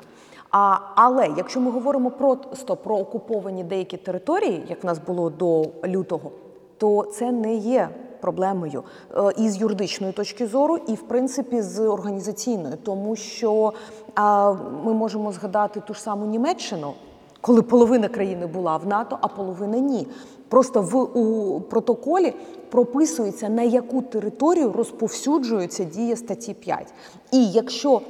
А, 0.51 0.77
але 0.95 1.29
якщо 1.37 1.59
ми 1.59 1.71
говоримо 1.71 2.11
просто 2.11 2.75
про 2.75 2.97
окуповані 2.97 3.63
деякі 3.63 3.97
території, 3.97 4.65
як 4.69 4.83
в 4.83 4.85
нас 4.85 4.99
було 4.99 5.29
до 5.29 5.65
лютого, 5.85 6.31
то 6.77 7.03
це 7.03 7.31
не 7.31 7.55
є 7.55 7.89
проблемою 8.21 8.83
е, 9.15 9.31
і 9.37 9.49
з 9.49 9.57
юридичної 9.57 10.13
точки 10.13 10.47
зору, 10.47 10.77
і 10.77 10.93
в 10.93 11.01
принципі 11.07 11.61
з 11.61 11.79
організаційної, 11.79 12.75
тому 12.83 13.15
що 13.15 13.73
а, 14.15 14.53
ми 14.83 14.93
можемо 14.93 15.31
згадати 15.31 15.79
ту 15.79 15.93
ж 15.93 16.01
саму 16.01 16.25
Німеччину, 16.25 16.93
коли 17.43 17.61
половина 17.61 18.07
країни 18.07 18.47
була 18.47 18.77
в 18.77 18.87
НАТО, 18.87 19.17
а 19.21 19.27
половина 19.27 19.77
ні. 19.77 20.07
Просто 20.49 20.81
в 20.81 20.95
у 20.95 21.61
протоколі 21.61 22.33
прописується 22.69 23.49
на 23.49 23.61
яку 23.61 24.01
територію 24.01 24.71
розповсюджується 24.71 25.83
дія 25.83 26.15
статті 26.15 26.53
5. 26.53 26.93
І 27.31 27.51
якщо 27.51 28.01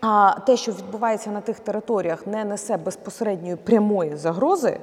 а, 0.00 0.34
те, 0.46 0.56
що 0.56 0.72
відбувається 0.72 1.30
на 1.30 1.40
тих 1.40 1.60
територіях, 1.60 2.26
не 2.26 2.44
несе 2.44 2.76
безпосередньої 2.76 3.56
прямої 3.56 4.16
загрози, 4.16 4.80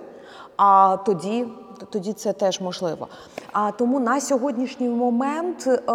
а 0.57 0.97
тоді, 1.05 1.47
тоді 1.89 2.13
це 2.13 2.33
теж 2.33 2.61
можливо. 2.61 3.07
А 3.51 3.71
тому 3.71 3.99
на 3.99 4.21
сьогоднішній 4.21 4.89
момент 4.89 5.67
е, 5.67 5.91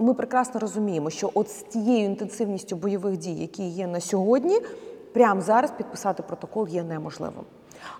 ми 0.00 0.14
прекрасно 0.14 0.60
розуміємо, 0.60 1.10
що 1.10 1.30
от 1.34 1.50
з 1.50 1.62
тією 1.62 2.04
інтенсивністю 2.04 2.76
бойових 2.76 3.16
дій, 3.16 3.34
які 3.34 3.62
є 3.68 3.86
на 3.86 4.00
сьогодні, 4.00 4.60
прямо 5.12 5.40
зараз 5.40 5.70
підписати 5.70 6.22
протокол 6.22 6.68
є 6.68 6.82
неможливим. 6.82 7.44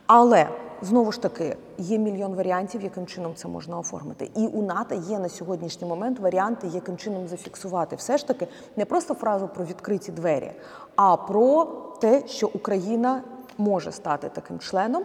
Але 0.06 0.48
знову 0.82 1.12
ж 1.12 1.22
таки 1.22 1.56
є 1.78 1.98
мільйон 1.98 2.34
варіантів, 2.34 2.82
яким 2.82 3.06
чином 3.06 3.34
це 3.34 3.48
можна 3.48 3.78
оформити. 3.78 4.30
І 4.36 4.46
у 4.46 4.62
НАТО 4.62 4.94
є 4.94 5.18
на 5.18 5.28
сьогоднішній 5.28 5.88
момент 5.88 6.18
варіанти, 6.18 6.66
яким 6.66 6.96
чином 6.96 7.28
зафіксувати 7.28 7.96
все 7.96 8.18
ж 8.18 8.26
таки 8.26 8.48
не 8.76 8.84
просто 8.84 9.14
фразу 9.14 9.48
про 9.48 9.64
відкриті 9.64 10.08
двері, 10.08 10.52
а 10.96 11.16
про 11.16 11.64
те, 12.00 12.22
що 12.26 12.50
Україна 12.54 13.22
може 13.58 13.92
стати 13.92 14.28
таким 14.28 14.58
членом. 14.58 15.04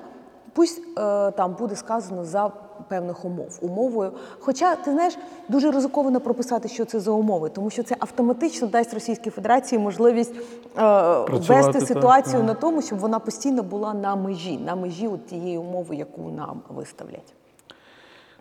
Пусть 0.53 0.81
е, 0.97 1.31
там 1.31 1.53
буде 1.53 1.75
сказано 1.75 2.25
за 2.25 2.51
певних 2.83 3.25
умов 3.25 3.59
умовою. 3.61 4.11
Хоча 4.39 4.75
ти 4.75 4.91
знаєш, 4.91 5.17
дуже 5.49 5.71
ризиковано 5.71 6.19
прописати, 6.19 6.67
що 6.67 6.85
це 6.85 6.99
за 6.99 7.11
умови, 7.11 7.49
тому 7.49 7.69
що 7.69 7.83
це 7.83 7.95
автоматично 7.99 8.67
дасть 8.67 8.93
Російській 8.93 9.29
Федерації 9.29 9.79
можливість 9.79 10.33
е, 10.77 11.17
вести 11.29 11.81
ситуацію 11.81 12.37
так. 12.37 12.47
на 12.47 12.53
тому, 12.53 12.81
щоб 12.81 12.99
вона 12.99 13.19
постійно 13.19 13.63
була 13.63 13.93
на 13.93 14.15
межі, 14.15 14.57
на 14.57 14.75
межі 14.75 15.07
от 15.07 15.25
тієї 15.25 15.57
умови, 15.57 15.95
яку 15.95 16.31
нам 16.31 16.61
виставлять. 16.69 17.33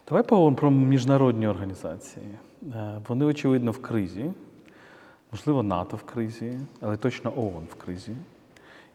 Давай 0.08 0.22
поговоримо 0.22 0.56
про 0.56 0.70
міжнародні 0.70 1.48
організації. 1.48 2.26
Е, 2.62 3.00
Вони, 3.08 3.24
очевидно, 3.24 3.70
в 3.70 3.82
кризі. 3.82 4.32
Можливо, 5.32 5.62
НАТО 5.62 5.96
в 5.96 6.02
кризі, 6.02 6.58
але 6.80 6.96
точно 6.96 7.32
ООН 7.36 7.66
в 7.70 7.74
кризі. 7.74 8.12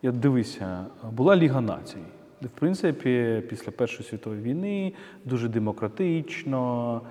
І 0.02 0.10
от 0.10 0.20
дивися, 0.20 0.86
була 1.12 1.36
Ліга 1.36 1.62
націй, 1.62 1.98
в 2.42 2.60
принципі, 2.60 3.44
після 3.50 3.72
Першої 3.72 4.10
світової 4.10 4.42
війни 4.42 4.94
дуже 5.26 5.50
демократично, 5.50 7.02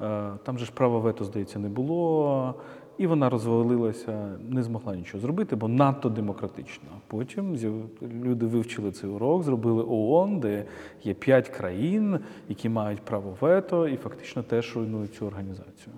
е, 0.00 0.30
там 0.44 0.58
же 0.58 0.64
ж 0.64 0.72
права 0.72 0.98
вето, 0.98 1.24
здається, 1.24 1.58
не 1.58 1.68
було. 1.68 2.54
І 2.98 3.06
вона 3.06 3.30
розвалилася, 3.30 4.38
не 4.48 4.62
змогла 4.62 4.96
нічого 4.96 5.20
зробити, 5.20 5.56
бо 5.56 5.68
надто 5.68 6.08
демократично. 6.08 6.88
Потім 7.06 7.56
люди 8.02 8.46
вивчили 8.46 8.92
цей 8.92 9.10
урок, 9.10 9.42
зробили 9.42 9.84
ООН, 9.88 10.40
де 10.40 10.64
є 11.04 11.14
п'ять 11.14 11.48
країн, 11.48 12.18
які 12.48 12.68
мають 12.68 13.00
право 13.00 13.36
вето, 13.40 13.88
і 13.88 13.96
фактично 13.96 14.42
теж 14.42 14.76
руйнують 14.76 15.14
цю 15.14 15.26
організацію. 15.26 15.94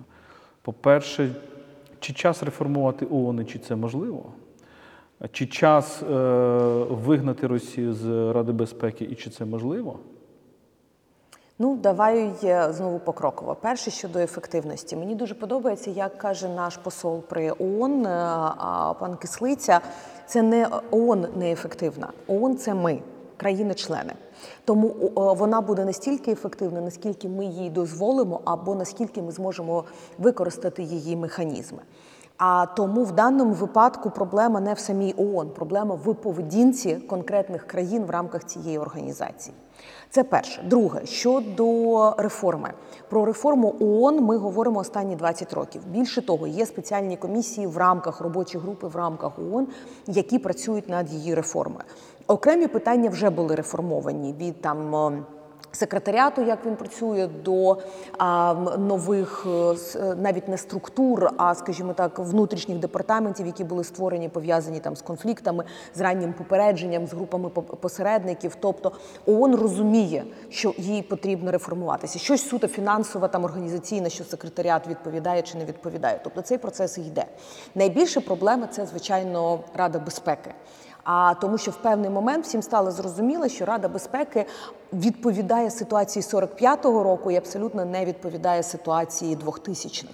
По-перше, 0.61 1.29
чи 1.99 2.13
час 2.13 2.43
реформувати 2.43 3.07
ООН, 3.11 3.45
чи 3.45 3.59
це 3.59 3.75
можливо? 3.75 4.25
Чи 5.31 5.47
час 5.47 6.03
е, 6.03 6.05
вигнати 6.89 7.47
Росію 7.47 7.93
з 7.93 8.31
Ради 8.33 8.51
безпеки, 8.51 9.05
і 9.05 9.15
чи 9.15 9.29
це 9.29 9.45
можливо? 9.45 9.99
Ну, 11.59 11.75
давай 11.75 12.31
знову 12.69 12.99
покроково. 12.99 13.55
Перше 13.55 13.91
щодо 13.91 14.19
ефективності. 14.19 14.95
Мені 14.95 15.15
дуже 15.15 15.35
подобається, 15.35 15.91
як 15.91 16.17
каже 16.17 16.49
наш 16.49 16.77
посол 16.77 17.21
при 17.21 17.51
ООН, 17.51 18.05
е, 18.05 18.19
пан 18.99 19.17
Кислиця. 19.21 19.81
Це 20.25 20.41
не 20.41 20.67
ООН 20.91 21.27
неефективна. 21.35 22.09
ООН 22.27 22.57
це 22.57 22.73
ми, 22.73 22.99
країни-члени. 23.37 24.13
Тому 24.65 24.87
вона 25.15 25.61
буде 25.61 25.85
настільки 25.85 26.31
ефективна, 26.31 26.81
наскільки 26.81 27.29
ми 27.29 27.45
їй 27.45 27.69
дозволимо, 27.69 28.41
або 28.45 28.75
наскільки 28.75 29.21
ми 29.21 29.31
зможемо 29.31 29.83
використати 30.17 30.83
її 30.83 31.15
механізми. 31.15 31.79
А 32.37 32.65
тому 32.65 33.03
в 33.03 33.11
даному 33.11 33.53
випадку 33.53 34.09
проблема 34.09 34.59
не 34.59 34.73
в 34.73 34.79
самій 34.79 35.15
ООН, 35.17 35.49
проблема 35.49 35.95
в 35.95 36.15
поведінці 36.15 36.95
конкретних 36.95 37.67
країн 37.67 38.05
в 38.05 38.09
рамках 38.09 38.43
цієї 38.43 38.77
організації. 38.77 39.55
Це 40.09 40.23
перше. 40.23 40.63
Друге, 40.63 41.05
щодо 41.05 42.11
реформи. 42.17 42.69
Про 43.09 43.25
реформу 43.25 43.75
ООН 43.79 44.23
ми 44.23 44.37
говоримо 44.37 44.79
останні 44.79 45.15
20 45.15 45.53
років. 45.53 45.81
Більше 45.87 46.21
того, 46.21 46.47
є 46.47 46.65
спеціальні 46.65 47.17
комісії 47.17 47.67
в 47.67 47.77
рамках 47.77 48.21
робочі 48.21 48.57
групи 48.57 48.87
в 48.87 48.95
рамках 48.95 49.39
ООН, 49.39 49.67
які 50.07 50.39
працюють 50.39 50.89
над 50.89 51.09
її 51.13 51.35
реформою. 51.35 51.83
Окремі 52.27 52.67
питання 52.67 53.09
вже 53.09 53.29
були 53.29 53.55
реформовані 53.55 54.33
від 54.33 54.61
там. 54.61 55.23
Секретаріату, 55.77 56.41
як 56.41 56.65
він 56.65 56.75
працює, 56.75 57.29
до 57.45 57.77
а, 58.17 58.53
нових 58.77 59.45
е, 59.45 59.75
е, 59.95 60.15
навіть 60.15 60.47
не 60.47 60.57
структур, 60.57 61.29
а 61.37 61.55
скажімо 61.55 61.93
так, 61.93 62.19
внутрішніх 62.19 62.77
департаментів, 62.77 63.45
які 63.45 63.63
були 63.63 63.83
створені, 63.83 64.29
пов'язані 64.29 64.79
там 64.79 64.95
з 64.95 65.01
конфліктами, 65.01 65.63
з 65.95 66.01
раннім 66.01 66.33
попередженням, 66.33 67.07
з 67.07 67.13
групами 67.13 67.49
посередників. 67.49 68.55
Тобто 68.59 68.91
ООН 69.25 69.55
розуміє, 69.55 70.23
що 70.49 70.73
їй 70.77 71.01
потрібно 71.01 71.51
реформуватися. 71.51 72.19
Щось 72.19 72.49
суто 72.49 72.67
фінансове, 72.67 73.27
там 73.27 73.43
організаційне, 73.43 74.09
що 74.09 74.23
секретаріат 74.23 74.87
відповідає 74.87 75.41
чи 75.41 75.57
не 75.57 75.65
відповідає. 75.65 76.19
Тобто 76.23 76.41
цей 76.41 76.57
процес 76.57 76.97
йде. 76.97 77.25
Найбільша 77.75 78.21
проблема 78.21 78.67
це 78.67 78.85
звичайно 78.85 79.59
Рада 79.75 79.99
безпеки. 79.99 80.51
А 81.09 81.33
тому, 81.41 81.57
що 81.57 81.71
в 81.71 81.75
певний 81.75 82.09
момент 82.09 82.45
всім 82.45 82.61
стало 82.61 82.91
зрозуміло, 82.91 83.47
що 83.47 83.65
Рада 83.65 83.87
безпеки 83.87 84.45
відповідає 84.93 85.71
ситуації 85.71 86.23
45-го 86.23 87.03
року 87.03 87.31
і 87.31 87.35
абсолютно 87.35 87.85
не 87.85 88.05
відповідає 88.05 88.63
ситуації 88.63 89.37
2000-х. 89.45 90.07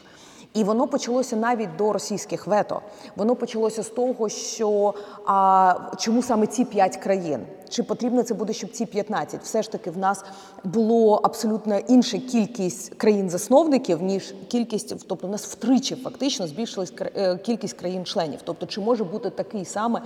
І 0.54 0.64
воно 0.64 0.88
почалося 0.88 1.36
навіть 1.36 1.76
до 1.76 1.94
російських 1.94 2.48
вето. 2.48 2.82
Воно 3.16 3.36
почалося 3.36 3.84
з 3.84 3.90
того, 3.90 4.30
що 4.30 4.94
а, 5.26 5.76
чому 5.98 6.22
саме 6.24 6.48
ці 6.48 6.66
п'ять 6.66 6.98
країн? 6.98 7.46
Чи 7.74 7.84
потрібно 7.84 8.24
це 8.24 8.34
буде, 8.34 8.54
щоб 8.54 8.72
ці 8.72 8.86
15? 8.86 9.42
Все 9.44 9.62
ж 9.62 9.72
таки 9.72 9.92
в 9.92 9.98
нас 9.98 10.24
було 10.64 11.16
абсолютно 11.24 11.78
інша 11.78 12.18
кількість 12.18 12.94
країн-засновників, 12.96 14.04
ніж 14.04 14.34
кількість, 14.48 15.08
тобто 15.08 15.28
в 15.28 15.30
нас 15.30 15.46
втричі 15.46 15.96
фактично 15.96 16.48
збільшилась 16.48 16.94
е, 17.16 17.38
кількість 17.38 17.74
країн-членів. 17.74 18.40
Тобто, 18.44 18.66
чи 18.66 18.82
може 18.82 19.04
бути 19.04 19.30
такий 19.30 19.66
саме 19.66 20.02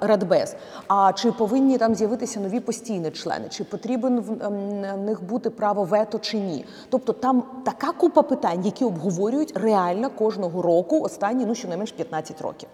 Радбез? 0.00 0.56
А 0.88 1.12
чи 1.12 1.32
повинні 1.32 1.78
там 1.78 1.94
з'явитися 1.94 2.40
нові 2.40 2.60
постійні 2.60 3.10
члени? 3.10 3.48
Чи 3.48 3.64
потрібен 3.64 4.20
в 4.20 4.96
них 4.96 5.22
бути 5.22 5.50
право 5.50 5.84
вето 5.84 6.18
чи 6.18 6.38
ні? 6.38 6.64
Тобто 6.90 7.12
там 7.12 7.42
така 7.64 7.92
купа 7.92 8.22
питань, 8.22 8.64
які 8.64 8.84
обговорюють 8.84 9.52
реально 9.56 10.10
кожного 10.10 10.62
року 10.62 11.00
останні 11.00 11.46
ну 11.46 11.54
щонайменш 11.54 11.92
15 11.92 12.40
років. 12.40 12.68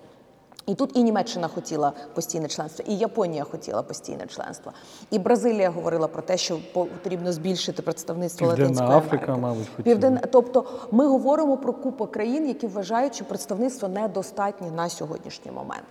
І 0.66 0.74
тут 0.74 0.96
і 0.96 1.02
Німеччина 1.02 1.48
хотіла 1.48 1.92
постійне 2.14 2.48
членство, 2.48 2.84
і 2.88 2.96
Японія 2.96 3.44
хотіла 3.44 3.82
постійне 3.82 4.26
членство, 4.26 4.72
і 5.10 5.18
Бразилія 5.18 5.70
говорила 5.70 6.08
про 6.08 6.22
те, 6.22 6.36
що 6.36 6.58
потрібно 6.72 7.32
збільшити 7.32 7.82
представництво 7.82 8.46
Південна 8.46 8.68
Латинської 8.68 8.98
Африка, 8.98 9.24
Америки. 9.24 9.42
мабуть, 9.42 9.66
хотіла. 9.76 9.84
Південна, 9.84 10.20
тобто 10.32 10.64
ми 10.90 11.06
говоримо 11.06 11.56
про 11.56 11.72
купу 11.72 12.06
країн, 12.06 12.48
які 12.48 12.66
вважають, 12.66 13.14
що 13.14 13.24
представництво 13.24 13.88
недостатнє 13.88 14.70
на 14.70 14.88
сьогоднішній 14.88 15.52
момент. 15.52 15.84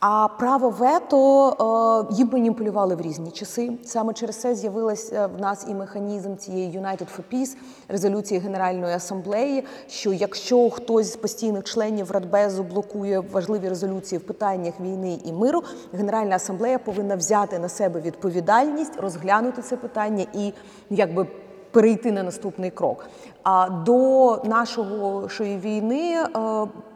А 0.00 0.28
право 0.28 0.70
вето 0.70 2.06
е, 2.10 2.14
їм 2.14 2.30
маніпулювали 2.32 2.94
в 2.94 3.00
різні 3.00 3.30
часи. 3.30 3.72
Саме 3.84 4.12
через 4.12 4.36
це 4.36 4.54
з'явилася 4.54 5.26
в 5.26 5.40
нас 5.40 5.66
і 5.68 5.74
механізм 5.74 6.36
цієї 6.36 6.78
United 6.78 7.06
for 7.16 7.22
Peace, 7.32 7.56
резолюції 7.88 8.40
Генеральної 8.40 8.94
асамблеї. 8.94 9.64
Що 9.88 10.12
якщо 10.12 10.70
хтось 10.70 11.12
з 11.12 11.16
постійних 11.16 11.64
членів 11.64 12.10
Радбезу 12.10 12.62
блокує 12.62 13.20
важливі 13.20 13.68
резолюції 13.68 14.18
в 14.18 14.26
питаннях 14.26 14.80
війни 14.80 15.18
і 15.24 15.32
миру, 15.32 15.62
Генеральна 15.92 16.36
асамблея 16.36 16.78
повинна 16.78 17.16
взяти 17.16 17.58
на 17.58 17.68
себе 17.68 18.00
відповідальність, 18.00 19.00
розглянути 19.00 19.62
це 19.62 19.76
питання 19.76 20.26
і 20.34 20.52
якби 20.90 21.26
перейти 21.70 22.12
на 22.12 22.22
наступний 22.22 22.70
крок. 22.70 23.06
А 23.42 23.68
до 23.70 24.42
нашої 24.44 25.56
війни 25.58 26.14
е, 26.14 26.28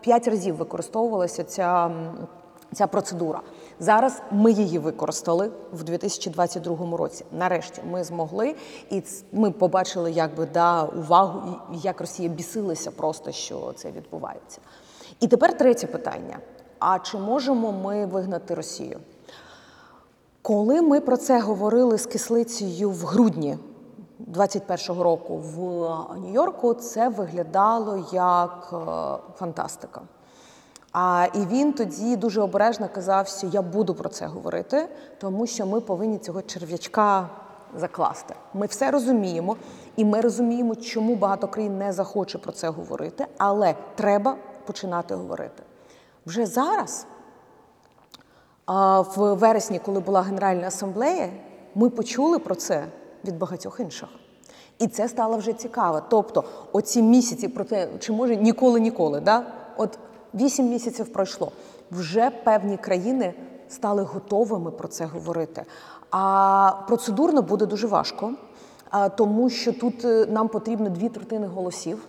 п'ять 0.01 0.29
разів 0.29 0.57
використовувалася 0.57 1.45
ця, 1.45 1.91
ця 2.73 2.87
процедура. 2.87 3.41
Зараз 3.81 4.23
ми 4.31 4.53
її 4.53 4.79
використали 4.79 5.51
в 5.73 5.83
2022 5.83 6.97
році. 6.97 7.25
Нарешті 7.33 7.83
ми 7.91 8.05
змогли, 8.05 8.55
і 8.91 9.03
ми 9.33 9.51
побачили 9.51 10.12
якби 10.12 10.47
да 10.47 10.85
увагу, 10.85 11.57
і 11.75 11.79
як 11.79 12.01
Росія 12.01 12.29
бісилася 12.29 12.91
просто, 12.91 13.33
що 13.33 13.73
це 13.77 13.91
відбувається. 13.91 14.61
І 15.21 15.29
тепер 15.29 15.59
третє 15.59 15.87
питання: 15.87 16.39
а 16.79 16.99
чи 16.99 17.18
можемо 17.18 17.73
ми 17.73 18.07
вигнати 18.07 18.55
Росію? 18.55 19.01
Коли 20.43 20.83
ми 20.83 21.01
про 21.01 21.16
це 21.16 21.41
говорили 21.41 21.99
з 21.99 22.07
кислицею 22.07 22.91
в 22.91 23.05
грудні 23.05 23.59
21-го 24.33 25.03
року 25.03 25.37
в 25.37 25.59
Нью-Йорку, 26.18 26.75
це 26.75 27.09
виглядало 27.09 28.07
як 28.12 28.71
е, 28.73 28.77
фантастика. 29.39 30.01
А 30.93 31.26
і 31.34 31.38
він 31.47 31.72
тоді 31.72 32.16
дуже 32.16 32.41
обережно 32.41 32.88
казав, 32.95 33.28
що 33.28 33.47
я 33.47 33.62
буду 33.62 33.95
про 33.95 34.09
це 34.09 34.26
говорити, 34.26 34.88
тому 35.18 35.47
що 35.47 35.66
ми 35.66 35.80
повинні 35.80 36.18
цього 36.18 36.43
черв'ячка 36.43 37.28
закласти. 37.76 38.34
Ми 38.55 38.66
все 38.66 38.91
розуміємо, 38.91 39.57
і 39.97 40.05
ми 40.05 40.20
розуміємо, 40.20 40.74
чому 40.74 41.14
багато 41.14 41.49
країн 41.49 41.78
не 41.78 41.93
захоче 41.93 42.38
про 42.38 42.53
це 42.53 42.68
говорити, 42.68 43.26
але 43.38 43.74
треба 43.95 44.36
починати 44.66 45.14
говорити. 45.14 45.62
Вже 46.26 46.47
зараз 46.47 47.07
в 49.16 49.34
вересні, 49.34 49.78
коли 49.78 50.01
була 50.01 50.22
Генеральна 50.22 50.66
асамблея, 50.66 51.28
ми 51.74 51.91
почули 51.91 52.38
про 52.38 52.55
це 52.55 52.84
від 53.24 53.38
багатьох 53.38 53.80
інших. 53.80 54.09
І 54.78 54.86
це 54.86 55.09
стало 55.09 55.36
вже 55.36 55.53
цікаво. 55.53 56.03
Тобто, 56.09 56.45
оці 56.72 57.03
місяці 57.03 57.49
про 57.49 57.64
те, 57.64 57.88
чи 57.99 58.12
може 58.12 58.36
ніколи-ніколи, 58.36 59.20
да? 59.20 59.47
Вісім 60.35 60.68
місяців 60.68 61.12
пройшло. 61.12 61.53
Вже 61.91 62.31
певні 62.31 62.76
країни 62.76 63.35
стали 63.68 64.03
готовими 64.03 64.70
про 64.70 64.89
це 64.89 65.05
говорити. 65.05 65.64
А 66.11 66.72
процедурно 66.89 67.43
буде 67.43 67.66
дуже 67.66 67.87
важко, 67.87 68.35
тому 69.16 69.51
що 69.51 69.72
тут 69.72 70.05
е, 70.05 70.26
нам 70.26 70.49
потрібно 70.49 70.91
дві 70.91 71.09
третини 71.09 71.47
голосів. 71.47 72.09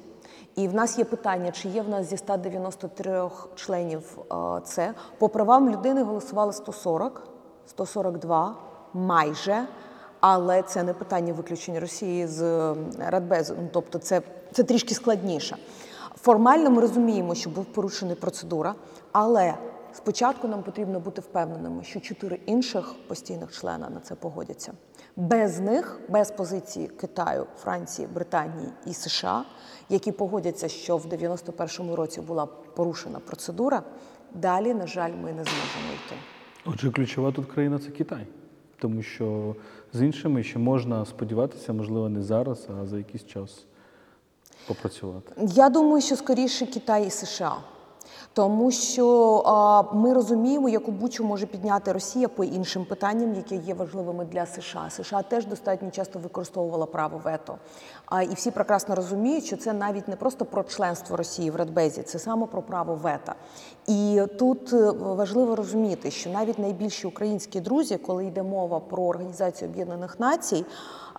І 0.55 0.67
в 0.67 0.74
нас 0.74 0.97
є 0.97 1.05
питання, 1.05 1.51
чи 1.51 1.69
є 1.69 1.82
в 1.82 1.89
нас 1.89 2.09
зі 2.09 2.17
193 2.17 3.30
членів 3.55 4.17
це. 4.63 4.93
По 5.17 5.30
правам 5.30 5.69
людини 5.69 6.03
голосували 6.03 6.53
140, 6.53 7.28
142 7.67 8.55
майже. 8.93 9.65
Але 10.19 10.61
це 10.61 10.84
не 10.84 10.93
питання 10.93 11.34
виключення 11.34 11.80
Росії 11.80 12.28
з 12.28 12.41
Радбезу. 12.99 13.55
Ну, 13.61 13.69
тобто, 13.74 13.99
це, 13.99 14.22
це 14.51 14.63
трішки 14.63 14.95
складніше. 14.95 15.57
Формально 16.16 16.70
ми 16.70 16.82
розуміємо, 16.82 17.36
що 17.36 17.49
був 17.49 17.66
порушений 17.66 18.16
процедура, 18.16 18.76
але 19.12 19.53
спочатку 19.93 20.47
нам 20.47 20.64
потрібно 20.64 20.99
бути 20.99 21.22
впевненими, 21.22 21.84
що 21.84 21.99
чотири 21.99 22.39
інших 22.45 22.95
постійних 23.07 23.51
члена 23.51 23.89
на 23.89 23.99
це 23.99 24.16
погодяться. 24.16 24.74
Без 25.16 25.59
них, 25.59 25.99
без 26.09 26.32
позиції 26.32 26.88
Китаю, 26.88 27.45
Франції, 27.57 28.07
Британії 28.14 28.68
і 28.86 28.93
США, 28.93 29.45
які 29.89 30.12
погодяться, 30.12 30.68
що 30.68 30.97
в 30.97 31.05
91-му 31.05 31.95
році 31.95 32.22
була 32.22 32.45
порушена 32.45 33.20
процедура, 33.20 33.84
далі, 34.36 34.74
на 34.74 34.88
жаль, 34.88 35.12
ми 35.12 35.34
не 35.34 35.43
зможемо 35.43 35.93
йти. 36.05 36.16
Отже, 36.66 36.91
ключова 36.91 37.32
тут 37.32 37.45
країна 37.45 37.80
це 37.80 37.89
Китай. 37.89 38.28
Тому 38.80 39.01
що 39.01 39.55
з 39.93 40.01
іншими 40.01 40.43
ще 40.43 40.59
можна 40.59 41.05
сподіватися, 41.05 41.74
можливо, 41.74 42.09
не 42.09 42.22
зараз, 42.22 42.68
а 42.82 42.86
за 42.86 42.97
якийсь 42.97 43.26
час 43.26 43.66
попрацювати. 44.68 45.34
Я 45.38 45.70
думаю, 45.70 46.01
що 46.01 46.16
скоріше 46.16 46.66
Китай 46.66 47.07
і 47.07 47.09
США. 47.09 47.57
Тому 48.34 48.72
що 48.72 49.38
а, 49.45 49.84
ми 49.95 50.14
розуміємо, 50.14 50.70
яку 50.70 50.91
бучу 50.91 51.24
може 51.24 51.45
підняти 51.45 51.91
Росія 51.91 52.28
по 52.28 52.43
іншим 52.43 52.86
питанням, 52.86 53.36
які 53.36 53.55
є 53.55 53.74
важливими 53.74 54.26
для 54.26 54.45
США. 54.45 54.89
США 54.89 55.22
теж 55.22 55.45
достатньо 55.45 55.91
часто 55.91 56.20
використовувала 56.20 56.86
право 56.86 57.22
вето. 57.24 57.55
А 58.05 58.24
і 58.24 58.34
всі 58.34 58.51
прекрасно 58.51 58.95
розуміють, 58.95 59.45
що 59.45 59.57
це 59.57 59.74
навіть 59.74 60.07
не 60.07 60.16
просто 60.16 60.45
про 60.45 60.64
членство 60.64 61.18
Росії 61.18 61.51
в 61.51 61.55
Радбезі, 61.55 62.03
це 62.03 62.20
саме 62.20 62.45
про 62.45 62.62
право 62.62 62.95
вето. 62.95 63.34
І 63.88 64.22
тут 64.39 64.74
е, 64.74 64.91
важливо 64.91 65.55
розуміти, 65.55 66.12
що 66.12 66.30
навіть 66.30 66.59
найбільші 66.59 67.07
українські 67.07 67.59
друзі, 67.59 67.97
коли 67.97 68.26
йде 68.26 68.43
мова 68.43 68.80
про 68.80 69.03
Організацію 69.03 69.70
Об'єднаних 69.70 70.20
Націй, 70.20 70.66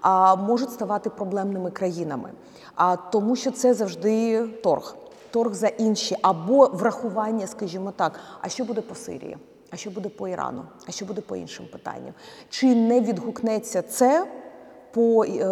а, 0.01 0.37
можуть 0.37 0.71
ставати 0.71 1.11
проблемними 1.11 1.71
країнами, 1.71 2.31
а 2.75 2.97
тому, 2.97 3.37
що 3.37 3.51
це 3.51 3.75
завжди 3.75 4.47
торг 4.47 4.97
торг 5.33 5.55
за 5.55 5.69
інші 5.69 6.17
або 6.23 6.67
врахування, 6.67 7.47
скажімо 7.47 7.93
так, 7.97 8.21
а 8.41 8.49
що 8.49 8.65
буде 8.65 8.81
по 8.81 8.95
Сирії, 8.95 9.37
а 9.71 9.77
що 9.77 9.91
буде 9.91 10.09
по 10.09 10.29
Ірану, 10.29 10.63
а 10.89 10.91
що 10.91 11.05
буде 11.05 11.21
по 11.21 11.37
іншим 11.37 11.67
питанням? 11.73 12.15
Чи 12.49 12.75
не 12.75 13.01
відгукнеться 13.01 13.83
це 13.83 14.27
по 14.93 15.25
е, 15.25 15.45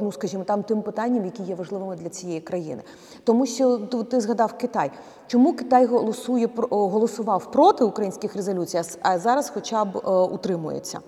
ну, 0.00 0.12
скажімо, 0.12 0.44
там 0.44 0.62
тим 0.62 0.82
питанням, 0.82 1.24
які 1.24 1.42
є 1.42 1.54
важливими 1.54 1.96
для 1.96 2.08
цієї 2.08 2.40
країни? 2.40 2.82
Тому 3.24 3.46
що 3.46 3.78
ти, 3.78 4.02
ти 4.02 4.20
згадав 4.20 4.52
Китай. 4.58 4.90
Чому 5.26 5.52
Китай 5.52 5.86
голосує 5.86 6.48
голосував 6.70 7.50
проти 7.50 7.84
українських 7.84 8.36
резолюцій, 8.36 8.80
а 9.02 9.18
зараз, 9.18 9.50
хоча 9.54 9.84
б 9.84 9.96
е, 9.96 10.10
утримується? 10.10 11.00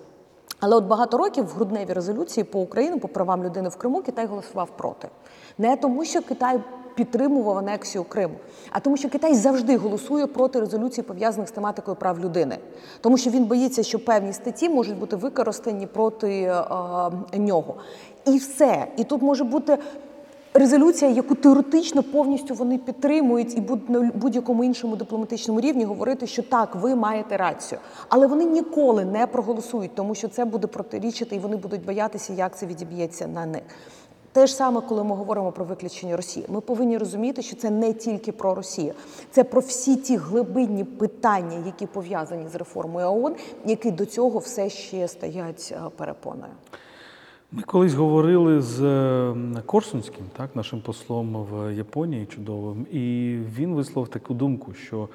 Але 0.59 0.75
от 0.75 0.85
багато 0.85 1.17
років 1.17 1.45
в 1.45 1.49
грудневій 1.49 1.93
резолюції 1.93 2.43
по 2.43 2.59
Україну 2.59 2.99
по 2.99 3.07
правам 3.07 3.43
людини 3.43 3.69
в 3.69 3.75
Криму, 3.75 4.01
Китай 4.01 4.25
голосував 4.25 4.69
проти. 4.77 5.07
Не 5.57 5.77
тому, 5.77 6.05
що 6.05 6.21
Китай 6.21 6.59
підтримував 6.95 7.57
анексію 7.57 8.03
Криму, 8.03 8.35
а 8.71 8.79
тому, 8.79 8.97
що 8.97 9.09
Китай 9.09 9.35
завжди 9.35 9.77
голосує 9.77 10.27
проти 10.27 10.59
резолюцій, 10.59 11.01
пов'язаних 11.01 11.49
з 11.49 11.51
тематикою 11.51 11.97
прав 11.97 12.19
людини, 12.19 12.57
тому 13.01 13.17
що 13.17 13.29
він 13.29 13.45
боїться, 13.45 13.83
що 13.83 14.05
певні 14.05 14.33
статті 14.33 14.69
можуть 14.69 14.99
бути 14.99 15.15
використані 15.15 15.87
проти 15.87 16.41
е, 17.33 17.37
нього. 17.37 17.75
І 18.25 18.37
все. 18.37 18.87
І 18.97 19.03
тут 19.03 19.21
може 19.21 19.43
бути. 19.43 19.77
Резолюція, 20.57 21.11
яку 21.11 21.35
теоретично 21.35 22.03
повністю 22.03 22.53
вони 22.53 22.77
підтримують 22.77 23.57
і 23.57 23.63
на 23.87 24.11
будь-якому 24.15 24.63
іншому 24.63 24.95
дипломатичному 24.95 25.61
рівні 25.61 25.85
говорити, 25.85 26.27
що 26.27 26.43
так, 26.43 26.75
ви 26.75 26.95
маєте 26.95 27.37
рацію, 27.37 27.81
але 28.09 28.27
вони 28.27 28.45
ніколи 28.45 29.05
не 29.05 29.27
проголосують, 29.27 29.95
тому 29.95 30.15
що 30.15 30.27
це 30.27 30.45
буде 30.45 30.67
протирічити, 30.67 31.35
і 31.35 31.39
вони 31.39 31.55
будуть 31.55 31.85
боятися, 31.85 32.33
як 32.33 32.57
це 32.57 32.65
відіб'ється 32.65 33.27
на 33.27 33.45
них. 33.45 33.61
Те 34.31 34.47
ж 34.47 34.55
саме, 34.55 34.81
коли 34.81 35.03
ми 35.03 35.15
говоримо 35.15 35.51
про 35.51 35.65
виключення 35.65 36.15
Росії, 36.17 36.45
ми 36.49 36.61
повинні 36.61 36.97
розуміти, 36.97 37.41
що 37.41 37.55
це 37.55 37.69
не 37.69 37.93
тільки 37.93 38.31
про 38.31 38.55
Росію, 38.55 38.93
це 39.31 39.43
про 39.43 39.61
всі 39.61 39.95
ті 39.95 40.17
глибинні 40.17 40.83
питання, 40.83 41.63
які 41.65 41.85
пов'язані 41.85 42.47
з 42.47 42.55
реформою 42.55 43.07
ООН, 43.07 43.35
які 43.65 43.91
до 43.91 44.05
цього 44.05 44.39
все 44.39 44.69
ще 44.69 45.07
стоять 45.07 45.73
е, 45.75 45.89
перепоною. 45.97 46.51
Ми 47.51 47.61
колись 47.61 47.93
говорили 47.93 48.61
з 48.61 48.83
е, 48.83 49.61
Корсунським, 49.65 50.25
так, 50.37 50.55
нашим 50.55 50.81
послом 50.81 51.45
в 51.51 51.73
Японії 51.75 52.25
чудовим, 52.25 52.87
і 52.91 53.35
він 53.57 53.73
висловив 53.73 54.09
таку 54.09 54.33
думку, 54.33 54.73
що 54.73 55.09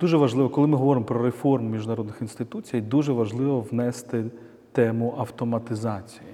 дуже 0.00 0.16
важливо, 0.16 0.48
коли 0.48 0.66
ми 0.66 0.76
говоримо 0.76 1.06
про 1.06 1.22
реформу 1.22 1.68
міжнародних 1.68 2.16
інституцій, 2.20 2.80
дуже 2.80 3.12
важливо 3.12 3.60
внести 3.60 4.24
тему 4.72 5.14
автоматизації. 5.18 6.30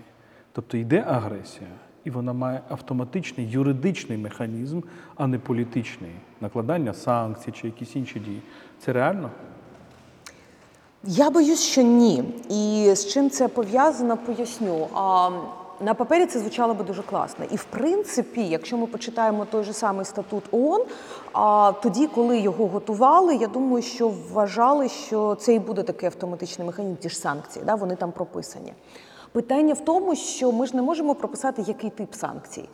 Тобто 0.52 0.76
йде 0.76 1.04
агресія, 1.08 1.70
і 2.04 2.10
вона 2.10 2.32
має 2.32 2.60
автоматичний 2.68 3.50
юридичний 3.50 4.18
механізм, 4.18 4.80
а 5.16 5.26
не 5.26 5.38
політичний 5.38 6.12
накладання 6.40 6.92
санкцій 6.92 7.52
чи 7.52 7.66
якісь 7.66 7.96
інші 7.96 8.20
дії. 8.20 8.42
Це 8.78 8.92
реально? 8.92 9.30
Я 11.06 11.30
боюсь, 11.30 11.60
що 11.60 11.82
ні. 11.82 12.24
І 12.48 12.94
з 12.94 13.06
чим 13.06 13.30
це 13.30 13.48
пов'язано, 13.48 14.16
поясню. 14.16 14.88
А, 14.94 15.30
на 15.80 15.94
папері 15.94 16.26
це 16.26 16.38
звучало 16.38 16.74
би 16.74 16.84
дуже 16.84 17.02
класно. 17.02 17.44
І 17.50 17.56
в 17.56 17.64
принципі, 17.64 18.46
якщо 18.48 18.76
ми 18.76 18.86
почитаємо 18.86 19.44
той 19.44 19.64
же 19.64 19.72
самий 19.72 20.04
статут 20.04 20.44
ООН, 20.50 20.82
а 21.32 21.72
тоді, 21.82 22.06
коли 22.06 22.38
його 22.38 22.66
готували, 22.66 23.36
я 23.36 23.46
думаю, 23.46 23.82
що 23.82 24.12
вважали, 24.32 24.88
що 24.88 25.34
це 25.40 25.54
і 25.54 25.58
буде 25.58 25.82
такий 25.82 26.06
автоматичний 26.06 26.66
механізм, 26.66 26.96
ті 26.96 27.08
ж 27.08 27.16
санкції, 27.18 27.64
да, 27.64 27.74
вони 27.74 27.96
там 27.96 28.12
прописані. 28.12 28.72
Питання 29.32 29.74
в 29.74 29.80
тому, 29.80 30.14
що 30.16 30.52
ми 30.52 30.66
ж 30.66 30.76
не 30.76 30.82
можемо 30.82 31.14
прописати, 31.14 31.64
який 31.66 31.90
тип 31.90 32.14
санкцій. 32.14 32.68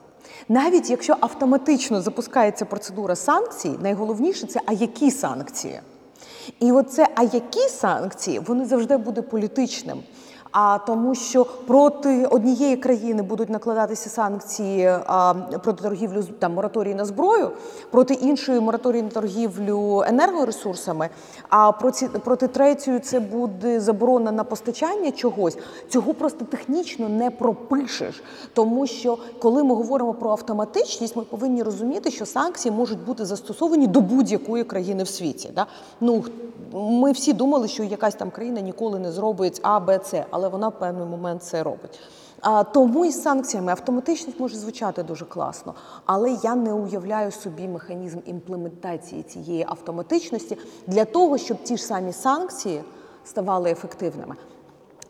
Навіть 0.48 0.90
якщо 0.90 1.16
автоматично 1.20 2.00
запускається 2.00 2.64
процедура 2.64 3.16
санкцій, 3.16 3.72
найголовніше 3.82 4.46
це 4.46 4.60
а 4.66 4.72
які 4.72 5.10
санкції. 5.10 5.80
І 6.60 6.72
оце, 6.72 7.08
а 7.14 7.22
які 7.22 7.68
санкції, 7.68 8.38
вони 8.38 8.64
завжди 8.64 8.96
буде 8.96 9.22
політичним. 9.22 10.02
А 10.52 10.78
тому, 10.86 11.14
що 11.14 11.44
проти 11.44 12.26
однієї 12.26 12.76
країни 12.76 13.22
будуть 13.22 13.50
накладатися 13.50 14.10
санкції 14.10 14.86
а, 15.06 15.34
проти 15.34 15.82
торгівлю 15.82 16.22
там 16.38 16.54
мораторій 16.54 16.94
на 16.94 17.04
зброю, 17.04 17.50
проти 17.90 18.14
іншої 18.14 18.60
мораторій 18.60 19.02
на 19.02 19.08
торгівлю 19.08 20.02
енергоресурсами, 20.06 21.08
а 21.48 21.72
проти, 21.72 22.08
проти 22.08 22.48
третьої 22.48 22.98
це 22.98 23.20
буде 23.20 23.80
заборона 23.80 24.32
на 24.32 24.44
постачання 24.44 25.10
чогось. 25.10 25.58
Цього 25.88 26.14
просто 26.14 26.44
технічно 26.44 27.08
не 27.08 27.30
пропишеш. 27.30 28.22
Тому 28.54 28.86
що 28.86 29.18
коли 29.38 29.64
ми 29.64 29.74
говоримо 29.74 30.14
про 30.14 30.30
автоматичність, 30.30 31.16
ми 31.16 31.22
повинні 31.22 31.62
розуміти, 31.62 32.10
що 32.10 32.26
санкції 32.26 32.72
можуть 32.72 33.04
бути 33.04 33.24
застосовані 33.24 33.86
до 33.86 34.00
будь-якої 34.00 34.64
країни 34.64 35.02
в 35.02 35.08
світі. 35.08 35.50
Да? 35.54 35.66
Ну, 36.00 36.24
ми 36.72 37.12
всі 37.12 37.32
думали, 37.32 37.68
що 37.68 37.84
якась 37.84 38.14
там 38.14 38.30
країна 38.30 38.60
ніколи 38.60 38.98
не 38.98 39.12
зробить 39.12 39.60
А, 39.62 39.80
Б, 39.80 40.00
С, 40.04 40.24
але 40.40 40.48
вона 40.48 40.68
в 40.68 40.78
певний 40.78 41.06
момент 41.06 41.42
це 41.42 41.62
робить. 41.62 42.00
А, 42.40 42.64
тому 42.64 43.04
і 43.04 43.10
з 43.10 43.22
санкціями 43.22 43.72
автоматичність 43.72 44.40
може 44.40 44.56
звучати 44.56 45.02
дуже 45.02 45.24
класно, 45.24 45.74
але 46.04 46.30
я 46.42 46.54
не 46.54 46.72
уявляю 46.72 47.30
собі 47.30 47.68
механізм 47.68 48.18
імплементації 48.26 49.22
цієї 49.22 49.66
автоматичності 49.68 50.58
для 50.86 51.04
того, 51.04 51.38
щоб 51.38 51.62
ті 51.62 51.76
ж 51.76 51.84
самі 51.84 52.12
санкції 52.12 52.84
ставали 53.24 53.70
ефективними. 53.70 54.34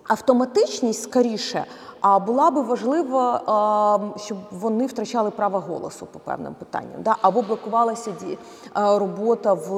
Автоматичність 0.09 1.03
скоріше 1.03 1.65
а 2.01 2.19
була 2.19 2.51
би 2.51 2.61
важлива, 2.61 4.01
щоб 4.17 4.39
вони 4.51 4.87
втрачали 4.87 5.31
право 5.31 5.61
голосу 5.61 6.07
по 6.07 6.19
певним 6.19 6.55
питанням, 6.55 7.03
да? 7.03 7.17
або 7.23 7.43
блокувалася 7.43 8.13
робота 8.75 9.53
в 9.53 9.69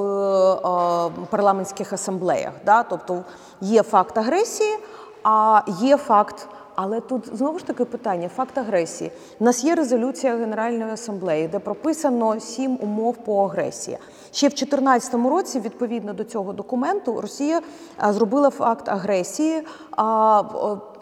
парламентських 1.29 1.93
асамблеях. 1.93 2.53
Да? 2.65 2.83
Тобто 2.83 3.23
є 3.61 3.83
факт 3.83 4.17
агресії, 4.17 4.77
а 5.23 5.61
є 5.81 5.97
факт. 5.97 6.47
Але 6.75 7.01
тут 7.01 7.37
знову 7.37 7.59
ж 7.59 7.65
таки 7.65 7.85
питання: 7.85 8.29
факт 8.35 8.57
агресії. 8.57 9.11
У 9.39 9.43
нас 9.43 9.63
є 9.63 9.75
резолюція 9.75 10.35
Генеральної 10.35 10.91
асамблеї, 10.91 11.47
де 11.47 11.59
прописано 11.59 12.39
сім 12.39 12.77
умов 12.81 13.17
по 13.17 13.45
агресії. 13.45 13.97
Ще 14.31 14.47
в 14.47 14.49
2014 14.49 15.13
році, 15.13 15.59
відповідно 15.59 16.13
до 16.13 16.23
цього 16.23 16.53
документу, 16.53 17.21
Росія 17.21 17.61
зробила 18.09 18.49
факт 18.49 18.89
агресії. 18.89 19.61
А, 19.91 20.43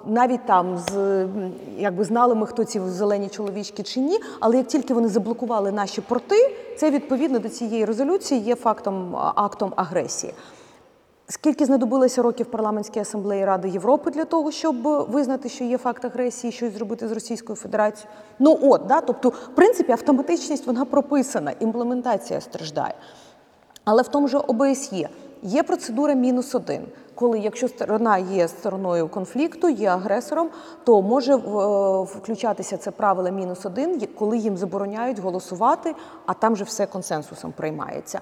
навіть 0.06 0.46
там 0.46 0.78
з 0.78 1.28
якби 1.78 2.04
знали 2.04 2.36
ми, 2.36 2.48
хто 2.48 2.64
ці 2.64 2.80
зелені 2.80 3.30
чоловічки 3.30 3.84
чи 3.84 4.00
ні, 4.00 4.20
але 4.40 4.58
як 4.58 4.68
тільки 4.68 4.94
вони 4.94 5.08
заблокували 5.08 5.72
наші 5.72 6.02
порти, 6.02 6.56
це 6.78 6.92
відповідно 6.92 7.40
до 7.40 7.50
цієї 7.50 7.86
резолюції 7.86 8.42
є 8.42 8.56
фактом 8.56 9.16
актом 9.36 9.74
агресії. 9.76 10.34
Скільки 11.32 11.66
знадобилося 11.66 12.22
років 12.22 12.46
парламентській 12.46 13.00
асамблеї 13.00 13.46
Ради 13.46 13.70
Європи 13.70 14.12
для 14.12 14.26
того, 14.26 14.52
щоб 14.52 14.82
визнати, 15.12 15.50
що 15.50 15.64
є 15.64 15.78
факт 15.78 16.06
агресії, 16.06 16.54
щось 16.54 16.74
зробити 16.74 17.08
з 17.08 17.12
Російською 17.12 17.56
Федерацією? 17.56 18.10
Ну 18.40 18.60
от, 18.62 18.86
да, 18.86 19.02
тобто, 19.02 19.30
в 19.30 19.56
принципі, 19.56 19.92
автоматичність 19.92 20.68
вона 20.68 20.86
прописана, 20.86 21.54
імплементація 21.60 22.42
страждає. 22.42 22.94
Але 23.86 24.02
в 24.02 24.08
тому 24.08 24.28
же 24.28 24.38
ОБСЄ 24.38 25.10
є 25.42 25.64
процедура 25.64 26.14
мінус 26.14 26.56
один, 26.56 26.82
коли 27.16 27.40
якщо 27.40 27.68
сторона 27.68 28.18
є 28.18 28.48
стороною 28.48 29.08
конфлікту, 29.08 29.70
є 29.70 29.88
агресором, 29.88 30.50
то 30.84 31.02
може 31.02 31.34
е, 31.34 31.40
включатися 32.04 32.78
це 32.78 32.92
правило 32.92 33.32
мінус 33.32 33.66
один, 33.66 34.08
коли 34.20 34.38
їм 34.38 34.58
забороняють 34.58 35.20
голосувати, 35.20 35.96
а 36.26 36.34
там 36.34 36.56
же 36.56 36.64
все 36.64 36.86
консенсусом 36.86 37.52
приймається. 37.52 38.20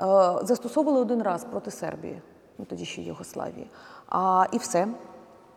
Е, 0.00 0.04
Застосовували 0.42 1.00
один 1.00 1.22
раз 1.22 1.44
проти 1.44 1.70
Сербії, 1.70 2.22
ну 2.58 2.64
тоді 2.64 2.84
ще 2.84 3.02
Єгославії. 3.02 3.66
А, 4.08 4.46
і 4.52 4.58
все 4.58 4.88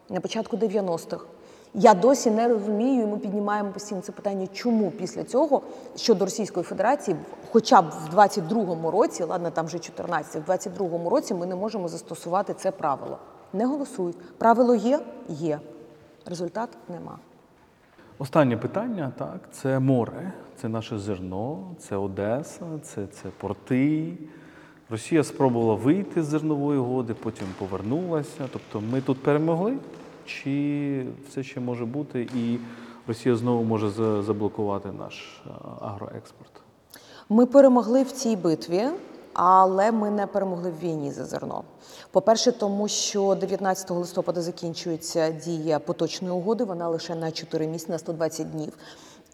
на 0.10 0.20
початку 0.20 0.58
90-х. 0.58 1.26
Я 1.74 1.93
досі 1.93 2.32
не 2.32 2.48
розумію, 2.48 3.04
і 3.04 3.06
ми 3.06 3.18
піднімаємо 3.18 3.72
постійно 3.72 4.02
це 4.02 4.12
питання, 4.12 4.48
чому 4.54 4.91
після 4.91 5.24
цього 5.24 5.62
щодо 5.96 6.26
Російської 6.26 6.64
Федерації, 6.64 7.18
хоча 7.52 7.82
б 7.82 7.86
в 7.89 8.16
22-му 8.16 8.91
році, 8.91 9.24
ладно, 9.24 9.52
там 9.52 9.66
вже 9.66 9.80
14, 9.80 10.48
в 10.48 10.52
22-му 10.52 11.10
році 11.10 11.34
ми 11.34 11.46
не 11.46 11.56
можемо 11.56 11.88
застосувати 11.88 12.54
це 12.54 12.72
правило. 12.72 13.18
Не 13.54 13.66
голосують. 13.66 14.18
Правило 14.38 14.76
є? 14.76 15.00
Є. 15.30 15.60
Результат 16.26 16.70
нема. 16.89 17.18
Останнє 18.18 18.58
питання 18.58 19.12
так, 19.18 19.39
це 19.52 19.80
море, 19.80 20.34
це 20.56 20.70
наше 20.70 21.00
зерно, 21.00 21.76
це 21.80 21.96
Одеса, 21.96 22.66
це, 22.84 23.08
це 23.08 23.30
порти. 23.38 24.14
Росія 24.89 25.23
спробувала 25.23 25.75
вийти 25.75 26.23
з 26.23 26.25
зернової 26.25 26.79
угоди, 26.79 27.13
потім 27.13 27.47
повернулася. 27.59 28.49
Тобто 28.53 28.81
ми 28.91 29.01
тут 29.01 29.23
перемогли, 29.23 29.77
чи 30.25 31.05
все 31.29 31.43
ще 31.43 31.59
може 31.59 31.86
бути, 31.86 32.21
і 32.36 32.57
Росія 33.07 33.36
знову 33.36 33.63
може 33.63 33.89
за- 33.89 34.21
заблокувати 34.23 34.91
наш 34.91 35.43
агроекспорт? 35.81 36.51
Ми 37.29 37.45
перемогли 37.45 38.03
в 38.03 38.11
цій 38.11 38.36
битві, 38.36 38.83
але 39.33 39.91
ми 39.91 40.09
не 40.11 40.27
перемогли 40.27 40.71
в 40.71 40.79
війні 40.83 41.11
за 41.11 41.25
зерно. 41.25 41.63
По-перше, 42.11 42.51
тому 42.51 42.88
що 42.88 43.36
19 43.36 43.91
листопада 43.91 44.41
закінчується 44.41 45.29
дія 45.31 45.79
поточної 45.79 46.33
угоди, 46.33 46.63
вона 46.63 46.89
лише 46.89 47.15
на 47.15 47.31
4 47.31 47.67
місяці, 47.67 47.91
на 47.91 47.97
120 47.99 48.51
днів. 48.51 48.73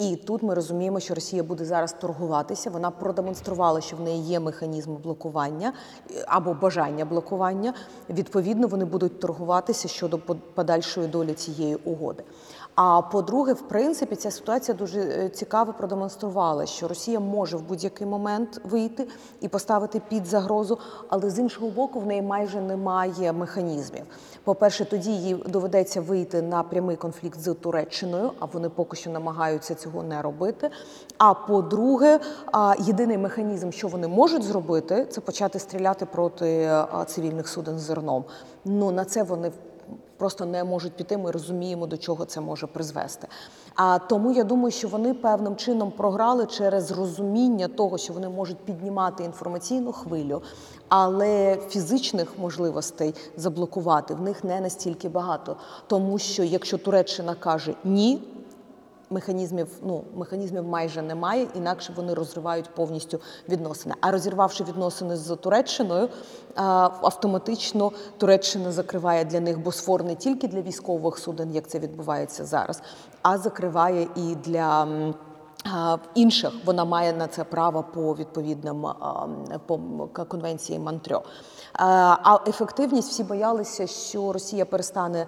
І 0.02 0.16
тут 0.16 0.44
ми 0.44 0.54
розуміємо, 0.54 1.00
що 1.00 1.14
Росія 1.14 1.44
буде 1.44 1.66
зараз 1.66 1.94
торгуватися. 1.94 2.70
Вона 2.70 2.92
продемонструвала, 2.92 3.82
що 3.82 3.96
в 3.96 4.02
неї 4.02 4.22
є 4.24 4.40
механізм 4.40 4.96
блокування 4.96 5.74
е, 6.12 6.26
або 6.28 6.54
бажання 6.54 7.06
блокування. 7.06 7.74
Відповідно, 8.10 8.68
вони 8.68 8.86
будуть 8.86 9.20
торгуватися 9.20 9.88
щодо 9.88 10.18
под- 10.20 10.54
подальшої 10.56 11.08
долі 11.08 11.34
цієї 11.34 11.76
угоди. 11.76 12.24
А 12.84 13.02
по-друге, 13.02 13.54
в 13.54 13.62
принципі, 13.62 14.16
ця 14.16 14.32
ситуація 14.32 14.78
дуже 14.78 15.00
е, 15.00 15.30
цікаво 15.30 15.74
продемонструвала, 15.74 16.66
що 16.66 16.88
Росія 16.88 17.20
може 17.20 17.58
в 17.58 17.62
будь-який 17.62 18.08
момент 18.08 18.62
вийти 18.64 19.08
і 19.42 19.48
поставити 19.48 20.02
під 20.10 20.26
загрозу, 20.26 20.78
але 21.10 21.30
з 21.30 21.40
іншого 21.40 21.70
боку, 21.70 22.00
в 22.00 22.06
неї 22.06 22.22
майже 22.22 22.62
немає 22.62 23.34
механізмів. 23.34 24.04
По-перше, 24.44 24.86
тоді 24.86 25.12
їй 25.12 25.34
доведеться 25.34 26.02
вийти 26.02 26.42
на 26.42 26.64
прямий 26.64 26.96
конфлікт 26.96 27.40
з 27.40 27.54
Туреччиною, 27.54 28.32
а 28.40 28.46
вони 28.46 28.70
поки 28.70 28.98
що 28.98 29.10
намагаються 29.10 29.76
цього 29.76 30.04
не 30.04 30.22
робити. 30.22 30.70
А 31.18 31.34
по-друге, 31.34 32.20
єдиний 32.80 33.18
механізм, 33.18 33.72
що 33.72 33.88
вони 33.88 34.08
можуть 34.08 34.44
зробити, 34.44 35.06
це 35.10 35.22
почати 35.22 35.60
стріляти 35.60 36.06
проти 36.06 36.72
цивільних 37.08 37.48
суден 37.48 37.80
з 37.80 37.82
зерном. 37.82 38.24
Ну 38.66 38.92
на 38.92 39.06
це 39.06 39.24
вони 39.24 39.52
просто 40.18 40.46
не 40.46 40.64
можуть 40.64 40.94
піти. 40.94 41.18
Ми 41.18 41.32
розуміємо, 41.32 41.88
до 41.88 41.98
чого 41.98 42.26
це 42.26 42.42
може 42.42 42.68
призвести. 42.68 43.28
А 43.76 44.00
тому 44.00 44.32
я 44.32 44.44
думаю, 44.44 44.72
що 44.72 44.88
вони 44.88 45.14
певним 45.14 45.56
чином 45.56 45.92
програли 45.92 46.46
через 46.46 46.92
розуміння 46.92 47.68
того, 47.68 47.98
що 47.98 48.14
вони 48.14 48.30
можуть 48.30 48.58
піднімати 48.58 49.24
інформаційну 49.24 49.92
хвилю, 49.92 50.42
але 50.88 51.58
фізичних 51.70 52.40
можливостей 52.40 53.14
заблокувати 53.38 54.14
в 54.14 54.22
них 54.22 54.44
не 54.44 54.62
настільки 54.62 55.10
багато. 55.10 55.56
Тому 55.88 56.18
що 56.18 56.44
якщо 56.44 56.78
Туреччина 56.78 57.36
каже 57.36 57.74
ні. 57.84 58.22
Механізмів, 59.12 59.68
ну 59.84 60.04
механізмів 60.16 60.64
майже 60.64 61.02
немає, 61.02 61.48
інакше 61.56 61.94
вони 61.96 62.14
розривають 62.14 62.76
повністю 62.76 63.20
відносини. 63.50 63.96
А 64.02 64.12
розірвавши 64.12 64.64
відносини 64.64 65.16
з 65.18 65.36
Туреччиною, 65.36 66.10
автоматично 67.02 67.92
Туреччина 68.18 68.72
закриває 68.72 69.26
для 69.26 69.40
них 69.40 69.60
Босфор 69.60 70.04
не 70.04 70.16
тільки 70.16 70.48
для 70.48 70.62
військових 70.62 71.18
суден, 71.18 71.56
як 71.56 71.68
це 71.68 71.80
відбувається 71.80 72.46
зараз, 72.46 72.82
а 73.22 73.38
закриває 73.38 74.08
і 74.16 74.36
для 74.36 74.88
інших 76.16 76.52
вона 76.66 76.86
має 76.86 77.14
на 77.14 77.28
це 77.28 77.44
право 77.44 77.86
по 77.94 78.16
відповідним 78.16 78.88
по 79.66 79.80
конвенції 80.28 80.80
Монтрьо. 80.80 81.24
А 81.74 82.18
а 82.24 82.50
ефективність 82.50 83.10
всі 83.10 83.24
боялися, 83.24 83.88
що 83.88 84.34
Росія 84.34 84.66
перестане 84.66 85.26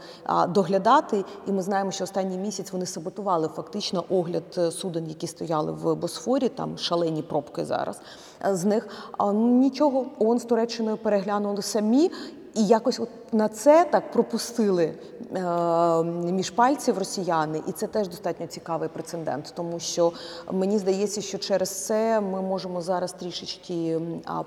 доглядати, 0.48 1.26
і 1.48 1.52
ми 1.52 1.62
знаємо, 1.62 1.92
що 1.92 2.04
останній 2.04 2.38
місяць 2.38 2.72
вони 2.72 2.86
саботували 2.86 3.48
фактично 3.48 4.04
огляд 4.10 4.44
е, 4.58 4.72
суден, 4.72 5.08
які 5.08 5.28
стояли 5.28 5.72
в 5.72 5.96
Босфорі. 5.96 6.50
Там 6.50 6.78
шалені 6.78 7.22
пробки 7.22 7.66
зараз 7.66 8.02
е, 8.46 8.56
з 8.56 8.66
них. 8.66 8.88
Ну, 9.20 9.34
нічого, 9.34 10.06
ООН 10.20 10.40
з 10.40 10.46
Туреччиною 10.46 10.98
переглянули 10.98 11.62
самі. 11.62 12.12
І 12.54 12.66
якось 12.66 13.00
от 13.00 13.10
на 13.32 13.50
це 13.50 13.86
так 13.92 14.12
пропустили 14.12 14.94
е, 15.36 16.04
між 16.32 16.50
пальців 16.50 16.98
росіяни, 16.98 17.62
і 17.68 17.72
це 17.72 17.88
теж 17.88 18.08
достатньо 18.08 18.48
цікавий 18.48 18.90
прецедент, 18.90 19.54
тому 19.56 19.80
що 19.80 20.12
мені 20.52 20.78
здається, 20.78 21.22
що 21.22 21.38
через 21.38 21.86
це 21.86 22.22
ми 22.22 22.42
можемо 22.42 22.82
зараз 22.82 23.14
трішечки 23.14 24.02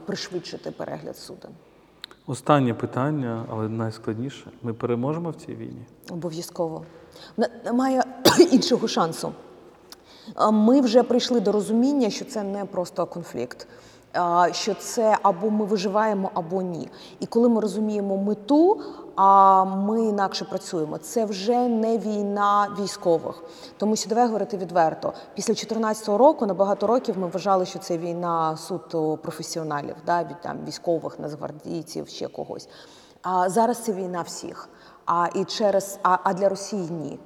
пришвидшити 0.06 0.70
перегляд 0.70 1.16
суден. 1.16 1.50
Останнє 2.26 2.74
питання, 2.74 3.44
але 3.50 3.68
найскладніше. 3.68 4.50
Ми 4.62 4.74
переможемо 4.74 5.30
в 5.30 5.34
цій 5.34 5.54
війні? 5.54 5.86
Обов'язково 6.10 6.82
немає 7.64 8.04
іншого 8.52 8.88
шансу. 8.88 9.32
Ми 10.52 10.80
вже 10.80 11.02
прийшли 11.02 11.40
до 11.40 11.52
розуміння, 11.52 12.10
що 12.10 12.24
це 12.24 12.42
не 12.42 12.64
просто 12.64 13.06
конфлікт, 13.06 13.68
що 14.52 14.74
це 14.74 15.18
або 15.22 15.50
ми 15.50 15.64
виживаємо, 15.64 16.30
або 16.34 16.62
ні. 16.62 16.88
І 17.20 17.26
коли 17.26 17.48
ми 17.48 17.60
розуміємо 17.60 18.16
мету, 18.16 18.80
а 19.16 19.64
ми 19.64 20.02
інакше 20.02 20.44
працюємо. 20.44 20.98
Це 20.98 21.24
вже 21.24 21.68
не 21.68 21.98
війна 21.98 22.76
військових. 22.80 23.42
Тому 23.76 23.96
що 23.96 24.08
давай 24.08 24.26
говорити 24.26 24.56
відверто. 24.56 25.12
Після 25.34 25.54
2014 25.54 26.08
року 26.08 26.46
на 26.46 26.54
багато 26.54 26.86
років 26.86 27.18
ми 27.18 27.26
вважали, 27.26 27.66
що 27.66 27.78
це 27.78 27.98
війна 27.98 28.56
суто 28.56 29.16
професіоналів, 29.16 29.96
да, 30.06 30.22
від 30.22 30.40
там 30.40 30.58
військових, 30.66 31.18
нацгвардійців, 31.18 32.08
ще 32.08 32.28
когось. 32.28 32.68
А 33.22 33.50
зараз 33.50 33.84
це 33.84 33.92
війна 33.92 34.22
всіх. 34.22 34.68
А 35.06 35.26
і 35.34 35.44
через 35.44 35.98
а, 36.02 36.18
а 36.22 36.34
для 36.34 36.48
Росії 36.48 36.90
ні. 36.90 37.18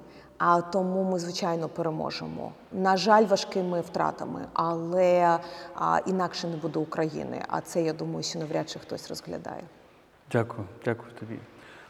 А 0.43 0.61
тому 0.61 1.05
ми 1.05 1.18
звичайно 1.18 1.68
переможемо. 1.68 2.53
На 2.72 2.97
жаль, 2.97 3.26
важкими 3.26 3.80
втратами, 3.80 4.47
але 4.53 5.38
а, 5.74 6.01
інакше 6.07 6.49
не 6.49 6.57
буде 6.57 6.78
України. 6.78 7.43
А 7.49 7.61
це 7.61 7.82
я 7.82 7.93
думаю, 7.93 8.22
що 8.22 8.38
навряд 8.38 8.70
чи 8.70 8.78
хтось 8.78 9.09
розглядає. 9.09 9.62
Дякую, 10.32 10.66
дякую 10.84 11.12
тобі. 11.12 11.38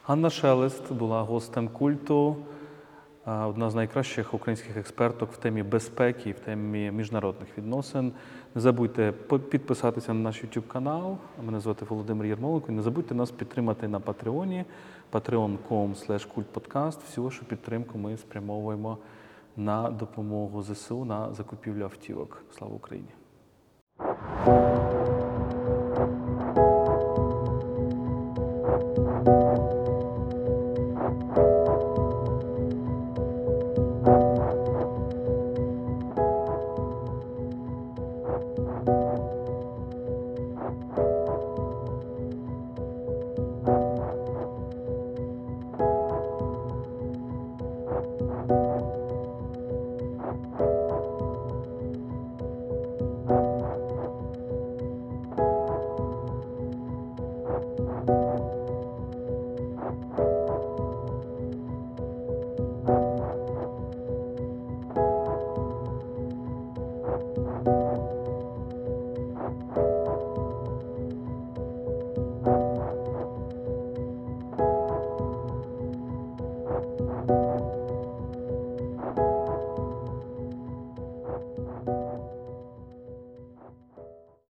Ганна 0.07 0.31
Шелест 0.31 0.93
була 0.93 1.23
гостем 1.23 1.69
культу, 1.69 2.37
одна 3.27 3.71
з 3.71 3.75
найкращих 3.75 4.35
українських 4.35 4.77
експерток 4.77 5.33
в 5.33 5.37
темі 5.37 5.63
безпеки, 5.63 6.33
в 6.33 6.41
темі 6.41 6.91
міжнародних 6.91 7.59
відносин. 7.59 8.13
Не 8.55 8.61
забудьте 8.61 9.13
підписатися 9.51 10.15
на 10.15 10.21
наш 10.21 10.45
YouTube 10.45 10.67
канал. 10.67 11.17
Мене 11.43 11.61
звати 11.61 11.85
Володимир 11.89 12.27
Єрмоленко. 12.27 12.73
Не 12.73 12.83
забудьте 12.83 13.15
нас 13.15 13.31
підтримати 13.31 13.89
на 13.89 14.01
Патреоні 14.01 14.65
patreon.com 15.13 15.95
kultpodcast. 16.35 16.99
Всю 17.07 17.25
вашу 17.25 17.45
підтримку 17.45 17.99
ми 17.99 18.17
спрямовуємо 18.17 18.99
на 19.57 19.91
допомогу 19.91 20.63
ЗСУ 20.63 21.05
на 21.05 21.35
закупівлю 21.35 21.85
автівок. 21.85 22.43
Слава 22.59 22.75
Україні! 22.75 23.09